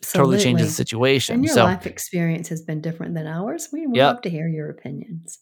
totally 0.02 0.38
changes 0.38 0.66
the 0.68 0.72
situation. 0.74 1.36
And 1.36 1.44
your 1.44 1.54
so 1.54 1.64
life 1.64 1.86
experience 1.86 2.48
has 2.48 2.60
been 2.62 2.80
different 2.82 3.14
than 3.14 3.26
ours. 3.26 3.68
We 3.72 3.86
would 3.86 3.96
Yep. 3.96 4.14
love 4.14 4.22
to 4.22 4.30
hear 4.30 4.48
your 4.48 4.68
opinions. 4.70 5.38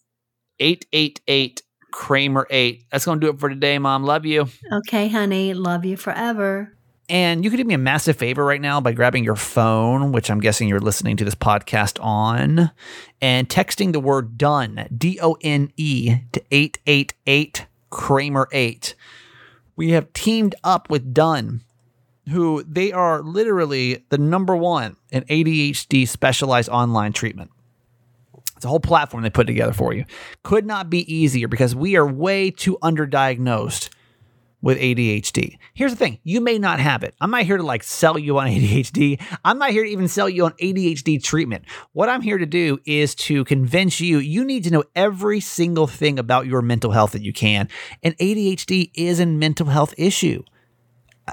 888 0.59 1.61
Kramer 1.91 2.47
8. 2.49 2.85
That's 2.91 3.05
going 3.05 3.19
to 3.19 3.27
do 3.27 3.31
it 3.33 3.39
for 3.39 3.49
today, 3.49 3.77
Mom. 3.79 4.03
Love 4.03 4.25
you. 4.25 4.47
Okay, 4.71 5.07
honey. 5.07 5.53
Love 5.53 5.85
you 5.85 5.97
forever. 5.97 6.73
And 7.09 7.43
you 7.43 7.49
could 7.49 7.57
do 7.57 7.63
me 7.63 7.73
a 7.73 7.79
massive 7.79 8.17
favor 8.17 8.45
right 8.45 8.61
now 8.61 8.79
by 8.79 8.91
grabbing 8.91 9.23
your 9.23 9.35
phone, 9.35 10.11
which 10.11 10.29
I'm 10.29 10.39
guessing 10.39 10.67
you're 10.67 10.79
listening 10.79 11.17
to 11.17 11.25
this 11.25 11.33
podcast 11.33 11.97
on, 12.03 12.69
and 13.19 13.49
texting 13.49 13.93
the 13.93 13.99
word 13.99 14.37
done, 14.37 14.87
D 14.95 15.19
O 15.19 15.35
N 15.41 15.71
E, 15.75 16.17
to 16.31 16.43
888 16.51 17.65
Kramer 17.89 18.47
8. 18.51 18.93
We 19.75 19.89
have 19.91 20.13
teamed 20.13 20.53
up 20.63 20.89
with 20.91 21.13
Done, 21.13 21.63
who 22.29 22.63
they 22.63 22.91
are 22.91 23.23
literally 23.23 24.05
the 24.09 24.17
number 24.19 24.55
one 24.55 24.95
in 25.09 25.23
ADHD 25.23 26.07
specialized 26.07 26.69
online 26.69 27.13
treatment. 27.13 27.49
It's 28.59 28.65
a 28.65 28.67
whole 28.67 28.81
platform 28.81 29.23
they 29.23 29.29
put 29.29 29.47
together 29.47 29.71
for 29.71 29.93
you. 29.93 30.03
Could 30.43 30.65
not 30.65 30.89
be 30.89 31.09
easier 31.13 31.47
because 31.47 31.73
we 31.73 31.95
are 31.95 32.05
way 32.05 32.51
too 32.51 32.77
underdiagnosed 32.83 33.87
with 34.61 34.77
ADHD. 34.77 35.57
Here's 35.73 35.93
the 35.93 35.97
thing 35.97 36.19
you 36.25 36.41
may 36.41 36.59
not 36.59 36.81
have 36.81 37.03
it. 37.03 37.15
I'm 37.21 37.31
not 37.31 37.43
here 37.43 37.55
to 37.55 37.63
like 37.63 37.83
sell 37.83 38.19
you 38.19 38.37
on 38.37 38.47
ADHD. 38.49 39.21
I'm 39.45 39.59
not 39.59 39.69
here 39.69 39.85
to 39.85 39.89
even 39.89 40.09
sell 40.09 40.27
you 40.27 40.43
on 40.43 40.51
ADHD 40.61 41.23
treatment. 41.23 41.63
What 41.93 42.09
I'm 42.09 42.21
here 42.21 42.37
to 42.37 42.45
do 42.45 42.79
is 42.83 43.15
to 43.15 43.45
convince 43.45 44.01
you 44.01 44.17
you 44.17 44.43
need 44.43 44.65
to 44.65 44.71
know 44.71 44.83
every 44.93 45.39
single 45.39 45.87
thing 45.87 46.19
about 46.19 46.45
your 46.45 46.61
mental 46.61 46.91
health 46.91 47.13
that 47.13 47.21
you 47.21 47.31
can. 47.31 47.69
And 48.03 48.17
ADHD 48.17 48.91
is 48.93 49.21
a 49.21 49.25
mental 49.25 49.67
health 49.67 49.93
issue. 49.97 50.43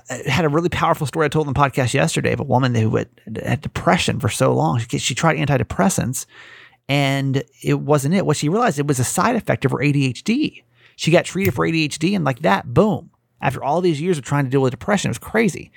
I 0.09 0.22
had 0.29 0.45
a 0.45 0.49
really 0.49 0.68
powerful 0.68 1.09
story 1.09 1.27
I 1.27 1.29
told 1.29 1.49
on 1.49 1.55
the 1.55 1.59
podcast 1.59 1.93
yesterday 1.93 2.33
of 2.33 2.39
a 2.39 2.45
woman 2.45 2.72
who 2.77 2.95
had, 2.95 3.61
depression 3.61 4.20
for 4.20 4.29
so 4.29 4.55
long. 4.55 4.79
She 4.79 5.16
tried 5.16 5.39
antidepressants 5.39 6.27
and 6.89 7.43
it 7.62 7.80
wasn't 7.80 8.14
it. 8.14 8.26
What 8.26 8.37
she 8.37 8.49
realized 8.49 8.78
it 8.78 8.87
was 8.87 8.99
a 8.99 9.05
side 9.05 9.37
effect 9.37 9.64
of 9.64 9.72
her 9.72 9.78
ADHD. 9.78 10.62
She 10.97 11.11
got 11.11 11.24
treated 11.24 11.55
for 11.55 11.66
ADHD 11.66 12.14
and 12.14 12.24
like 12.24 12.41
that, 12.41 12.72
boom. 12.72 13.11
After 13.41 13.62
all 13.62 13.80
these 13.80 14.01
years 14.01 14.18
of 14.18 14.24
trying 14.24 14.45
to 14.45 14.51
deal 14.51 14.62
with 14.62 14.70
depression, 14.70 15.09
it 15.09 15.11
was 15.11 15.18
crazy. 15.18 15.70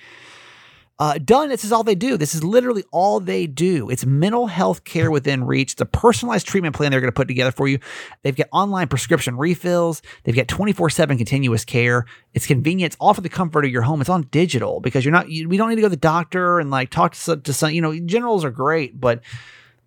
Uh, 0.97 1.18
done. 1.18 1.47
This 1.47 1.64
is 1.64 1.72
all 1.72 1.84
they 1.84 1.95
do. 1.95 2.18
This 2.18 2.36
is 2.36 2.43
literally 2.43 2.84
all 2.91 3.22
they 3.22 3.47
do. 3.47 3.89
It's 3.89 4.05
mental 4.05 4.47
health 4.47 4.84
care 4.84 5.10
within 5.10 5.45
reach. 5.45 5.72
It's 5.72 5.82
a 5.82 5.86
personalized 5.86 6.45
treatment 6.45 6.76
plan 6.76 6.91
they're 6.91 6.99
going 6.99 7.12
to 7.12 7.16
put 7.16 7.30
together 7.30 7.53
for 7.53 7.70
you. 7.70 7.80
They've 8.22 8.36
got 8.36 8.49
online 8.51 8.89
prescription 8.89 9.38
refills. 9.38 10.01
They've 10.26 10.36
got 10.36 10.49
24 10.49 10.89
7 10.89 11.18
continuous 11.18 11.64
care. 11.64 12.05
It's 12.34 12.45
convenient. 12.45 12.93
It's 12.93 12.97
all 12.99 13.14
for 13.14 13.22
the 13.22 13.30
comfort 13.30 13.64
of 13.64 13.72
your 13.72 13.84
home. 13.84 14.01
It's 14.01 14.10
on 14.10 14.24
digital 14.24 14.82
because 14.82 15.05
you're 15.05 15.14
not, 15.14 15.30
you, 15.30 15.47
we 15.47 15.55
don't 15.55 15.70
need 15.70 15.76
to 15.76 15.82
go 15.82 15.88
to 15.88 15.91
the 15.91 15.95
doctor 15.95 16.60
and 16.60 16.70
like 16.70 16.89
talk 16.89 17.16
to, 17.16 17.38
to 17.38 17.53
some, 17.53 17.72
you 17.72 17.82
know, 17.82 17.97
generals 17.97 18.43
are 18.43 18.51
great, 18.51 18.99
but 18.99 19.22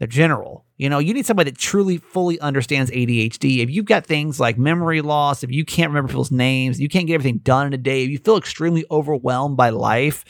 they're 0.03 0.09
general. 0.09 0.65
You 0.79 0.91
know, 0.91 0.99
you 0.99 1.15
need 1.15 1.27
somebody 1.27 1.53
that 1.53 1.61
truly 1.61 1.97
fully 1.97 2.41
understands 2.41 2.91
ADHD. 2.91 3.63
If 3.63 3.71
you've 3.71 3.85
got 3.85 4.05
things 4.05 4.41
like 4.41 4.59
memory 4.59 5.01
loss, 5.01 5.45
if 5.45 5.53
you 5.53 5.65
can't 5.65 5.91
remember 5.91 6.09
people's 6.09 6.33
names, 6.33 6.81
you 6.81 6.89
can't 6.89 7.07
get 7.07 7.15
everything 7.15 7.39
done 7.39 7.69
in 7.69 7.73
a 7.73 7.77
day, 7.77 8.03
if 8.03 8.11
you 8.11 8.19
feel 8.19 8.37
extremely 8.37 8.85
overwhelmed 8.91 9.57
by 9.57 9.71
life, 9.71 10.25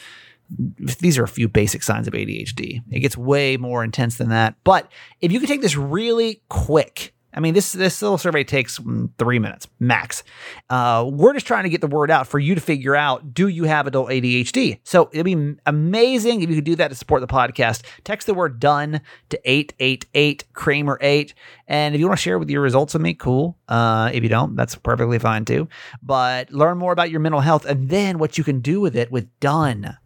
these 1.01 1.17
are 1.17 1.25
a 1.25 1.29
few 1.29 1.49
basic 1.49 1.83
signs 1.83 2.07
of 2.07 2.13
ADHD. 2.13 2.83
It 2.91 3.01
gets 3.01 3.17
way 3.17 3.57
more 3.57 3.83
intense 3.83 4.19
than 4.19 4.29
that. 4.29 4.57
But 4.63 4.93
if 5.23 5.33
you 5.33 5.39
can 5.39 5.49
take 5.49 5.63
this 5.63 5.75
really 5.75 6.43
quick, 6.51 7.15
I 7.35 7.41
mean, 7.41 7.55
this 7.55 7.73
this 7.73 8.03
little 8.03 8.19
survey 8.19 8.45
takes 8.45 8.79
mm, 8.79 9.11
three 9.19 9.39
minutes 9.39 9.67
max. 9.79 10.23
Uh, 10.69 11.09
we're 11.11 11.33
just 11.33 11.47
trying 11.47 11.65
to 11.65 11.71
get 11.71 11.81
the 11.81 11.87
word 11.87 12.11
out 12.11 12.27
for 12.27 12.39
you 12.39 12.55
to 12.55 12.61
figure 12.61 12.95
out: 12.95 13.33
Do 13.33 13.49
you 13.49 13.65
have 13.65 13.87
adult 13.87 14.11
ADHD? 14.11 14.81
So 14.85 15.09
it'd 15.13 15.25
be 15.25 15.57
amazing 15.67 16.43
if 16.43 16.51
you 16.51 16.57
could 16.57 16.65
do 16.65 16.77
that 16.77 16.89
to 16.89 16.95
support 16.95 17.21
the 17.21 17.27
podcast. 17.27 17.83
Text 18.05 18.27
the 18.27 18.35
word 18.35 18.61
"done" 18.61 19.01
to 19.31 19.41
eight 19.45 19.75
eight 19.81 20.07
eight 20.15 20.45
Kramer 20.53 20.99
eight, 21.01 21.35
and 21.67 21.95
if 21.95 22.01
you 22.01 22.07
want 22.07 22.19
to 22.19 22.23
share 22.23 22.39
with 22.39 22.51
your 22.51 22.61
results 22.61 22.93
with 22.93 23.03
me, 23.03 23.15
cool. 23.15 23.57
Uh, 23.69 24.11
if 24.13 24.23
you 24.23 24.29
don't, 24.29 24.55
that's 24.55 24.75
perfectly 24.75 25.19
fine 25.19 25.45
too. 25.45 25.69
But 26.03 26.53
learn 26.53 26.79
more 26.79 26.93
about 26.93 27.11
your 27.11 27.21
mental 27.21 27.41
health 27.41 27.65
and 27.65 27.89
then 27.89 28.19
what 28.19 28.37
you 28.37 28.45
can 28.45 28.61
do 28.61 28.81
with 28.81 28.97
it 28.97 29.11
with 29.11 29.29
"done." 29.41 29.97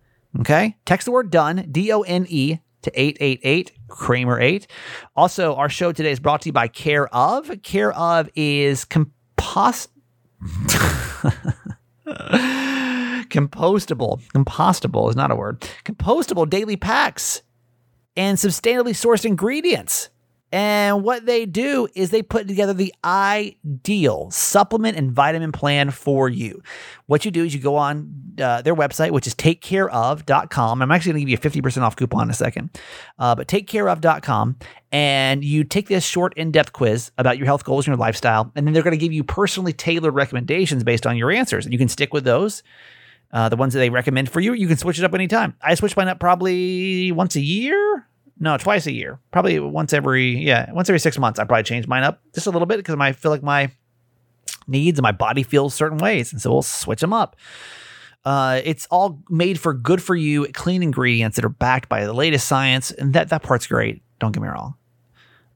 Okay. 0.41 0.77
Text 0.85 1.07
the 1.07 1.13
word 1.13 1.31
done, 1.31 1.67
D 1.71 1.93
O 1.93 2.03
N 2.03 2.27
E, 2.29 2.59
to 2.87 3.01
888 3.01 3.73
Kramer 3.89 4.41
8. 4.41 4.67
Also, 5.15 5.55
our 5.57 5.69
show 5.69 5.93
today 5.93 6.13
is 6.13 6.21
brought 6.21 6.43
to 6.43 6.49
you 6.49 6.53
by 6.53 6.69
Care 6.69 7.13
of. 7.15 7.51
Care 7.63 7.93
of 7.93 8.31
is 8.35 8.85
compost. 8.85 9.91
compostable. 13.29 14.23
Compostable 14.33 15.11
is 15.11 15.17
not 15.17 15.33
a 15.33 15.37
word. 15.37 15.61
Compostable 15.85 16.49
daily 16.49 16.77
packs 16.77 17.43
and 18.17 18.39
sustainably 18.39 18.93
sourced 18.93 19.25
ingredients. 19.25 20.09
And 20.53 21.03
what 21.03 21.27
they 21.27 21.45
do 21.45 21.89
is 21.95 22.11
they 22.11 22.23
put 22.23 22.47
together 22.47 22.73
the 22.73 22.95
ideal 23.05 24.31
supplement 24.31 24.97
and 24.97 25.11
vitamin 25.11 25.51
plan 25.51 25.91
for 25.91 26.29
you. 26.29 26.63
What 27.07 27.25
you 27.25 27.33
do 27.33 27.45
is 27.45 27.53
you 27.53 27.61
go 27.61 27.77
on 27.77 28.35
uh, 28.41 28.63
their 28.63 28.75
website, 28.75 29.11
which 29.11 29.27
is 29.27 29.35
takecareof.com. 29.35 30.83
I'm 30.83 30.91
actually 30.91 31.13
going 31.13 31.27
to 31.27 31.33
give 31.33 31.45
you 31.45 31.61
a 31.61 31.63
50% 31.71 31.83
off 31.83 31.97
coupon 31.97 32.25
in 32.25 32.31
a 32.31 32.35
second. 32.35 32.71
Uh, 33.19 33.35
but 33.35 33.49
takecareof.com, 33.49 34.57
and 34.93 35.45
you 35.45 35.65
take 35.65 35.89
this 35.89 36.05
short, 36.05 36.33
in 36.37 36.53
depth 36.53 36.73
quiz 36.73 37.11
about 37.19 37.39
your 37.39 37.47
health 37.47 37.65
goals 37.65 37.87
and 37.87 37.93
your 37.93 37.99
lifestyle. 37.99 38.53
And 38.55 38.67
then 38.67 38.73
they're 38.73 38.83
going 38.83 38.93
to 38.93 39.05
give 39.05 39.13
you 39.13 39.25
personally 39.25 39.73
tailored 39.73 40.15
recommendations 40.15 40.85
based 40.85 41.07
on 41.07 41.17
your 41.17 41.33
answers. 41.33 41.67
And 41.67 41.73
you 41.73 41.79
can 41.79 41.89
stick 41.89 42.13
with 42.13 42.25
those. 42.25 42.63
Uh, 43.33 43.49
the 43.49 43.57
ones 43.57 43.75
that 43.75 43.81
they 43.81 43.91
recommend 43.91 44.31
for 44.31 44.41
you, 44.41 44.53
you 44.53 44.69
can 44.69 44.77
switch 44.77 44.99
it 44.99 45.05
up 45.05 45.15
anytime. 45.15 45.57
I 45.61 45.75
switch 45.75 45.97
mine 45.97 46.09
up 46.09 46.21
probably 46.21 47.11
once 47.11 47.35
a 47.35 47.41
year. 47.41 48.07
No, 48.39 48.57
twice 48.59 48.87
a 48.87 48.93
year. 48.93 49.19
Probably 49.31 49.59
once 49.59 49.93
every 49.93 50.37
yeah, 50.37 50.71
once 50.73 50.89
every 50.89 51.01
six 51.01 51.19
months. 51.19 51.39
I 51.39 51.45
probably 51.45 51.63
change 51.65 51.87
mine 51.87 52.03
up 52.03 52.21
just 52.35 52.47
a 52.47 52.51
little 52.51 52.67
bit 52.67 52.77
because 52.77 52.95
I 52.99 53.13
feel 53.13 53.31
like 53.31 53.43
my 53.43 53.71
needs 54.67 54.99
and 54.99 55.03
my 55.03 55.13
body 55.13 55.43
feels 55.43 55.75
certain 55.75 55.99
ways, 55.99 56.33
and 56.33 56.41
so 56.41 56.53
we'll 56.53 56.63
switch 56.63 57.01
them 57.01 57.13
up. 57.13 57.37
Uh, 58.25 58.61
it's 58.65 58.87
all 58.91 59.23
made 59.31 59.59
for 59.59 59.73
good 59.73 60.03
for 60.03 60.17
you, 60.17 60.47
clean 60.53 60.83
ingredients 60.83 61.37
that 61.37 61.45
are 61.45 61.51
backed 61.51 61.89
by 61.89 62.05
the 62.05 62.13
latest 62.13 62.47
science, 62.47 62.91
and 62.91 63.15
that 63.15 63.29
that 63.31 63.43
part's 63.43 63.67
great. 63.67 64.03
Don't 64.19 64.33
get 64.33 64.43
me 64.43 64.49
wrong, 64.49 64.75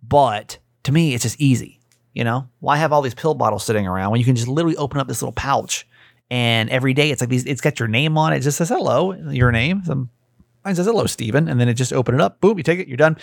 but 0.02 0.58
to 0.84 0.92
me, 0.92 1.12
it's 1.14 1.24
just 1.24 1.40
easy. 1.40 1.80
You 2.14 2.24
know, 2.24 2.48
why 2.60 2.76
have 2.76 2.92
all 2.92 3.02
these 3.02 3.14
pill 3.14 3.34
bottles 3.34 3.64
sitting 3.64 3.86
around 3.86 4.10
when 4.10 4.20
you 4.20 4.24
can 4.24 4.36
just 4.36 4.48
literally 4.48 4.76
open 4.76 5.00
up 5.00 5.06
this 5.06 5.20
little 5.20 5.32
pouch, 5.32 5.86
and 6.30 6.70
every 6.70 6.94
day 6.94 7.10
it's 7.10 7.20
like 7.20 7.30
these. 7.30 7.44
It's 7.44 7.60
got 7.60 7.78
your 7.78 7.88
name 7.88 8.16
on 8.16 8.32
it. 8.32 8.38
It 8.38 8.40
just 8.40 8.56
says 8.56 8.70
hello, 8.70 9.12
your 9.12 9.52
name. 9.52 9.82
Some 9.84 10.08
Mine 10.64 10.74
says 10.74 10.86
hello, 10.86 11.06
Steven. 11.06 11.48
And 11.48 11.60
then 11.60 11.68
it 11.68 11.74
just 11.74 11.92
open 11.92 12.14
it 12.14 12.20
up. 12.20 12.40
Boom, 12.40 12.58
you 12.58 12.64
take 12.64 12.78
it, 12.78 12.88
you're 12.88 12.96
done. 12.96 13.16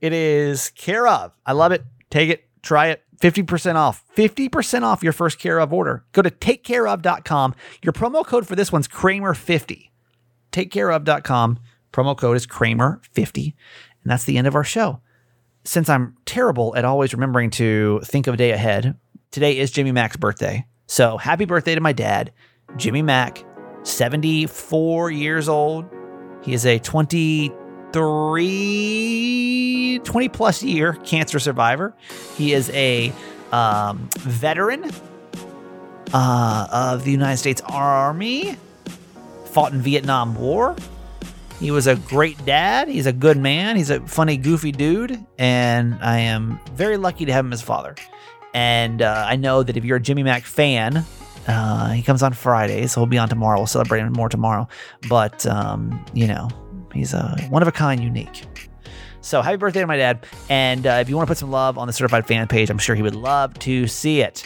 It 0.00 0.12
is 0.12 0.70
care 0.70 1.06
of. 1.06 1.36
I 1.46 1.52
love 1.52 1.72
it. 1.72 1.84
Take 2.10 2.30
it, 2.30 2.44
try 2.62 2.88
it. 2.88 3.02
50% 3.20 3.76
off. 3.76 4.04
50% 4.16 4.82
off 4.82 5.02
your 5.02 5.12
first 5.12 5.38
care 5.38 5.58
of 5.58 5.72
order. 5.72 6.04
Go 6.12 6.22
to 6.22 6.30
takecareof.com. 6.30 7.54
Your 7.82 7.92
promo 7.92 8.24
code 8.26 8.46
for 8.46 8.56
this 8.56 8.70
one's 8.72 8.88
Kramer50. 8.88 9.90
Takecareof.com. 10.52 11.58
Promo 11.92 12.16
code 12.16 12.36
is 12.36 12.46
Kramer50. 12.46 13.54
And 14.02 14.10
that's 14.10 14.24
the 14.24 14.36
end 14.36 14.46
of 14.46 14.54
our 14.54 14.64
show. 14.64 15.00
Since 15.64 15.88
I'm 15.88 16.16
terrible 16.26 16.76
at 16.76 16.84
always 16.84 17.14
remembering 17.14 17.50
to 17.50 18.00
think 18.04 18.26
of 18.26 18.34
a 18.34 18.36
day 18.36 18.50
ahead, 18.50 18.98
today 19.30 19.58
is 19.58 19.70
Jimmy 19.70 19.92
Mack's 19.92 20.16
birthday. 20.16 20.66
So 20.86 21.16
happy 21.16 21.46
birthday 21.46 21.74
to 21.74 21.80
my 21.80 21.92
dad, 21.92 22.32
Jimmy 22.76 23.00
Mack, 23.00 23.42
74 23.84 25.10
years 25.10 25.48
old. 25.48 25.86
He 26.44 26.54
is 26.54 26.66
a 26.66 26.78
20 26.78 27.52
three, 27.94 30.00
20 30.02 30.28
plus 30.30 30.64
year 30.64 30.94
cancer 31.04 31.38
survivor. 31.38 31.94
He 32.36 32.52
is 32.52 32.68
a 32.70 33.12
um, 33.52 34.08
veteran 34.18 34.90
uh, 36.12 36.66
of 36.72 37.04
the 37.04 37.12
United 37.12 37.36
States 37.36 37.62
Army, 37.66 38.56
fought 39.46 39.72
in 39.72 39.80
Vietnam 39.80 40.34
War. 40.34 40.74
He 41.60 41.70
was 41.70 41.86
a 41.86 41.94
great 41.94 42.44
dad. 42.44 42.88
He's 42.88 43.06
a 43.06 43.12
good 43.12 43.36
man. 43.36 43.76
He's 43.76 43.90
a 43.90 44.00
funny, 44.00 44.38
goofy 44.38 44.72
dude. 44.72 45.24
And 45.38 45.94
I 46.02 46.18
am 46.18 46.58
very 46.72 46.96
lucky 46.96 47.26
to 47.26 47.32
have 47.32 47.46
him 47.46 47.52
as 47.52 47.62
father. 47.62 47.94
And 48.54 49.02
uh, 49.02 49.24
I 49.28 49.36
know 49.36 49.62
that 49.62 49.76
if 49.76 49.84
you're 49.84 49.98
a 49.98 50.00
Jimmy 50.00 50.24
Mack 50.24 50.42
fan, 50.42 51.04
uh, 51.46 51.90
he 51.90 52.02
comes 52.02 52.22
on 52.22 52.32
Friday, 52.32 52.86
so 52.86 53.00
he'll 53.00 53.06
be 53.06 53.18
on 53.18 53.28
tomorrow. 53.28 53.58
We'll 53.58 53.66
celebrate 53.66 54.00
him 54.00 54.12
more 54.12 54.28
tomorrow. 54.28 54.68
But, 55.08 55.46
um, 55.46 56.04
you 56.14 56.26
know, 56.26 56.48
he's 56.92 57.12
a 57.12 57.36
one 57.50 57.62
of 57.62 57.68
a 57.68 57.72
kind, 57.72 58.02
unique. 58.02 58.46
So 59.20 59.40
happy 59.40 59.56
birthday 59.56 59.80
to 59.80 59.86
my 59.86 59.96
dad. 59.96 60.26
And 60.50 60.86
uh, 60.86 60.98
if 61.00 61.08
you 61.08 61.16
want 61.16 61.26
to 61.26 61.30
put 61.30 61.38
some 61.38 61.50
love 61.50 61.78
on 61.78 61.86
the 61.86 61.92
certified 61.92 62.26
fan 62.26 62.46
page, 62.46 62.68
I'm 62.70 62.78
sure 62.78 62.94
he 62.94 63.02
would 63.02 63.16
love 63.16 63.58
to 63.60 63.86
see 63.86 64.20
it. 64.20 64.44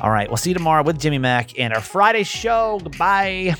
All 0.00 0.10
right, 0.10 0.28
we'll 0.28 0.36
see 0.36 0.50
you 0.50 0.54
tomorrow 0.54 0.82
with 0.82 0.98
Jimmy 0.98 1.18
Mack 1.18 1.58
and 1.58 1.74
our 1.74 1.80
Friday 1.80 2.22
show. 2.22 2.80
Goodbye. 2.82 3.54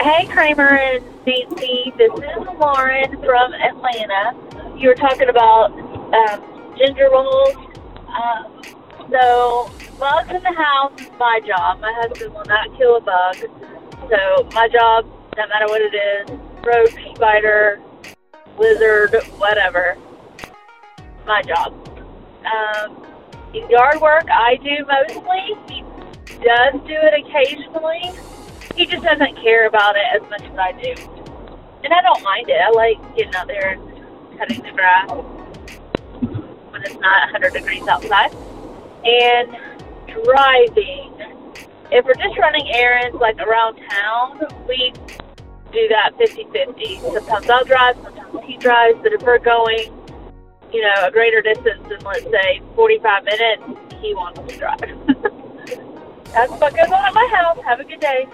Hey, 0.00 0.26
Kramer 0.26 0.68
and 0.68 1.04
Nancy. 1.26 1.92
This 1.96 2.12
is 2.12 2.46
Lauren 2.58 3.10
from 3.22 3.52
Atlanta. 3.54 4.76
You 4.78 4.88
were 4.88 4.94
talking 4.94 5.28
about 5.28 5.72
um, 5.72 6.76
gender 6.78 7.08
roles. 7.10 7.56
Um, 8.08 8.62
so, 9.12 9.70
bugs 9.98 10.30
in 10.30 10.42
the 10.42 10.52
house 10.52 11.00
is 11.00 11.10
my 11.18 11.40
job. 11.46 11.80
My 11.80 11.92
husband 12.02 12.34
will 12.34 12.44
not 12.46 12.76
kill 12.76 12.96
a 12.96 13.00
bug. 13.00 13.36
So, 14.10 14.48
my 14.54 14.68
job, 14.68 15.06
no 15.36 15.46
matter 15.46 15.66
what 15.66 15.80
it 15.80 15.94
is 15.94 16.30
roach, 16.64 17.16
spider, 17.16 17.80
lizard, 18.58 19.22
whatever, 19.36 19.96
my 21.26 21.42
job. 21.42 21.74
Um, 22.44 23.06
yard 23.68 24.00
work 24.00 24.24
I 24.30 24.56
do 24.56 24.84
mostly. 24.86 25.56
He 25.68 25.82
does 26.42 26.74
do 26.86 26.94
it 26.94 27.26
occasionally 27.26 28.12
he 28.76 28.86
just 28.86 29.02
doesn't 29.02 29.36
care 29.36 29.66
about 29.66 29.96
it 29.96 30.02
as 30.14 30.30
much 30.30 30.42
as 30.42 30.58
I 30.58 30.72
do. 30.72 30.94
And 31.84 31.92
I 31.92 32.00
don't 32.00 32.22
mind 32.22 32.48
it. 32.48 32.60
I 32.60 32.70
like 32.70 33.16
getting 33.16 33.34
out 33.34 33.46
there 33.46 33.72
and 33.72 34.38
cutting 34.38 34.62
the 34.62 34.70
grass 34.70 35.10
when 36.70 36.82
it's 36.82 36.94
not 36.94 37.32
100 37.32 37.52
degrees 37.52 37.86
outside. 37.86 38.32
And 39.04 39.56
driving. 40.06 41.12
If 41.90 42.04
we're 42.04 42.14
just 42.14 42.38
running 42.38 42.70
errands 42.74 43.16
like 43.20 43.38
around 43.38 43.78
town, 43.90 44.40
we 44.66 44.92
do 45.72 45.88
that 45.88 46.12
50 46.18 46.46
50. 46.52 47.00
Sometimes 47.00 47.50
I'll 47.50 47.64
drive, 47.64 47.96
sometimes 48.02 48.44
he 48.46 48.56
drives. 48.56 48.98
But 49.02 49.12
if 49.12 49.22
we're 49.22 49.38
going, 49.38 49.92
you 50.72 50.82
know, 50.82 51.06
a 51.06 51.10
greater 51.10 51.42
distance 51.42 51.82
than, 51.88 52.00
let's 52.04 52.24
say, 52.24 52.62
45 52.74 53.24
minutes, 53.24 53.62
he 54.00 54.14
wants 54.14 54.40
to 54.40 54.58
drive. 54.58 54.80
That's 56.32 56.50
what 56.52 56.74
goes 56.74 56.86
on 56.86 57.04
at 57.04 57.12
my 57.12 57.28
house. 57.34 57.58
Have 57.64 57.80
a 57.80 57.84
good 57.84 58.00
day. 58.00 58.26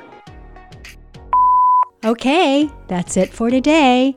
Okay, 2.04 2.70
that's 2.86 3.16
it 3.16 3.30
for 3.30 3.50
today. 3.50 4.16